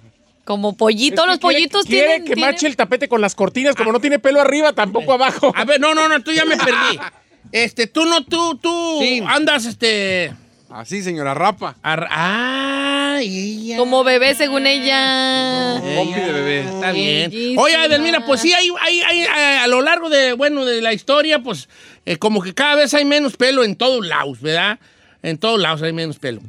Como 0.45 0.75
pollito, 0.75 1.21
Es 1.21 1.21
que 1.21 1.27
los 1.31 1.39
quiere- 1.39 1.55
pollitos 1.55 1.85
quiere 1.85 2.07
tienen... 2.07 2.25
que 2.25 2.33
tienen- 2.35 2.51
mache 2.53 2.67
el 2.67 2.75
tapete 2.75 3.07
con 3.07 3.21
las 3.21 3.33
cortinas, 3.35 3.75
como 3.75 3.91
no 3.93 3.99
tiene 3.99 4.19
pelo 4.19 4.41
arriba, 4.41 4.73
tampoco 4.73 5.13
abajo. 5.13 5.53
A 5.55 5.63
ver, 5.65 5.79
no, 5.79 5.93
no, 5.95 6.09
no, 6.09 6.21
tú 6.21 6.31
ya 6.31 6.45
me 6.45 6.57
perdí. 6.57 6.99
Este, 7.51 7.85
tú 7.87 8.05
no, 8.05 8.23
tú, 8.23 8.57
tú 8.57 8.97
Sí. 8.99 9.21
andas, 9.27 9.65
este... 9.65 10.33
Así, 10.71 11.03
señora 11.03 11.35
Rapa. 11.35 11.75
ar- 11.83 12.07
ah, 12.09 13.17
ella. 13.21 13.77
Como 13.77 14.03
bebé, 14.03 14.33
según 14.33 14.65
ella. 14.65 15.79
Pompi 15.95 16.19
de 16.19 16.31
bebé. 16.31 16.59
Está 16.61 16.91
bien. 16.91 17.29
Bellísima. 17.29 17.61
Oye, 17.61 17.85
Edelmira, 17.85 18.25
pues 18.25 18.41
sí, 18.41 18.53
hay, 18.53 18.69
hay, 18.81 19.01
hay, 19.01 19.23
a, 19.25 19.63
a 19.65 19.67
lo 19.67 19.81
largo 19.83 20.09
de, 20.09 20.33
bueno, 20.33 20.65
de 20.65 20.81
la 20.81 20.93
historia, 20.93 21.43
pues, 21.43 21.69
eh, 22.07 22.17
como 22.17 22.41
que 22.41 22.55
cada 22.55 22.73
vez 22.75 22.91
hay 22.95 23.05
menos 23.05 23.37
pelo 23.37 23.63
en 23.63 23.75
todos 23.75 24.03
lados, 24.03 24.41
¿verdad? 24.41 24.79
En 25.21 25.37
todos 25.37 25.59
lados 25.61 25.83
hay 25.83 25.93
menos 25.93 26.17
pelo. 26.17 26.41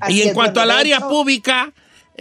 Así 0.00 0.14
y 0.14 0.22
en 0.22 0.34
cuanto 0.34 0.60
al 0.60 0.72
área 0.72 0.96
hecho, 0.96 1.08
pública, 1.08 1.72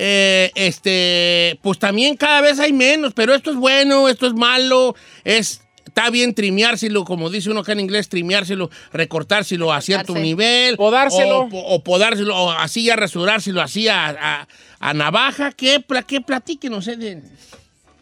eh, 0.01 0.51
este, 0.55 1.59
pues 1.61 1.77
también 1.77 2.15
cada 2.15 2.39
vez 2.39 2.57
hay 2.59 2.71
menos, 2.71 3.13
pero 3.13 3.33
esto 3.35 3.51
es 3.51 3.57
bueno, 3.57 4.07
esto 4.07 4.27
es 4.27 4.33
malo, 4.33 4.95
es, 5.25 5.61
está 5.85 6.09
bien 6.09 6.33
trimeárselo, 6.33 7.03
como 7.03 7.29
dice 7.29 7.49
uno 7.51 7.59
acá 7.59 7.73
en 7.73 7.81
inglés, 7.81 8.07
trimeárselo, 8.07 8.69
recortárselo 8.93 9.73
a 9.73 9.81
cierto 9.81 10.13
Cortarse. 10.13 10.23
nivel. 10.25 10.77
Podárselo. 10.77 11.41
O, 11.41 11.75
o 11.75 11.83
podárselo, 11.83 12.33
o 12.35 12.49
así 12.51 12.85
ya 12.85 12.95
rasurárselo 12.95 13.61
así 13.61 13.89
a, 13.89 14.07
a- 14.09 14.47
a 14.79 14.93
navaja. 14.93 15.51
¿Qué, 15.51 15.83
qué 16.07 16.21
platíquenos, 16.21 16.87
Eden? 16.87 17.29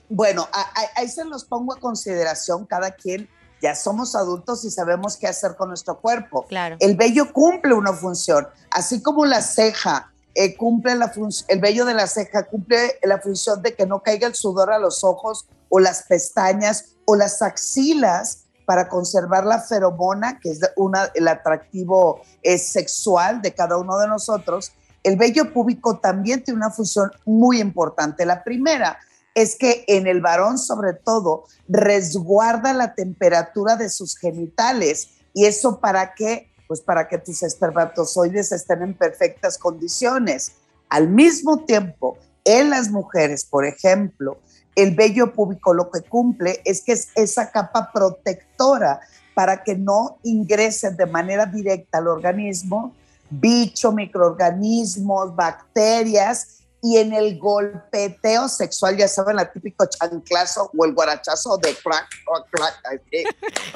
Bueno, 0.07 0.47
a- 0.53 0.61
a- 0.61 0.99
ahí 1.01 1.07
se 1.09 1.25
los 1.25 1.45
pongo 1.45 1.73
a 1.73 1.79
consideración 1.79 2.65
cada 2.67 2.91
quien. 2.91 3.27
Ya 3.59 3.73
somos 3.73 4.15
adultos 4.15 4.63
y 4.65 4.69
sabemos 4.69 5.17
qué 5.17 5.25
hacer 5.25 5.55
con 5.57 5.69
nuestro 5.69 5.99
cuerpo. 5.99 6.45
Claro. 6.47 6.77
El 6.79 6.95
vello 6.95 7.33
cumple 7.33 7.73
una 7.73 7.91
función, 7.91 8.47
así 8.69 9.01
como 9.01 9.25
la 9.25 9.41
ceja 9.41 10.11
eh, 10.39 10.55
cumple 10.55 10.93
la 10.93 11.09
función, 11.09 11.47
el 11.49 11.59
vello 11.59 11.83
de 11.83 11.95
la 11.95 12.05
ceja 12.05 12.43
cumple 12.43 12.99
la 13.01 13.19
función 13.19 13.59
de 13.63 13.73
que 13.73 13.87
no 13.87 14.03
caiga 14.03 14.27
el 14.27 14.35
sudor 14.35 14.71
a 14.71 14.77
los 14.77 15.03
ojos 15.03 15.47
o 15.67 15.79
las 15.79 16.03
pestañas 16.03 16.93
o 17.05 17.15
las 17.15 17.41
axilas. 17.41 18.43
para 18.67 18.89
conservar 18.89 19.45
la 19.45 19.61
feromona, 19.61 20.41
que 20.41 20.51
es 20.51 20.59
una, 20.75 21.09
el 21.15 21.29
atractivo 21.29 22.21
eh, 22.43 22.57
sexual 22.57 23.41
de 23.41 23.53
cada 23.53 23.77
uno 23.77 23.97
de 23.97 24.09
nosotros, 24.09 24.73
el 25.03 25.15
vello 25.15 25.53
púbico 25.53 25.99
también 25.99 26.43
tiene 26.43 26.57
una 26.57 26.69
función 26.69 27.09
muy 27.25 27.61
importante. 27.61 28.25
La 28.25 28.43
primera 28.43 28.99
es 29.33 29.55
que 29.55 29.85
en 29.87 30.05
el 30.05 30.19
varón, 30.19 30.57
sobre 30.57 30.91
todo, 30.93 31.45
resguarda 31.69 32.73
la 32.73 32.93
temperatura 32.93 33.77
de 33.77 33.89
sus 33.89 34.17
genitales. 34.17 35.11
¿Y 35.33 35.45
eso 35.45 35.79
para 35.79 36.13
qué? 36.13 36.51
Pues 36.67 36.81
para 36.81 37.07
que 37.07 37.17
tus 37.17 37.43
espermatozoides 37.43 38.51
estén 38.51 38.81
en 38.81 38.93
perfectas 38.93 39.57
condiciones. 39.57 40.53
Al 40.89 41.09
mismo 41.09 41.65
tiempo, 41.65 42.17
en 42.43 42.69
las 42.69 42.89
mujeres, 42.89 43.45
por 43.45 43.65
ejemplo, 43.65 44.37
el 44.75 44.95
vello 44.95 45.33
púbico 45.33 45.73
lo 45.73 45.89
que 45.89 46.01
cumple 46.01 46.61
es 46.65 46.81
que 46.81 46.93
es 46.93 47.09
esa 47.15 47.51
capa 47.51 47.91
protectora 47.91 48.99
para 49.33 49.63
que 49.63 49.75
no 49.75 50.17
ingresen 50.23 50.97
de 50.97 51.05
manera 51.05 51.45
directa 51.45 51.97
al 51.99 52.07
organismo 52.07 52.93
bichos, 53.29 53.93
microorganismos, 53.93 55.35
bacterias 55.35 56.59
y 56.81 56.97
en 56.97 57.13
el 57.13 57.37
golpeteo 57.39 58.47
sexual, 58.47 58.97
ya 58.97 59.07
saben, 59.07 59.35
la 59.35 59.51
típico 59.51 59.85
chanclazo 59.85 60.69
o 60.77 60.85
el 60.85 60.93
guarachazo 60.93 61.57
de 61.57 61.75
crack, 61.75 62.07
crack, 62.51 62.81
crack, 62.81 63.01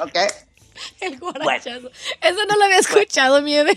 ¿ok? 0.00 0.18
El 1.00 1.18
guarachazo. 1.18 1.88
Eso 2.20 2.38
no 2.48 2.56
lo 2.56 2.64
había 2.64 2.78
escuchado, 2.78 3.42
Miedel. 3.42 3.76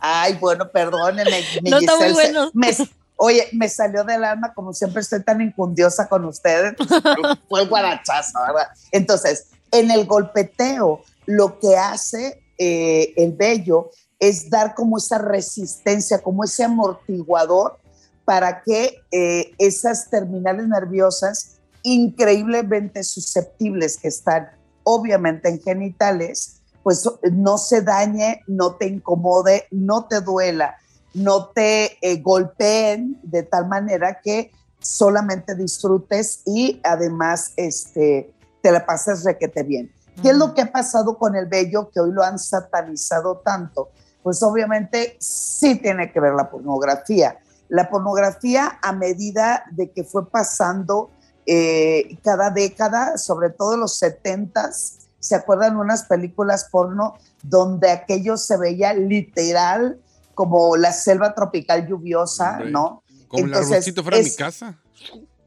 Ay, 0.00 0.34
bueno, 0.34 0.68
perdónenme. 0.70 1.44
mi 1.62 1.70
No 1.70 1.78
está 1.78 1.96
muy 1.96 2.12
bueno. 2.12 2.50
me- 2.54 2.76
oye, 3.16 3.48
me 3.52 3.68
salió 3.68 4.04
del 4.04 4.24
alma, 4.24 4.52
como 4.54 4.72
siempre 4.72 5.02
estoy 5.02 5.22
tan 5.22 5.40
incundiosa 5.40 6.08
con 6.08 6.24
ustedes. 6.24 6.74
pues, 6.76 7.38
Fue 7.48 7.62
el 7.62 7.68
guarachazo, 7.68 8.38
¿verdad? 8.46 8.68
Entonces, 8.92 9.48
en 9.70 9.90
el 9.90 10.06
golpeteo, 10.06 11.02
lo 11.26 11.58
que 11.58 11.76
hace 11.76 12.42
eh, 12.58 13.12
el 13.16 13.32
vello 13.32 13.90
es 14.18 14.50
dar 14.50 14.74
como 14.74 14.98
esa 14.98 15.18
resistencia, 15.18 16.18
como 16.22 16.44
ese 16.44 16.64
amortiguador 16.64 17.78
para 18.24 18.62
que 18.62 19.00
eh, 19.10 19.52
esas 19.58 20.08
terminales 20.10 20.68
nerviosas 20.68 21.58
increíblemente 21.82 23.02
susceptibles 23.02 23.96
que 23.96 24.08
están 24.08 24.50
obviamente 24.84 25.48
en 25.48 25.60
genitales, 25.60 26.60
pues 26.82 27.08
no 27.30 27.58
se 27.58 27.82
dañe, 27.82 28.42
no 28.46 28.76
te 28.76 28.86
incomode, 28.86 29.66
no 29.70 30.06
te 30.06 30.20
duela, 30.20 30.76
no 31.14 31.48
te 31.48 31.98
eh, 32.00 32.20
golpeen 32.20 33.18
de 33.22 33.42
tal 33.42 33.68
manera 33.68 34.20
que 34.22 34.50
solamente 34.78 35.54
disfrutes 35.54 36.42
y 36.46 36.80
además 36.82 37.52
este, 37.56 38.32
te 38.62 38.72
la 38.72 38.86
pases 38.86 39.24
requete 39.24 39.62
bien. 39.62 39.92
¿Qué 40.22 40.30
es 40.30 40.36
lo 40.36 40.54
que 40.54 40.62
ha 40.62 40.72
pasado 40.72 41.16
con 41.16 41.34
el 41.34 41.46
vello 41.46 41.90
que 41.90 42.00
hoy 42.00 42.12
lo 42.12 42.22
han 42.22 42.38
satanizado 42.38 43.38
tanto? 43.38 43.90
Pues 44.22 44.42
obviamente 44.42 45.16
sí 45.18 45.76
tiene 45.76 46.12
que 46.12 46.20
ver 46.20 46.34
la 46.34 46.50
pornografía. 46.50 47.38
La 47.68 47.88
pornografía 47.88 48.78
a 48.82 48.92
medida 48.92 49.64
de 49.70 49.90
que 49.92 50.04
fue 50.04 50.28
pasando 50.28 51.10
eh, 51.46 52.18
cada 52.22 52.50
década, 52.50 53.18
sobre 53.18 53.50
todo 53.50 53.76
los 53.76 54.00
70s, 54.00 54.98
¿se 55.18 55.34
acuerdan 55.34 55.76
unas 55.76 56.04
películas 56.04 56.68
porno 56.70 57.16
donde 57.42 57.90
aquello 57.90 58.36
se 58.36 58.56
veía 58.56 58.94
literal 58.94 59.98
como 60.34 60.76
la 60.76 60.92
selva 60.92 61.34
tropical 61.34 61.86
lluviosa, 61.86 62.52
Hombre, 62.52 62.70
¿no? 62.70 63.02
Como 63.28 63.44
el 63.44 63.50
Entonces, 63.50 63.72
arrocito 63.72 64.02
fuera 64.02 64.18
de 64.18 64.24
mi 64.24 64.34
casa. 64.34 64.78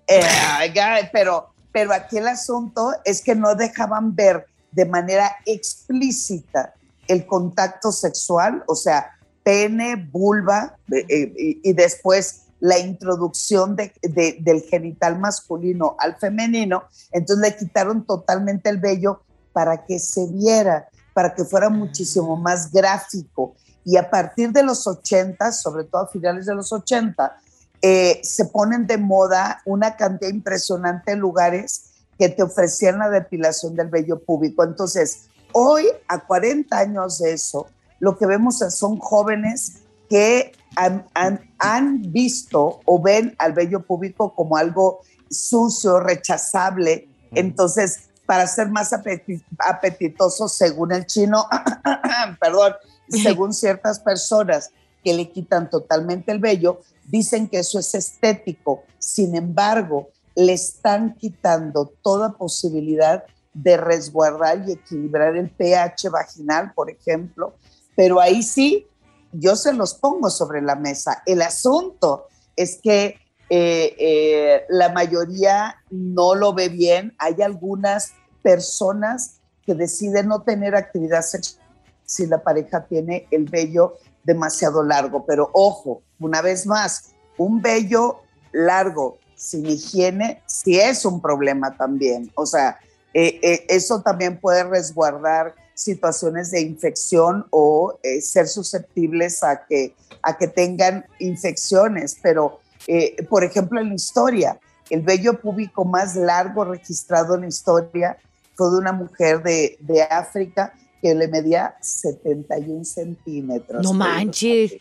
eh, 0.07 1.09
pero, 1.11 1.53
pero 1.71 1.93
aquí 1.93 2.17
el 2.17 2.27
asunto 2.27 2.93
es 3.03 3.21
que 3.21 3.35
no 3.35 3.55
dejaban 3.55 4.15
ver 4.15 4.45
de 4.71 4.85
manera 4.85 5.35
explícita 5.45 6.73
el 7.07 7.25
contacto 7.25 7.91
sexual, 7.91 8.63
o 8.67 8.75
sea, 8.75 9.17
pene, 9.43 9.95
vulva, 10.11 10.77
eh, 10.91 11.05
eh, 11.09 11.33
y, 11.37 11.69
y 11.69 11.73
después 11.73 12.42
la 12.63 12.79
introducción 12.79 13.75
de- 13.75 13.91
de- 14.01 14.37
del 14.39 14.61
genital 14.61 15.19
masculino 15.19 15.97
al 15.99 16.15
femenino, 16.15 16.83
entonces 17.11 17.43
le 17.43 17.57
quitaron 17.57 18.05
totalmente 18.05 18.69
el 18.69 18.77
vello 18.77 19.21
para 19.51 19.85
que 19.85 19.99
se 19.99 20.27
viera, 20.27 20.87
para 21.13 21.33
que 21.35 21.43
fuera 21.43 21.67
muchísimo 21.67 22.37
más 22.37 22.71
gráfico. 22.71 23.53
Y 23.83 23.97
a 23.97 24.09
partir 24.09 24.53
de 24.53 24.63
los 24.63 24.87
80, 24.87 25.51
sobre 25.51 25.83
todo 25.83 26.03
a 26.03 26.07
finales 26.07 26.45
de 26.45 26.55
los 26.55 26.71
80, 26.71 27.35
eh, 27.81 28.21
se 28.23 28.45
ponen 28.45 28.87
de 28.87 28.97
moda 28.97 29.61
una 29.65 29.97
cantidad 29.97 30.31
impresionante 30.31 31.11
de 31.11 31.17
lugares 31.17 31.89
que 32.17 32.29
te 32.29 32.43
ofrecían 32.43 32.99
la 32.99 33.09
depilación 33.09 33.75
del 33.75 33.89
vello 33.89 34.23
púbico. 34.23 34.63
Entonces, 34.63 35.25
hoy, 35.51 35.87
a 36.07 36.25
40 36.25 36.77
años 36.77 37.19
de 37.19 37.33
eso, 37.33 37.67
lo 37.99 38.17
que 38.17 38.25
vemos 38.25 38.59
son 38.69 38.99
jóvenes 38.99 39.79
que 40.09 40.53
han, 40.75 41.05
han- 41.13 41.39
han 41.59 42.01
visto 42.11 42.79
o 42.85 43.01
ven 43.01 43.35
al 43.37 43.53
vello 43.53 43.81
púbico 43.85 44.33
como 44.35 44.57
algo 44.57 45.01
sucio, 45.29 45.99
rechazable. 45.99 47.07
Entonces, 47.31 48.09
para 48.25 48.47
ser 48.47 48.69
más 48.69 48.91
apeti- 48.93 49.43
apetitoso, 49.59 50.47
según 50.47 50.91
el 50.93 51.05
chino, 51.05 51.45
perdón, 52.39 52.73
según 53.09 53.53
ciertas 53.53 53.99
personas 53.99 54.71
que 55.03 55.13
le 55.13 55.29
quitan 55.31 55.69
totalmente 55.69 56.31
el 56.31 56.39
vello, 56.39 56.81
dicen 57.05 57.47
que 57.47 57.59
eso 57.59 57.79
es 57.79 57.93
estético. 57.93 58.83
Sin 58.99 59.35
embargo, 59.35 60.09
le 60.35 60.53
están 60.53 61.15
quitando 61.15 61.91
toda 62.01 62.33
posibilidad 62.33 63.23
de 63.53 63.77
resguardar 63.77 64.63
y 64.67 64.71
equilibrar 64.71 65.35
el 65.35 65.49
pH 65.49 66.09
vaginal, 66.09 66.71
por 66.73 66.89
ejemplo. 66.89 67.53
Pero 67.95 68.19
ahí 68.19 68.41
sí, 68.41 68.87
yo 69.33 69.55
se 69.55 69.73
los 69.73 69.95
pongo 69.95 70.29
sobre 70.29 70.61
la 70.61 70.75
mesa. 70.75 71.23
El 71.25 71.41
asunto 71.41 72.27
es 72.55 72.79
que 72.81 73.19
eh, 73.49 73.95
eh, 73.99 74.65
la 74.69 74.89
mayoría 74.89 75.75
no 75.89 76.35
lo 76.35 76.53
ve 76.53 76.69
bien. 76.69 77.13
Hay 77.17 77.41
algunas 77.41 78.13
personas 78.41 79.39
que 79.65 79.73
deciden 79.73 80.27
no 80.27 80.41
tener 80.41 80.75
actividad 80.75 81.21
sexual 81.21 81.63
si 82.05 82.27
la 82.27 82.43
pareja 82.43 82.85
tiene 82.85 83.27
el 83.31 83.45
vello 83.45 83.97
demasiado 84.23 84.83
largo. 84.83 85.25
Pero 85.25 85.49
ojo, 85.53 86.03
una 86.19 86.41
vez 86.41 86.65
más, 86.65 87.11
un 87.37 87.61
vello 87.61 88.21
largo 88.51 89.17
sin 89.35 89.65
higiene 89.65 90.41
sí 90.45 90.79
es 90.79 91.05
un 91.05 91.21
problema 91.21 91.75
también. 91.75 92.31
O 92.35 92.45
sea, 92.45 92.79
eh, 93.13 93.65
eso 93.67 94.01
también 94.01 94.39
puede 94.39 94.63
resguardar 94.63 95.55
situaciones 95.73 96.51
de 96.51 96.61
infección 96.61 97.45
o 97.49 97.97
eh, 98.03 98.21
ser 98.21 98.47
susceptibles 98.47 99.43
a 99.43 99.65
que, 99.67 99.95
a 100.21 100.37
que 100.37 100.47
tengan 100.47 101.05
infecciones. 101.19 102.17
Pero, 102.21 102.59
eh, 102.87 103.15
por 103.29 103.43
ejemplo, 103.43 103.79
en 103.81 103.89
la 103.89 103.95
historia, 103.95 104.59
el 104.89 105.01
vello 105.01 105.39
púbico 105.39 105.85
más 105.85 106.15
largo 106.15 106.65
registrado 106.65 107.35
en 107.35 107.41
la 107.41 107.47
historia 107.47 108.17
fue 108.55 108.69
de 108.71 108.77
una 108.77 108.91
mujer 108.91 109.41
de, 109.41 109.77
de 109.79 110.03
África 110.03 110.73
que 111.01 111.13
le 111.15 111.27
medía 111.27 111.75
71 111.81 112.85
centímetros. 112.85 113.83
No 113.83 113.93
manches. 113.93 114.73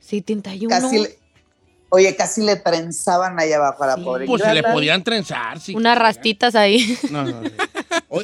71. 0.00 0.68
Casi 0.68 0.98
le- 0.98 1.18
oye, 1.90 2.14
casi 2.16 2.42
le 2.42 2.56
trenzaban 2.56 3.38
allá 3.38 3.56
abajo 3.56 3.84
a 3.84 3.86
la 3.88 3.96
pobre. 3.96 4.26
Pues 4.26 4.42
se 4.42 4.54
le 4.54 4.62
podían 4.62 5.02
trenzar, 5.04 5.60
sí. 5.60 5.74
Unas 5.74 5.98
rastitas 5.98 6.54
ahí. 6.54 6.96
No, 7.10 7.24
no, 7.24 7.42
sí. 7.42 7.50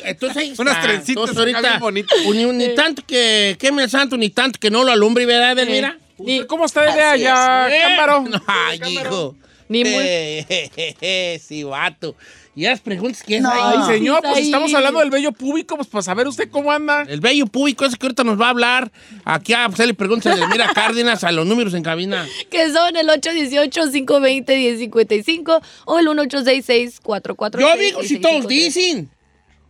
Entonces 0.05 0.59
Unas 0.59 0.81
trencitas 0.83 1.37
ahorita, 1.37 1.81
ni, 1.91 2.05
ni 2.53 2.75
tanto 2.75 3.03
que 3.07 3.57
queme 3.59 3.83
el 3.85 3.91
santo, 3.91 4.17
ni 4.17 4.31
tanto 4.31 4.59
que 4.61 4.71
no 4.71 4.85
lo 4.85 4.93
alumbre, 4.93 5.27
¿verdad, 5.27 5.53
Edelmira? 5.53 5.99
Pues, 6.17 6.45
¿Cómo 6.47 6.65
está 6.67 7.17
ya, 7.17 7.69
¿Eh? 7.69 7.81
Cámbaro? 7.83 8.25
No, 8.29 8.41
Ay, 8.47 8.81
hijo. 8.87 9.35
Ni 9.69 9.85
muy- 9.85 9.93
Eh, 10.05 11.41
sí, 11.45 11.63
vato. 11.65 12.15
Y 12.55 12.65
las 12.65 12.81
preguntas 12.81 13.23
que 13.23 13.37
es 13.37 13.43
No. 13.43 13.51
ahí. 13.51 13.79
Ay, 13.79 13.87
señor, 13.95 14.21
pues 14.21 14.37
Ahí. 14.37 14.45
estamos 14.45 14.75
hablando 14.75 15.01
del 15.01 15.09
vello 15.09 15.33
público, 15.33 15.75
pues 15.77 15.89
para 15.89 16.03
saber 16.03 16.29
usted 16.29 16.51
cómo 16.51 16.71
anda. 16.71 17.07
El 17.09 17.21
bello 17.21 17.47
público 17.47 17.87
ese 17.87 17.97
que 17.97 18.05
ahorita 18.05 18.25
nos 18.25 18.39
va 18.39 18.49
a 18.49 18.51
hablar. 18.51 18.93
Aquí 19.25 19.55
a 19.55 19.65
hacerle 19.65 19.95
preguntas 19.95 20.39
de 20.39 20.47
Mira 20.49 20.71
Cárdenas 20.75 21.25
a 21.25 21.33
los 21.33 21.47
números 21.47 21.73
en 21.73 21.83
cabina. 21.83 22.29
Que 22.51 22.71
son 22.71 22.95
el 22.95 23.09
818-520-1055 23.09 25.63
o 25.87 25.99
el 25.99 26.07
1866-446. 26.09 27.59
Yo 27.61 27.75
digo 27.77 28.03
si 28.03 28.19
todos 28.19 28.47
dicen. 28.47 29.09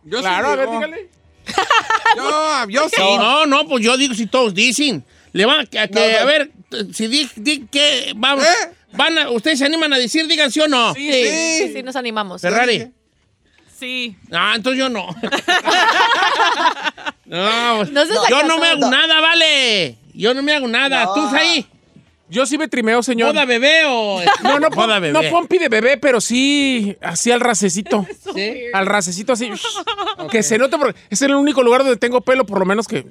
Yo 0.05 0.17
sí 0.17 0.23
Claro, 0.23 0.49
a 0.49 0.55
ver, 0.55 0.69
dígale. 0.69 1.09
Yo, 2.15 2.69
yo 2.69 2.89
sí. 2.89 3.01
No, 3.01 3.45
no, 3.45 3.67
pues 3.67 3.83
yo 3.83 3.97
digo 3.97 4.13
si 4.13 4.27
todos 4.27 4.53
dicen. 4.53 5.03
Le 5.33 5.45
van 5.45 5.61
a, 5.61 5.65
que, 5.65 5.79
a 5.79 6.25
ver, 6.25 6.51
si 6.93 7.07
di, 7.07 7.29
di 7.35 7.67
que 7.67 8.13
vamos, 8.15 8.45
¿Eh? 8.45 8.71
van 8.93 9.17
a, 9.17 9.29
ustedes 9.31 9.59
se 9.59 9.65
animan 9.65 9.91
a 9.93 9.97
decir, 9.97 10.27
digan 10.27 10.51
sí 10.51 10.61
o 10.61 10.67
no. 10.67 10.93
Sí, 10.93 11.11
sí, 11.11 11.57
sí, 11.57 11.73
sí, 11.73 11.83
nos 11.83 11.95
animamos. 11.95 12.41
Ferrari. 12.41 12.91
Sí. 13.77 14.15
Ah, 14.31 14.53
entonces 14.55 14.79
yo 14.79 14.89
no. 14.89 15.07
no, 17.25 17.85
No 17.85 18.05
se 18.05 18.13
yo 18.29 18.43
no 18.43 18.59
me 18.59 18.67
hago 18.67 18.89
nada, 18.89 19.19
vale. 19.19 19.97
Yo 20.13 20.33
no 20.33 20.43
me 20.43 20.53
hago 20.53 20.67
nada. 20.67 21.05
No. 21.05 21.13
¿Tú 21.15 21.27
ahí? 21.35 21.65
Yo 22.33 22.45
sí 22.47 22.57
me 22.57 22.67
trimeo, 22.67 23.03
señor. 23.03 23.29
¿Boda 23.33 23.45
bebé 23.45 23.83
o.? 23.87 24.19
No, 24.41 24.59
no, 24.59 24.69
pom- 24.69 24.87
bebé. 24.99 25.11
no 25.11 25.21
pompi 25.29 25.59
de 25.59 25.69
bebé, 25.69 25.97
pero 25.97 26.19
sí 26.19 26.97
así 27.01 27.31
al 27.31 27.39
racecito. 27.39 28.05
¿Sí? 28.35 28.55
Al 28.73 28.87
racecito 28.87 29.33
así. 29.33 29.51
Que 30.31 30.41
se 30.41 30.57
note 30.57 30.77
porque 30.77 30.99
es 31.11 31.21
el 31.21 31.35
único 31.35 31.61
lugar 31.61 31.83
donde 31.83 31.97
tengo 31.97 32.21
pelo, 32.21 32.45
por 32.45 32.57
lo 32.59 32.65
menos 32.65 32.87
que. 32.87 33.05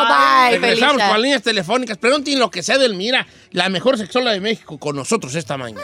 bye, 0.05 0.57
Regresamos 0.59 0.93
Felisa. 0.93 1.07
con 1.07 1.13
las 1.13 1.19
líneas 1.21 1.41
telefónicas. 1.41 1.97
Pregunten 1.97 2.39
lo 2.39 2.49
que 2.51 2.61
sea 2.63 2.77
del 2.77 2.95
Mira, 2.95 3.25
la 3.51 3.69
mejor 3.69 3.97
sexóloga 3.97 4.31
de 4.31 4.41
México, 4.41 4.77
con 4.77 4.95
nosotros 4.95 5.33
esta 5.35 5.57
mañana. 5.57 5.81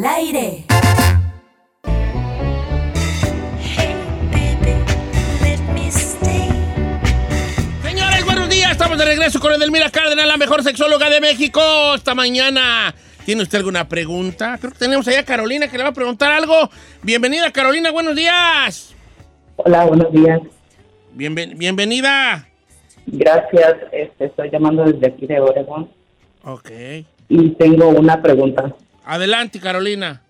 Al 0.00 0.04
aire. 0.06 0.64
Señores, 7.82 8.24
buenos 8.24 8.48
días. 8.48 8.70
Estamos 8.72 8.98
de 8.98 9.04
regreso 9.04 9.38
con 9.40 9.52
Edelmira 9.52 9.90
Cárdenas, 9.90 10.26
la 10.26 10.36
mejor 10.36 10.62
sexóloga 10.62 11.08
de 11.10 11.20
México. 11.20 11.60
Esta 11.94 12.14
mañana. 12.14 12.94
¿Tiene 13.24 13.42
usted 13.42 13.58
alguna 13.58 13.86
pregunta? 13.88 14.56
Creo 14.58 14.72
que 14.72 14.78
tenemos 14.78 15.06
allá 15.06 15.20
a 15.20 15.24
Carolina 15.24 15.68
que 15.68 15.76
le 15.76 15.84
va 15.84 15.90
a 15.90 15.94
preguntar 15.94 16.32
algo. 16.32 16.70
Bienvenida, 17.02 17.50
Carolina. 17.52 17.90
Buenos 17.90 18.16
días. 18.16 18.94
Hola, 19.56 19.84
buenos 19.84 20.10
días. 20.12 20.40
Bienven- 21.14 21.56
bienvenida. 21.56 22.48
Gracias. 23.06 23.74
Este, 23.92 24.24
estoy 24.26 24.50
llamando 24.50 24.84
desde 24.84 25.06
aquí 25.06 25.26
de 25.26 25.38
Oregon 25.40 25.90
Ok. 26.44 26.70
y 27.28 27.50
tengo 27.50 27.88
una 27.88 28.20
pregunta. 28.20 28.74
Adelante, 29.10 29.58
Carolina. 29.58 30.22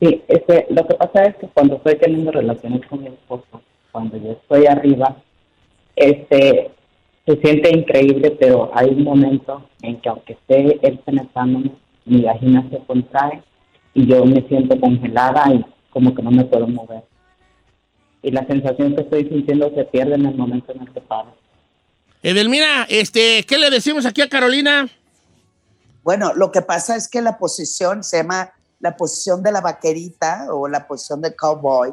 Sí, 0.00 0.20
este, 0.26 0.66
lo 0.70 0.84
que 0.84 0.94
pasa 0.96 1.26
es 1.26 1.36
que 1.36 1.46
cuando 1.46 1.76
estoy 1.76 1.94
teniendo 1.94 2.32
relaciones 2.32 2.84
con 2.88 3.04
mi 3.04 3.06
esposo, 3.06 3.62
cuando 3.92 4.16
yo 4.16 4.32
estoy 4.32 4.66
arriba, 4.66 5.16
este, 5.94 6.72
se 7.24 7.36
siente 7.36 7.70
increíble, 7.70 8.32
pero 8.32 8.72
hay 8.74 8.88
un 8.88 9.04
momento 9.04 9.64
en 9.82 10.00
que 10.00 10.08
aunque 10.08 10.32
esté 10.32 10.76
él 10.84 10.98
penetrándome, 11.06 11.70
mi 12.04 12.22
vagina 12.22 12.66
se 12.68 12.78
contrae 12.78 13.44
y 13.94 14.06
yo 14.06 14.24
me 14.24 14.42
siento 14.48 14.80
congelada 14.80 15.44
y 15.54 15.64
como 15.90 16.16
que 16.16 16.22
no 16.22 16.32
me 16.32 16.44
puedo 16.44 16.66
mover. 16.66 17.04
Y 18.24 18.32
la 18.32 18.44
sensación 18.48 18.96
que 18.96 19.02
estoy 19.02 19.28
sintiendo 19.28 19.72
se 19.72 19.84
pierde 19.84 20.16
en 20.16 20.26
el 20.26 20.34
momento 20.34 20.72
en 20.72 20.80
el 20.80 20.90
que 20.90 21.00
paro. 21.00 21.36
Edelmira, 22.24 22.86
este, 22.88 23.44
¿qué 23.46 23.56
le 23.56 23.70
decimos 23.70 24.04
aquí 24.04 24.20
a 24.20 24.28
Carolina? 24.28 24.88
Bueno, 26.02 26.32
lo 26.34 26.50
que 26.50 26.62
pasa 26.62 26.96
es 26.96 27.08
que 27.08 27.22
la 27.22 27.38
posición 27.38 28.02
se 28.02 28.18
llama 28.18 28.52
la 28.80 28.96
posición 28.96 29.42
de 29.42 29.52
la 29.52 29.60
vaquerita 29.60 30.48
o 30.50 30.66
la 30.68 30.86
posición 30.86 31.20
de 31.20 31.36
cowboy, 31.36 31.92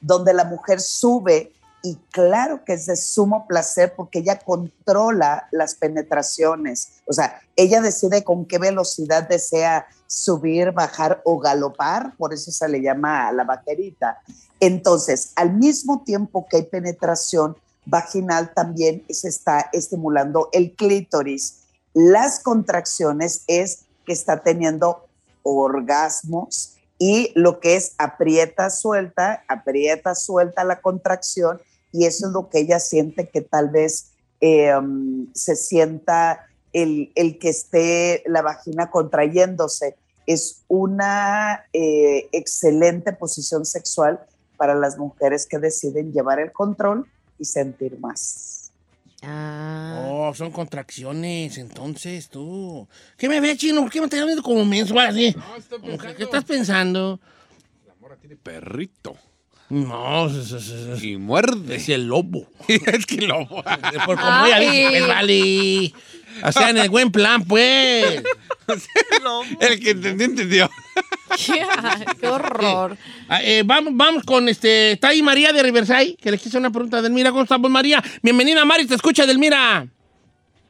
donde 0.00 0.32
la 0.32 0.44
mujer 0.44 0.80
sube 0.80 1.52
y 1.82 1.96
claro 2.10 2.64
que 2.64 2.74
es 2.74 2.86
de 2.86 2.96
sumo 2.96 3.46
placer 3.46 3.94
porque 3.96 4.20
ella 4.20 4.38
controla 4.38 5.48
las 5.50 5.74
penetraciones. 5.74 7.00
O 7.06 7.12
sea, 7.12 7.40
ella 7.56 7.80
decide 7.80 8.22
con 8.22 8.44
qué 8.46 8.58
velocidad 8.58 9.28
desea 9.28 9.86
subir, 10.06 10.72
bajar 10.72 11.22
o 11.24 11.38
galopar, 11.38 12.16
por 12.16 12.34
eso 12.34 12.50
se 12.50 12.68
le 12.68 12.82
llama 12.82 13.30
la 13.32 13.44
vaquerita. 13.44 14.18
Entonces, 14.58 15.32
al 15.36 15.54
mismo 15.54 16.02
tiempo 16.04 16.46
que 16.48 16.58
hay 16.58 16.62
penetración 16.64 17.56
vaginal, 17.86 18.52
también 18.54 19.04
se 19.08 19.28
está 19.28 19.70
estimulando 19.72 20.48
el 20.52 20.74
clítoris. 20.74 21.59
Las 21.94 22.40
contracciones 22.40 23.44
es 23.46 23.86
que 24.06 24.12
está 24.12 24.42
teniendo 24.42 25.06
orgasmos 25.42 26.76
y 26.98 27.32
lo 27.34 27.60
que 27.60 27.76
es 27.76 27.94
aprieta, 27.98 28.70
suelta, 28.70 29.42
aprieta, 29.48 30.14
suelta 30.14 30.64
la 30.64 30.80
contracción 30.80 31.60
y 31.92 32.06
eso 32.06 32.26
es 32.26 32.32
lo 32.32 32.48
que 32.48 32.60
ella 32.60 32.78
siente 32.78 33.28
que 33.28 33.40
tal 33.40 33.70
vez 33.70 34.12
um, 34.40 35.26
se 35.34 35.56
sienta 35.56 36.46
el, 36.72 37.10
el 37.14 37.38
que 37.38 37.48
esté 37.48 38.22
la 38.26 38.42
vagina 38.42 38.90
contrayéndose. 38.90 39.96
Es 40.26 40.62
una 40.68 41.64
eh, 41.72 42.28
excelente 42.32 43.12
posición 43.12 43.64
sexual 43.64 44.20
para 44.56 44.74
las 44.74 44.98
mujeres 44.98 45.46
que 45.46 45.58
deciden 45.58 46.12
llevar 46.12 46.38
el 46.38 46.52
control 46.52 47.06
y 47.38 47.46
sentir 47.46 47.98
más. 47.98 48.59
Ah. 49.22 50.06
Oh, 50.08 50.34
son 50.34 50.50
contracciones, 50.50 51.58
entonces 51.58 52.28
tú. 52.30 52.88
¿Qué 53.18 53.28
me 53.28 53.40
ves, 53.40 53.58
chino? 53.58 53.82
¿Por 53.82 53.90
qué 53.90 54.00
me 54.00 54.06
estás 54.06 54.24
viendo 54.24 54.42
como 54.42 54.64
mensual 54.64 55.08
así? 55.08 55.34
¿Qué, 56.00 56.14
qué 56.16 56.22
estás 56.24 56.44
pensando? 56.44 57.20
Tiene 58.20 58.36
perrito. 58.36 59.16
No, 59.68 60.26
es, 60.26 60.50
es- 60.50 60.68
es- 60.70 61.02
Y 61.04 61.16
muerde. 61.16 61.76
es 61.76 61.88
el 61.90 62.06
lobo. 62.08 62.48
es 62.68 63.06
que 63.06 63.18
lobo. 63.22 63.62
Por 64.04 64.18
como 64.18 64.46
ella 64.46 64.58
dice, 64.58 64.88
pues, 64.90 65.06
vale. 65.08 65.92
O 66.44 66.52
sea, 66.52 66.70
en 66.70 66.78
el 66.78 66.88
buen 66.90 67.10
plan, 67.12 67.44
pues. 67.44 68.22
El 69.60 69.80
que 69.80 69.90
entendió, 69.90 70.26
entendió. 70.26 70.70
Qué 72.20 72.28
horror. 72.28 72.96
Ah, 73.28 73.40
eh, 73.42 73.62
vamos, 73.64 73.92
vamos 73.96 74.22
con 74.24 74.48
este. 74.48 74.92
Está 74.92 75.08
ahí 75.08 75.22
María 75.22 75.52
de 75.52 75.62
Riverside, 75.62 76.16
que 76.20 76.30
le 76.30 76.38
quiso 76.38 76.58
una 76.58 76.70
pregunta 76.70 76.98
a 76.98 77.02
Delmira. 77.02 77.30
¿Cómo 77.30 77.42
estamos, 77.42 77.70
María? 77.70 78.02
Bienvenida, 78.22 78.64
Mari, 78.64 78.86
te 78.86 78.94
escucha, 78.94 79.26
Delmira. 79.26 79.86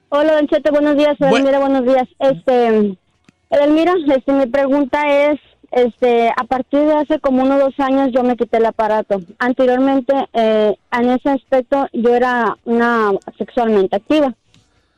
Hola, 0.08 0.34
Don 0.34 0.48
Cheto, 0.48 0.70
buenos 0.72 0.96
días. 0.96 1.16
Bu- 1.18 1.28
Edelmira, 1.32 1.58
buenos 1.60 1.84
días. 1.84 2.08
Este, 2.18 2.96
Edelmira, 3.50 3.94
este, 4.14 4.32
mi 4.32 4.46
pregunta 4.46 5.02
es, 5.30 5.38
este, 5.72 6.30
a 6.30 6.44
partir 6.44 6.80
de 6.80 6.94
hace 6.94 7.20
como 7.20 7.42
unos 7.42 7.60
dos 7.60 7.74
años 7.78 8.10
yo 8.12 8.22
me 8.22 8.36
quité 8.36 8.56
el 8.58 8.66
aparato. 8.66 9.20
Anteriormente, 9.38 10.12
eh, 10.32 10.74
en 10.92 11.10
ese 11.10 11.30
aspecto, 11.30 11.86
yo 11.92 12.14
era 12.14 12.56
una 12.64 13.12
sexualmente 13.38 13.96
activa. 13.96 14.34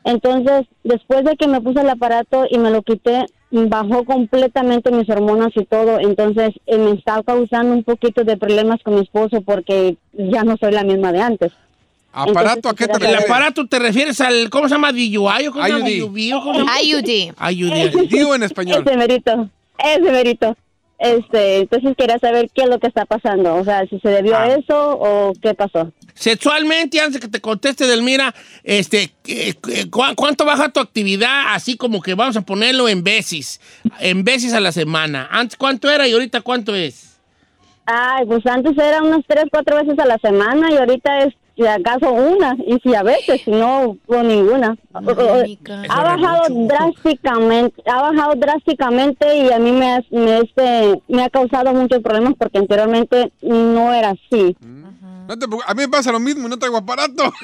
Entonces, 0.04 0.66
después 0.84 1.24
de 1.24 1.36
que 1.36 1.46
me 1.46 1.60
puse 1.60 1.80
el 1.80 1.88
aparato 1.88 2.44
y 2.50 2.58
me 2.58 2.70
lo 2.70 2.82
quité, 2.82 3.24
bajó 3.50 4.04
completamente 4.04 4.90
mis 4.90 5.08
hormonas 5.08 5.52
y 5.54 5.64
todo. 5.64 6.00
Entonces, 6.00 6.50
eh, 6.66 6.78
me 6.78 6.92
está 6.92 7.22
causando 7.22 7.74
un 7.74 7.84
poquito 7.84 8.24
de 8.24 8.36
problemas 8.36 8.82
con 8.82 8.94
mi 8.94 9.02
esposo 9.02 9.42
porque 9.42 9.96
ya 10.12 10.42
no 10.44 10.56
soy 10.56 10.72
la 10.72 10.84
misma 10.84 11.12
de 11.12 11.20
antes. 11.20 11.52
¿Aparato 12.12 12.68
a 12.68 12.74
qué 12.74 12.84
te 12.86 12.92
Entonces, 12.92 13.08
El 13.08 13.14
refieres? 13.14 13.30
aparato 13.30 13.66
te 13.66 13.78
refieres 13.78 14.20
al. 14.20 14.50
¿Cómo 14.50 14.68
se 14.68 14.74
llama? 14.74 14.92
DUI 14.92 15.16
o 15.16 15.52
cómo 15.52 15.64
se 15.64 15.70
llama? 15.70 15.88
IUD. 15.88 17.06
IUD. 17.08 17.34
IUD. 17.50 18.08
Digo 18.08 18.34
en 18.34 18.42
español. 18.42 18.84
Ese 18.86 18.96
merito, 18.96 19.48
ese 19.78 20.12
merito. 20.12 20.56
Este, 21.04 21.58
entonces 21.58 21.96
quería 21.98 22.16
saber 22.20 22.48
qué 22.54 22.62
es 22.62 22.68
lo 22.68 22.78
que 22.78 22.86
está 22.86 23.04
pasando. 23.06 23.56
O 23.56 23.64
sea, 23.64 23.84
si 23.88 23.98
se 23.98 24.08
debió 24.08 24.36
Ah. 24.36 24.44
a 24.44 24.54
eso 24.54 24.98
o 25.00 25.32
qué 25.42 25.52
pasó. 25.52 25.90
Sexualmente, 26.14 27.00
antes 27.00 27.20
que 27.20 27.26
te 27.26 27.40
conteste, 27.40 27.86
Delmira, 27.86 28.32
este, 28.62 29.12
¿qué- 29.24 29.56
qué- 29.60 29.90
cu- 29.90 30.14
¿cuánto 30.14 30.44
baja 30.44 30.68
tu 30.68 30.78
actividad? 30.78 31.54
Así 31.54 31.76
como 31.76 32.00
que 32.02 32.14
vamos 32.14 32.36
a 32.36 32.42
ponerlo 32.42 32.88
en 32.88 33.02
veces, 33.02 33.60
en 33.98 34.22
veces 34.22 34.52
a 34.52 34.60
la 34.60 34.70
semana. 34.70 35.28
Antes, 35.32 35.56
¿cuánto 35.56 35.90
era 35.90 36.06
y 36.06 36.12
ahorita 36.12 36.40
cuánto 36.42 36.72
es? 36.74 37.18
Ay, 37.84 38.24
pues 38.26 38.46
antes 38.46 38.78
era 38.78 39.02
unas 39.02 39.22
tres, 39.26 39.46
cuatro 39.50 39.74
veces 39.76 39.98
a 39.98 40.06
la 40.06 40.18
semana 40.18 40.70
y 40.70 40.76
ahorita 40.76 41.24
es 41.24 41.34
si 41.62 41.68
acaso 41.68 42.12
una 42.12 42.56
y 42.66 42.78
si 42.82 42.94
a 42.94 43.02
veces, 43.02 43.40
si 43.44 43.50
no, 43.50 43.96
ninguna. 44.08 44.76
Ha 44.92 46.02
bajado 46.02 46.42
drásticamente, 46.66 47.82
ha 47.86 48.02
bajado 48.02 48.34
drásticamente 48.36 49.36
y 49.38 49.50
a 49.52 49.58
mí 49.58 49.72
me, 49.72 49.94
ha- 49.94 50.04
me, 50.10 50.38
este, 50.40 51.00
me 51.08 51.24
ha 51.24 51.30
causado 51.30 51.72
muchos 51.72 52.00
problemas 52.02 52.34
porque 52.38 52.58
anteriormente 52.58 53.32
no 53.42 53.92
era 53.92 54.10
así. 54.10 54.56
No 55.28 55.38
te 55.38 55.46
preocupes, 55.46 55.68
a 55.68 55.74
mí 55.74 55.82
me 55.82 55.88
pasa 55.88 56.12
lo 56.12 56.18
mismo 56.20 56.48
no 56.48 56.58
traigo 56.58 56.76
aparato. 56.78 57.32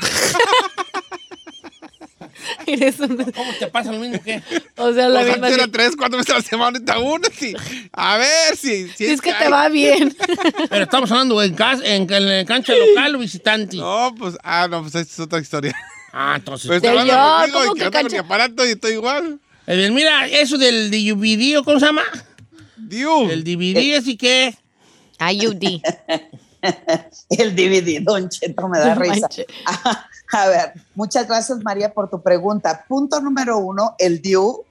¿Cómo 3.34 3.52
te 3.58 3.66
pasa 3.68 3.92
lo 3.92 3.98
mismo 3.98 4.22
que? 4.22 4.42
O 4.76 4.92
sea, 4.92 5.08
la 5.08 5.22
misma. 5.22 5.48
era 5.48 5.68
tres, 5.68 5.92
cuatro 5.96 6.18
veces 6.18 6.34
a 6.34 6.38
la 6.38 6.42
semana, 6.42 6.78
ahorita 6.78 6.98
una, 6.98 7.28
sí. 7.36 7.54
A 7.92 8.16
ver 8.18 8.56
si. 8.56 8.88
si 8.90 9.06
es 9.06 9.20
que 9.20 9.32
te 9.34 9.48
va 9.48 9.68
bien. 9.68 10.16
Pero 10.70 10.84
estamos 10.84 11.10
hablando 11.10 11.42
en, 11.42 11.54
cas- 11.54 11.80
en, 11.84 12.12
en 12.12 12.26
la 12.38 12.44
cancha 12.44 12.74
local 12.74 13.14
o 13.16 13.18
visitante. 13.18 13.76
No, 13.76 14.14
pues, 14.18 14.36
ah, 14.42 14.66
no, 14.70 14.82
pues 14.82 14.94
esa 14.94 15.00
es 15.12 15.20
otra 15.20 15.40
historia. 15.40 15.74
Ah, 16.12 16.34
entonces. 16.36 16.66
Pues 16.66 16.76
está 16.82 16.90
Señor, 16.90 17.10
hablando 17.10 17.52
¿cómo 17.52 17.66
conmigo 17.66 17.76
y 17.76 17.78
que 17.80 17.90
cancha? 17.90 18.12
mi 18.12 18.18
aparato 18.18 18.66
y 18.66 18.70
estoy 18.70 18.92
igual. 18.92 19.40
Mira, 19.66 20.26
eso 20.28 20.56
del 20.56 20.90
DVD, 20.90 21.62
¿cómo 21.62 21.78
se 21.78 21.86
llama? 21.86 22.02
Diu. 22.76 23.28
El 23.30 23.44
DVD, 23.44 23.96
así 23.98 24.16
que. 24.16 24.54
IUD. 25.20 25.82
El 27.28 27.54
DVD, 27.54 28.00
Don 28.02 28.28
Cheto, 28.28 28.68
me 28.68 28.78
da 28.78 28.94
No 28.94 29.00
risa. 29.02 29.28
A 30.32 30.48
ver, 30.48 30.74
muchas 30.94 31.26
gracias 31.26 31.58
María 31.62 31.92
por 31.92 32.10
tu 32.10 32.22
pregunta. 32.22 32.84
Punto 32.86 33.20
número 33.20 33.58
uno, 33.58 33.94
el 33.98 34.20
DIU, 34.20 34.64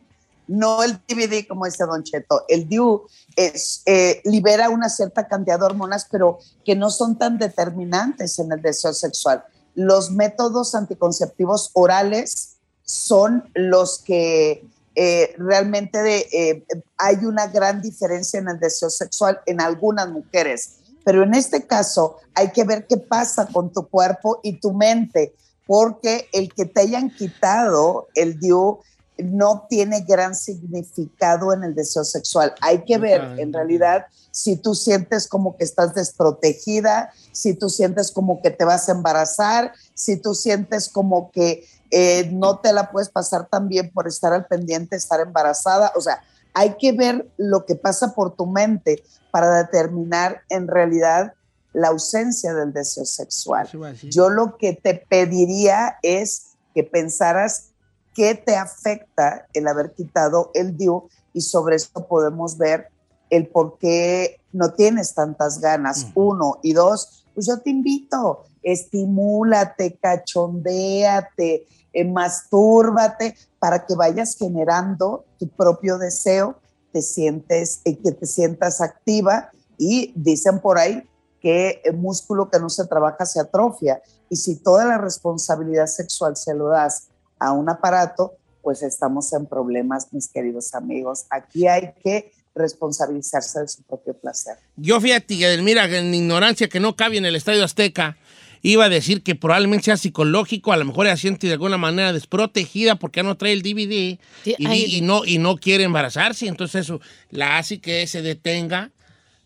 no 0.48 0.84
el 0.84 0.94
DVD 1.08 1.48
como 1.48 1.66
dice 1.66 1.86
Don 1.86 2.04
Cheto. 2.04 2.46
El 2.48 2.70
DIU 2.70 3.04
es, 3.36 3.82
eh, 3.86 4.22
libera 4.24 4.70
una 4.70 4.90
cierta 4.90 5.28
cantidad 5.28 5.60
de 5.60 5.66
hormonas, 5.66 6.08
pero 6.10 6.40
que 6.64 6.76
no 6.76 6.90
son 6.90 7.18
tan 7.18 7.38
determinantes 7.38 8.38
en 8.40 8.52
el 8.52 8.62
deseo 8.62 8.94
sexual. 8.94 9.44
Los 9.76 10.12
métodos 10.12 10.76
anticonceptivos 10.76 11.72
orales 11.74 12.58
son 12.84 13.50
los 13.54 14.00
que 14.00 14.64
eh, 14.96 15.36
realmente 15.38 16.28
eh, 16.32 16.66
hay 16.98 17.18
una 17.18 17.48
gran 17.48 17.82
diferencia 17.82 18.40
en 18.40 18.48
el 18.48 18.60
deseo 18.60 18.90
sexual 18.90 19.40
en 19.46 19.62
algunas 19.62 20.10
mujeres. 20.10 20.78
Pero 21.04 21.24
en 21.24 21.36
este 21.36 21.66
caso 21.66 22.18
hay 22.34 22.52
que 22.52 22.64
ver 22.64 22.88
qué 22.88 22.98
pasa 22.98 23.48
con 23.48 23.72
tu 23.72 23.88
cuerpo 23.88 24.40
y 24.44 24.60
tu 24.60 24.74
mente, 24.74 25.34
porque 25.68 26.28
el 26.34 26.54
que 26.54 26.66
te 26.66 26.82
hayan 26.82 27.10
quitado 27.10 28.08
el 28.16 28.40
DIU 28.40 28.80
no 29.18 29.66
tiene 29.70 30.02
gran 30.02 30.36
significado 30.36 31.54
en 31.54 31.64
el 31.64 31.76
deseo 31.76 32.04
sexual. 32.04 32.54
Hay 32.62 32.84
que 32.86 32.98
ver 32.98 33.22
en 33.40 33.52
realidad 33.52 34.06
si 34.32 34.56
tú 34.56 34.76
sientes 34.76 35.28
como 35.28 35.58
que 35.58 35.64
estás 35.64 35.96
desprotegida, 35.96 37.12
si 37.32 37.56
tú 37.56 37.70
sientes 37.70 38.12
como 38.12 38.42
que 38.42 38.52
te 38.52 38.66
vas 38.66 38.88
a 38.88 38.92
embarazar, 38.92 39.74
si 39.96 40.18
tú 40.18 40.36
sientes 40.36 40.90
como 40.90 41.32
que 41.32 41.66
eh, 41.90 42.30
no 42.32 42.60
te 42.60 42.74
la 42.74 42.92
puedes 42.92 43.10
pasar 43.10 43.48
tan 43.48 43.68
bien 43.68 43.92
por 43.92 44.08
estar 44.08 44.34
al 44.34 44.46
pendiente, 44.46 44.96
estar 44.96 45.20
embarazada. 45.20 45.92
O 45.96 46.02
sea, 46.02 46.22
hay 46.54 46.76
que 46.78 46.92
ver 46.92 47.28
lo 47.38 47.66
que 47.66 47.76
pasa 47.76 48.14
por 48.14 48.36
tu 48.36 48.46
mente 48.46 49.04
para 49.32 49.64
determinar 49.64 50.42
en 50.50 50.68
realidad 50.68 51.34
la 51.78 51.90
ausencia 51.90 52.56
del 52.56 52.74
deseo 52.74 53.06
sexual. 53.06 53.70
Yo 54.10 54.30
lo 54.30 54.58
que 54.58 54.74
te 54.74 54.96
pediría 54.96 55.98
es 56.02 56.56
que 56.74 56.84
pensaras 56.84 57.70
qué 58.16 58.34
te 58.34 58.56
afecta 58.56 59.46
el 59.54 59.68
haber 59.68 59.94
quitado 59.94 60.50
el 60.56 60.76
DIU 60.76 61.08
y 61.34 61.42
sobre 61.42 61.76
esto 61.76 62.08
podemos 62.08 62.58
ver 62.58 62.88
el 63.30 63.48
por 63.48 63.78
qué 63.78 64.40
no 64.52 64.74
tienes 64.74 65.14
tantas 65.14 65.60
ganas, 65.60 66.08
uno, 66.16 66.58
y 66.64 66.74
dos, 66.74 67.26
pues 67.36 67.46
yo 67.46 67.60
te 67.60 67.70
invito, 67.70 68.46
estimúlate, 68.64 70.00
cachondéate, 70.02 71.68
eh, 71.94 72.06
mastúrbate 72.06 73.36
para 73.60 73.86
que 73.86 73.94
vayas 73.94 74.36
generando 74.36 75.26
tu 75.38 75.48
propio 75.48 76.00
deseo, 76.00 76.56
te 76.92 77.04
sientes, 77.04 77.82
eh, 77.86 78.00
que 78.00 78.14
te 78.14 78.26
sientas 78.26 78.82
activa 78.82 79.52
y 79.78 80.12
dicen 80.16 80.60
por 80.60 80.80
ahí 80.80 81.08
que 81.48 81.82
el 81.86 81.96
músculo 81.96 82.50
que 82.50 82.60
no 82.60 82.70
se 82.70 82.86
trabaja 82.88 83.26
se 83.26 83.40
atrofia 83.40 84.02
y 84.30 84.36
si 84.36 84.58
toda 84.58 84.84
la 84.84 84.98
responsabilidad 84.98 85.86
sexual 85.86 86.36
se 86.36 86.54
lo 86.54 86.68
das 86.68 87.08
a 87.40 87.54
un 87.54 87.70
aparato, 87.70 88.34
pues 88.62 88.84
estamos 88.84 89.32
en 89.32 89.46
problemas, 89.46 90.12
mis 90.12 90.28
queridos 90.28 90.76
amigos. 90.76 91.24
Aquí 91.30 91.66
hay 91.66 91.94
que 92.04 92.34
responsabilizarse 92.54 93.62
de 93.62 93.68
su 93.70 93.82
propio 93.84 94.14
placer. 94.14 94.58
Yo 94.76 95.00
fíjate, 95.00 95.36
Edelmira, 95.36 95.86
en 95.86 96.14
ignorancia 96.14 96.68
que 96.68 96.82
no 96.82 96.98
cabe 96.98 97.16
en 97.16 97.26
el 97.26 97.38
Estadio 97.38 97.64
Azteca, 97.64 98.18
iba 98.62 98.84
a 98.84 98.90
decir 98.90 99.24
que 99.24 99.36
probablemente 99.36 99.86
sea 99.86 99.96
psicológico, 99.96 100.74
a 100.74 100.78
lo 100.78 100.84
mejor 100.84 101.06
ella 101.06 101.16
siente 101.16 101.48
de 101.48 101.54
alguna 101.54 101.78
manera 101.78 102.12
desprotegida 102.12 102.96
porque 102.96 103.20
ya 103.20 103.24
no 103.24 103.38
trae 103.38 103.54
el 103.54 103.62
DVD 103.62 104.20
Sí, 104.44 104.54
y, 104.58 104.98
y 104.98 105.00
no, 105.00 105.24
y 105.24 105.38
no 105.38 105.56
quiere 105.56 105.86
embarazarse, 105.86 106.46
entonces 106.46 106.82
eso 106.82 107.00
la 107.30 107.58
hace 107.58 107.80
que 107.80 108.06
se 108.06 108.22
detenga, 108.22 108.92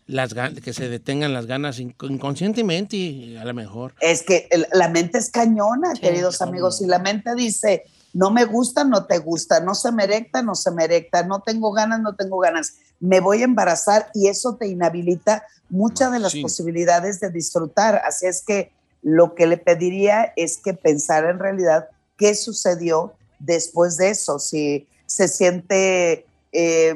las, 0.06 0.34
que 0.62 0.72
se 0.72 0.88
detengan 0.88 1.32
las 1.32 1.46
ganas 1.46 1.78
inc- 1.80 2.10
inconscientemente 2.10 2.96
y 2.96 3.36
a 3.36 3.44
lo 3.44 3.54
mejor. 3.54 3.94
Es 4.00 4.22
que 4.22 4.48
el- 4.50 4.66
la 4.72 4.88
mente 4.88 5.18
es 5.18 5.30
cañona, 5.30 5.94
Sí, 5.94 6.00
queridos 6.02 6.42
amigos. 6.42 6.78
Si 6.78 6.86
la 6.86 6.98
mente 6.98 7.34
dice, 7.34 7.84
no 8.12 8.30
me 8.30 8.44
gusta, 8.44 8.84
no 8.84 9.06
te 9.06 9.18
gusta, 9.18 9.60
no 9.60 9.74
se 9.74 9.90
me 9.92 10.04
erecta, 10.04 10.42
no 10.42 10.54
se 10.54 10.70
me 10.70 10.84
erecta, 10.84 11.24
no 11.24 11.40
tengo 11.40 11.72
ganas, 11.72 12.00
no 12.00 12.14
tengo 12.14 12.38
ganas, 12.38 12.74
me 13.00 13.20
voy 13.20 13.40
a 13.42 13.44
embarazar 13.44 14.10
y 14.14 14.28
eso 14.28 14.56
te 14.56 14.68
inhabilita 14.68 15.44
muchas 15.70 16.12
de 16.12 16.18
las 16.18 16.32
Machín. 16.32 16.42
posibilidades 16.42 17.20
de 17.20 17.30
disfrutar. 17.30 18.02
Así 18.04 18.26
es 18.26 18.42
que 18.44 18.70
lo 19.02 19.34
que 19.34 19.46
le 19.46 19.56
pediría 19.56 20.32
es 20.36 20.58
que 20.58 20.74
pensara 20.74 21.30
en 21.30 21.38
realidad 21.38 21.88
qué 22.18 22.34
sucedió 22.34 23.14
después 23.38 23.96
de 23.96 24.10
eso, 24.10 24.38
si 24.38 24.86
se 25.06 25.26
siente 25.26 26.26
eh, 26.52 26.94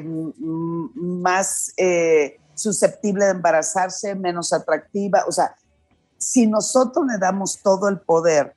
más 0.95 1.73
eh, 1.77 2.37
susceptible 2.57 3.25
de 3.25 3.31
embarazarse, 3.31 4.15
menos 4.15 4.51
atractiva, 4.51 5.23
o 5.27 5.31
sea, 5.31 5.55
si 6.17 6.47
nosotros 6.47 7.05
le 7.07 7.17
damos 7.19 7.59
todo 7.61 7.87
el 7.87 7.99
poder 7.99 8.55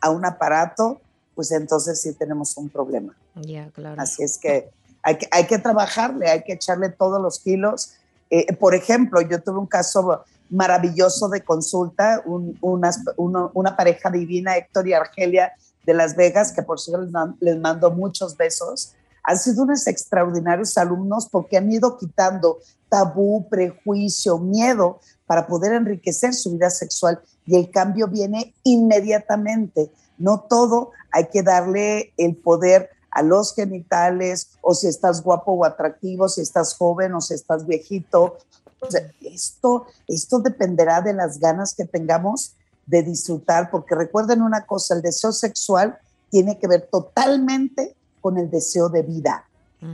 a 0.00 0.10
un 0.10 0.24
aparato, 0.24 1.00
pues 1.34 1.52
entonces 1.52 2.00
sí 2.00 2.14
tenemos 2.14 2.56
un 2.56 2.70
problema. 2.70 3.14
Ya, 3.34 3.68
claro. 3.70 4.00
Así 4.00 4.22
es 4.22 4.38
que 4.38 4.70
hay 5.02 5.18
que, 5.18 5.28
hay 5.30 5.46
que 5.46 5.58
trabajarle, 5.58 6.30
hay 6.30 6.42
que 6.42 6.54
echarle 6.54 6.88
todos 6.88 7.20
los 7.20 7.38
kilos. 7.40 7.92
Eh, 8.30 8.52
por 8.56 8.74
ejemplo, 8.74 9.20
yo 9.20 9.42
tuve 9.42 9.58
un 9.58 9.66
caso 9.66 10.24
maravilloso 10.48 11.28
de 11.28 11.42
consulta, 11.42 12.22
un- 12.24 12.56
unas- 12.62 13.00
uno- 13.16 13.50
una 13.54 13.76
pareja 13.76 14.10
divina, 14.10 14.56
Héctor 14.56 14.88
y 14.88 14.94
Argelia 14.94 15.52
de 15.84 15.92
Las 15.94 16.16
Vegas, 16.16 16.52
que 16.52 16.62
por 16.62 16.80
cierto 16.80 17.06
les 17.40 17.58
mando 17.58 17.90
muchos 17.90 18.36
besos. 18.36 18.94
Han 19.26 19.38
sido 19.38 19.64
unos 19.64 19.86
extraordinarios 19.88 20.78
alumnos 20.78 21.28
porque 21.28 21.56
han 21.56 21.70
ido 21.70 21.98
quitando 21.98 22.60
tabú, 22.88 23.48
prejuicio, 23.48 24.38
miedo 24.38 25.00
para 25.26 25.48
poder 25.48 25.72
enriquecer 25.72 26.32
su 26.32 26.52
vida 26.52 26.70
sexual 26.70 27.20
y 27.44 27.56
el 27.56 27.70
cambio 27.72 28.06
viene 28.06 28.54
inmediatamente. 28.62 29.90
No 30.16 30.46
todo 30.48 30.92
hay 31.10 31.26
que 31.26 31.42
darle 31.42 32.12
el 32.16 32.36
poder 32.36 32.90
a 33.10 33.22
los 33.22 33.52
genitales 33.54 34.50
o 34.60 34.74
si 34.74 34.86
estás 34.86 35.22
guapo 35.22 35.52
o 35.52 35.64
atractivo, 35.64 36.28
si 36.28 36.42
estás 36.42 36.74
joven 36.74 37.14
o 37.14 37.20
si 37.20 37.34
estás 37.34 37.66
viejito. 37.66 38.38
O 38.80 38.90
sea, 38.90 39.10
esto, 39.22 39.86
esto 40.06 40.38
dependerá 40.38 41.00
de 41.00 41.14
las 41.14 41.40
ganas 41.40 41.74
que 41.74 41.84
tengamos 41.84 42.54
de 42.86 43.02
disfrutar, 43.02 43.70
porque 43.70 43.96
recuerden 43.96 44.42
una 44.42 44.64
cosa, 44.64 44.94
el 44.94 45.02
deseo 45.02 45.32
sexual 45.32 45.98
tiene 46.30 46.58
que 46.58 46.68
ver 46.68 46.88
totalmente 46.92 47.95
con 48.26 48.38
el 48.38 48.50
deseo 48.50 48.88
de 48.88 49.02
vida. 49.02 49.44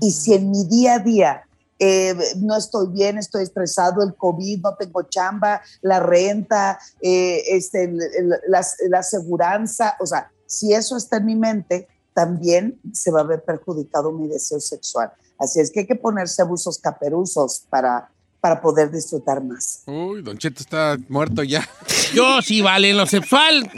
Y 0.00 0.10
si 0.12 0.32
en 0.32 0.50
mi 0.50 0.64
día 0.64 0.94
a 0.94 0.98
día 1.00 1.42
eh, 1.78 2.14
no 2.36 2.56
estoy 2.56 2.86
bien, 2.88 3.18
estoy 3.18 3.42
estresado, 3.42 4.02
el 4.02 4.14
COVID, 4.14 4.60
no 4.62 4.74
tengo 4.76 5.02
chamba, 5.02 5.60
la 5.82 5.98
renta, 6.00 6.78
eh, 7.02 7.42
este, 7.48 7.84
el- 7.84 8.00
el- 8.00 8.28
la, 8.48 8.64
la 8.88 8.98
aseguranza, 9.00 9.96
o 10.00 10.06
sea, 10.06 10.30
si 10.46 10.72
eso 10.72 10.96
está 10.96 11.16
en 11.18 11.26
mi 11.26 11.34
mente, 11.36 11.88
también 12.14 12.78
se 12.92 13.10
va 13.10 13.20
a 13.20 13.24
ver 13.24 13.42
perjudicado 13.44 14.12
mi 14.12 14.28
deseo 14.28 14.60
sexual. 14.60 15.10
Así 15.38 15.60
es 15.60 15.70
que 15.70 15.80
hay 15.80 15.86
que 15.86 15.96
ponerse 15.96 16.40
abusos 16.40 16.78
caperuzos 16.78 17.64
para, 17.68 18.08
para 18.40 18.60
poder 18.62 18.90
disfrutar 18.90 19.42
más. 19.42 19.82
Uy, 19.86 20.22
Don 20.22 20.38
Cheto 20.38 20.60
está 20.62 20.96
muerto 21.08 21.42
ya. 21.42 21.68
Yo 22.14 22.40
sí, 22.42 22.62
vale, 22.62 22.90
en 22.90 22.96
lo 22.96 23.06
sexual. 23.06 23.68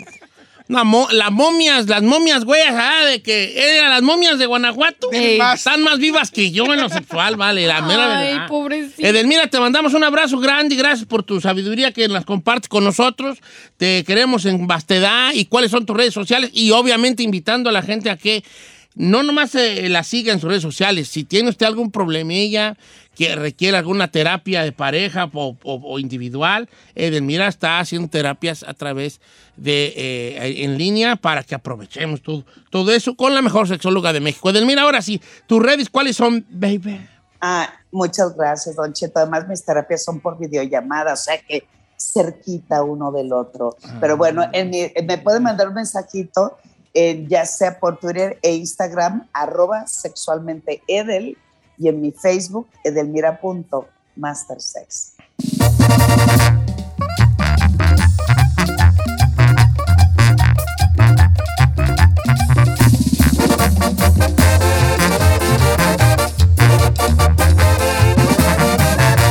Una 0.67 0.83
mo- 0.83 1.09
las 1.13 1.31
momias, 1.31 1.89
las 1.89 2.03
momias, 2.03 2.45
güey, 2.47 2.63
ah, 2.67 3.05
de 3.05 3.21
que 3.21 3.53
eran 3.79 3.91
las 3.91 4.01
momias 4.03 4.39
de 4.39 4.47
Guanajuato. 4.47 5.11
Están 5.13 5.83
más 5.83 5.99
vivas 5.99 6.31
que 6.31 6.51
yo 6.53 6.65
en 6.73 6.81
lo 6.81 6.89
sexual, 6.89 7.37
vale, 7.37 7.67
la 7.67 7.83
mera 7.83 8.19
Ay, 8.19 8.33
verdad. 8.33 8.47
pobrecito. 8.49 9.07
Edelmira, 9.07 9.47
te 9.49 9.61
mandamos 9.61 9.93
un 9.93 10.05
abrazo 10.05 10.39
grande 10.39 10.75
y 10.75 10.79
gracias 10.79 11.07
por 11.07 11.23
tu 11.23 11.39
sabiduría 11.39 11.93
que 11.93 12.09
las 12.09 12.25
compartes 12.25 12.71
con 12.71 12.83
nosotros. 12.83 13.39
Te 13.77 14.05
queremos 14.05 14.47
en 14.47 14.67
vastedad 14.67 15.33
y 15.35 15.45
cuáles 15.45 15.71
son 15.71 15.85
tus 15.85 15.97
redes 15.99 16.15
sociales 16.15 16.49
y 16.55 16.71
obviamente 16.71 17.23
invitando 17.23 17.69
a 17.69 17.73
la 17.73 17.83
gente 17.83 18.09
a 18.09 18.17
que 18.17 18.43
no 18.95 19.23
nomás 19.23 19.55
eh, 19.55 19.89
la 19.89 20.03
siga 20.05 20.33
en 20.33 20.41
sus 20.41 20.49
redes 20.49 20.63
sociales. 20.63 21.09
Si 21.09 21.25
tiene 21.25 21.49
usted 21.49 21.67
algún 21.67 21.91
problemilla 21.91 22.77
que 23.17 23.35
requiere 23.37 23.77
alguna 23.77 24.09
terapia 24.09 24.63
de 24.63 24.73
pareja 24.73 25.31
o, 25.33 25.57
o- 25.63 25.81
o 25.95 25.99
individual, 25.99 26.69
Edelmira 26.95 27.49
está 27.49 27.79
haciendo 27.81 28.09
terapias 28.09 28.63
a 28.63 28.75
través 28.75 29.21
de 29.57 29.93
eh, 29.97 30.65
en 30.65 30.79
línea 30.79 31.17
para 31.17 31.43
que 31.43 31.55
aprovechemos 31.55 32.23
todo, 32.23 32.45
todo 32.71 32.93
eso 32.93 33.15
con 33.17 33.35
la 33.35 33.43
mejor 33.43 33.69
sexóloga 33.69 34.13
de 34.13 34.21
México. 34.21 34.51
Edelmira, 34.51 34.83
ahora 34.83 35.01
sí, 35.03 35.21
tus 35.47 35.63
redes, 35.63 35.89
¿cuáles 35.91 36.17
son, 36.17 36.45
baby? 36.51 37.01
Ah, 37.41 37.69
muchas 37.93 38.35
gracias, 38.37 38.75
Don 38.77 38.93
Cheto. 38.93 39.19
Además, 39.21 39.47
mis 39.49 39.65
terapias 39.65 40.03
son 40.05 40.21
por 40.21 40.39
videollamada, 40.39 41.13
o 41.13 41.17
sea 41.17 41.39
que 41.39 41.65
cerquita 41.97 42.83
uno 42.83 43.13
del 43.13 43.33
otro. 43.33 43.77
Pero 44.01 44.17
bueno, 44.17 44.45
en 44.53 44.71
mi- 44.71 44.93
me 45.07 45.19
pueden 45.19 45.43
mandar 45.43 45.69
un 45.69 45.75
mensajito, 45.75 46.57
ya 46.95 47.45
sea 47.45 47.81
por 47.81 47.99
Twitter 47.99 48.39
e 48.43 48.55
Instagram, 48.55 49.29
arroba 49.33 49.87
sexualmente 49.87 50.83
Edel, 50.87 51.37
y 51.77 51.89
en 51.89 52.01
mi 52.01 52.13
Facebook, 52.13 52.69
edelmira.mastersex. 52.85 55.15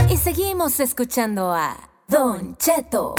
Y 0.10 0.18
seguimos 0.18 0.82
escuchando 0.82 1.54
a 1.54 1.78
Don 2.08 2.58
Cheto. 2.58 3.16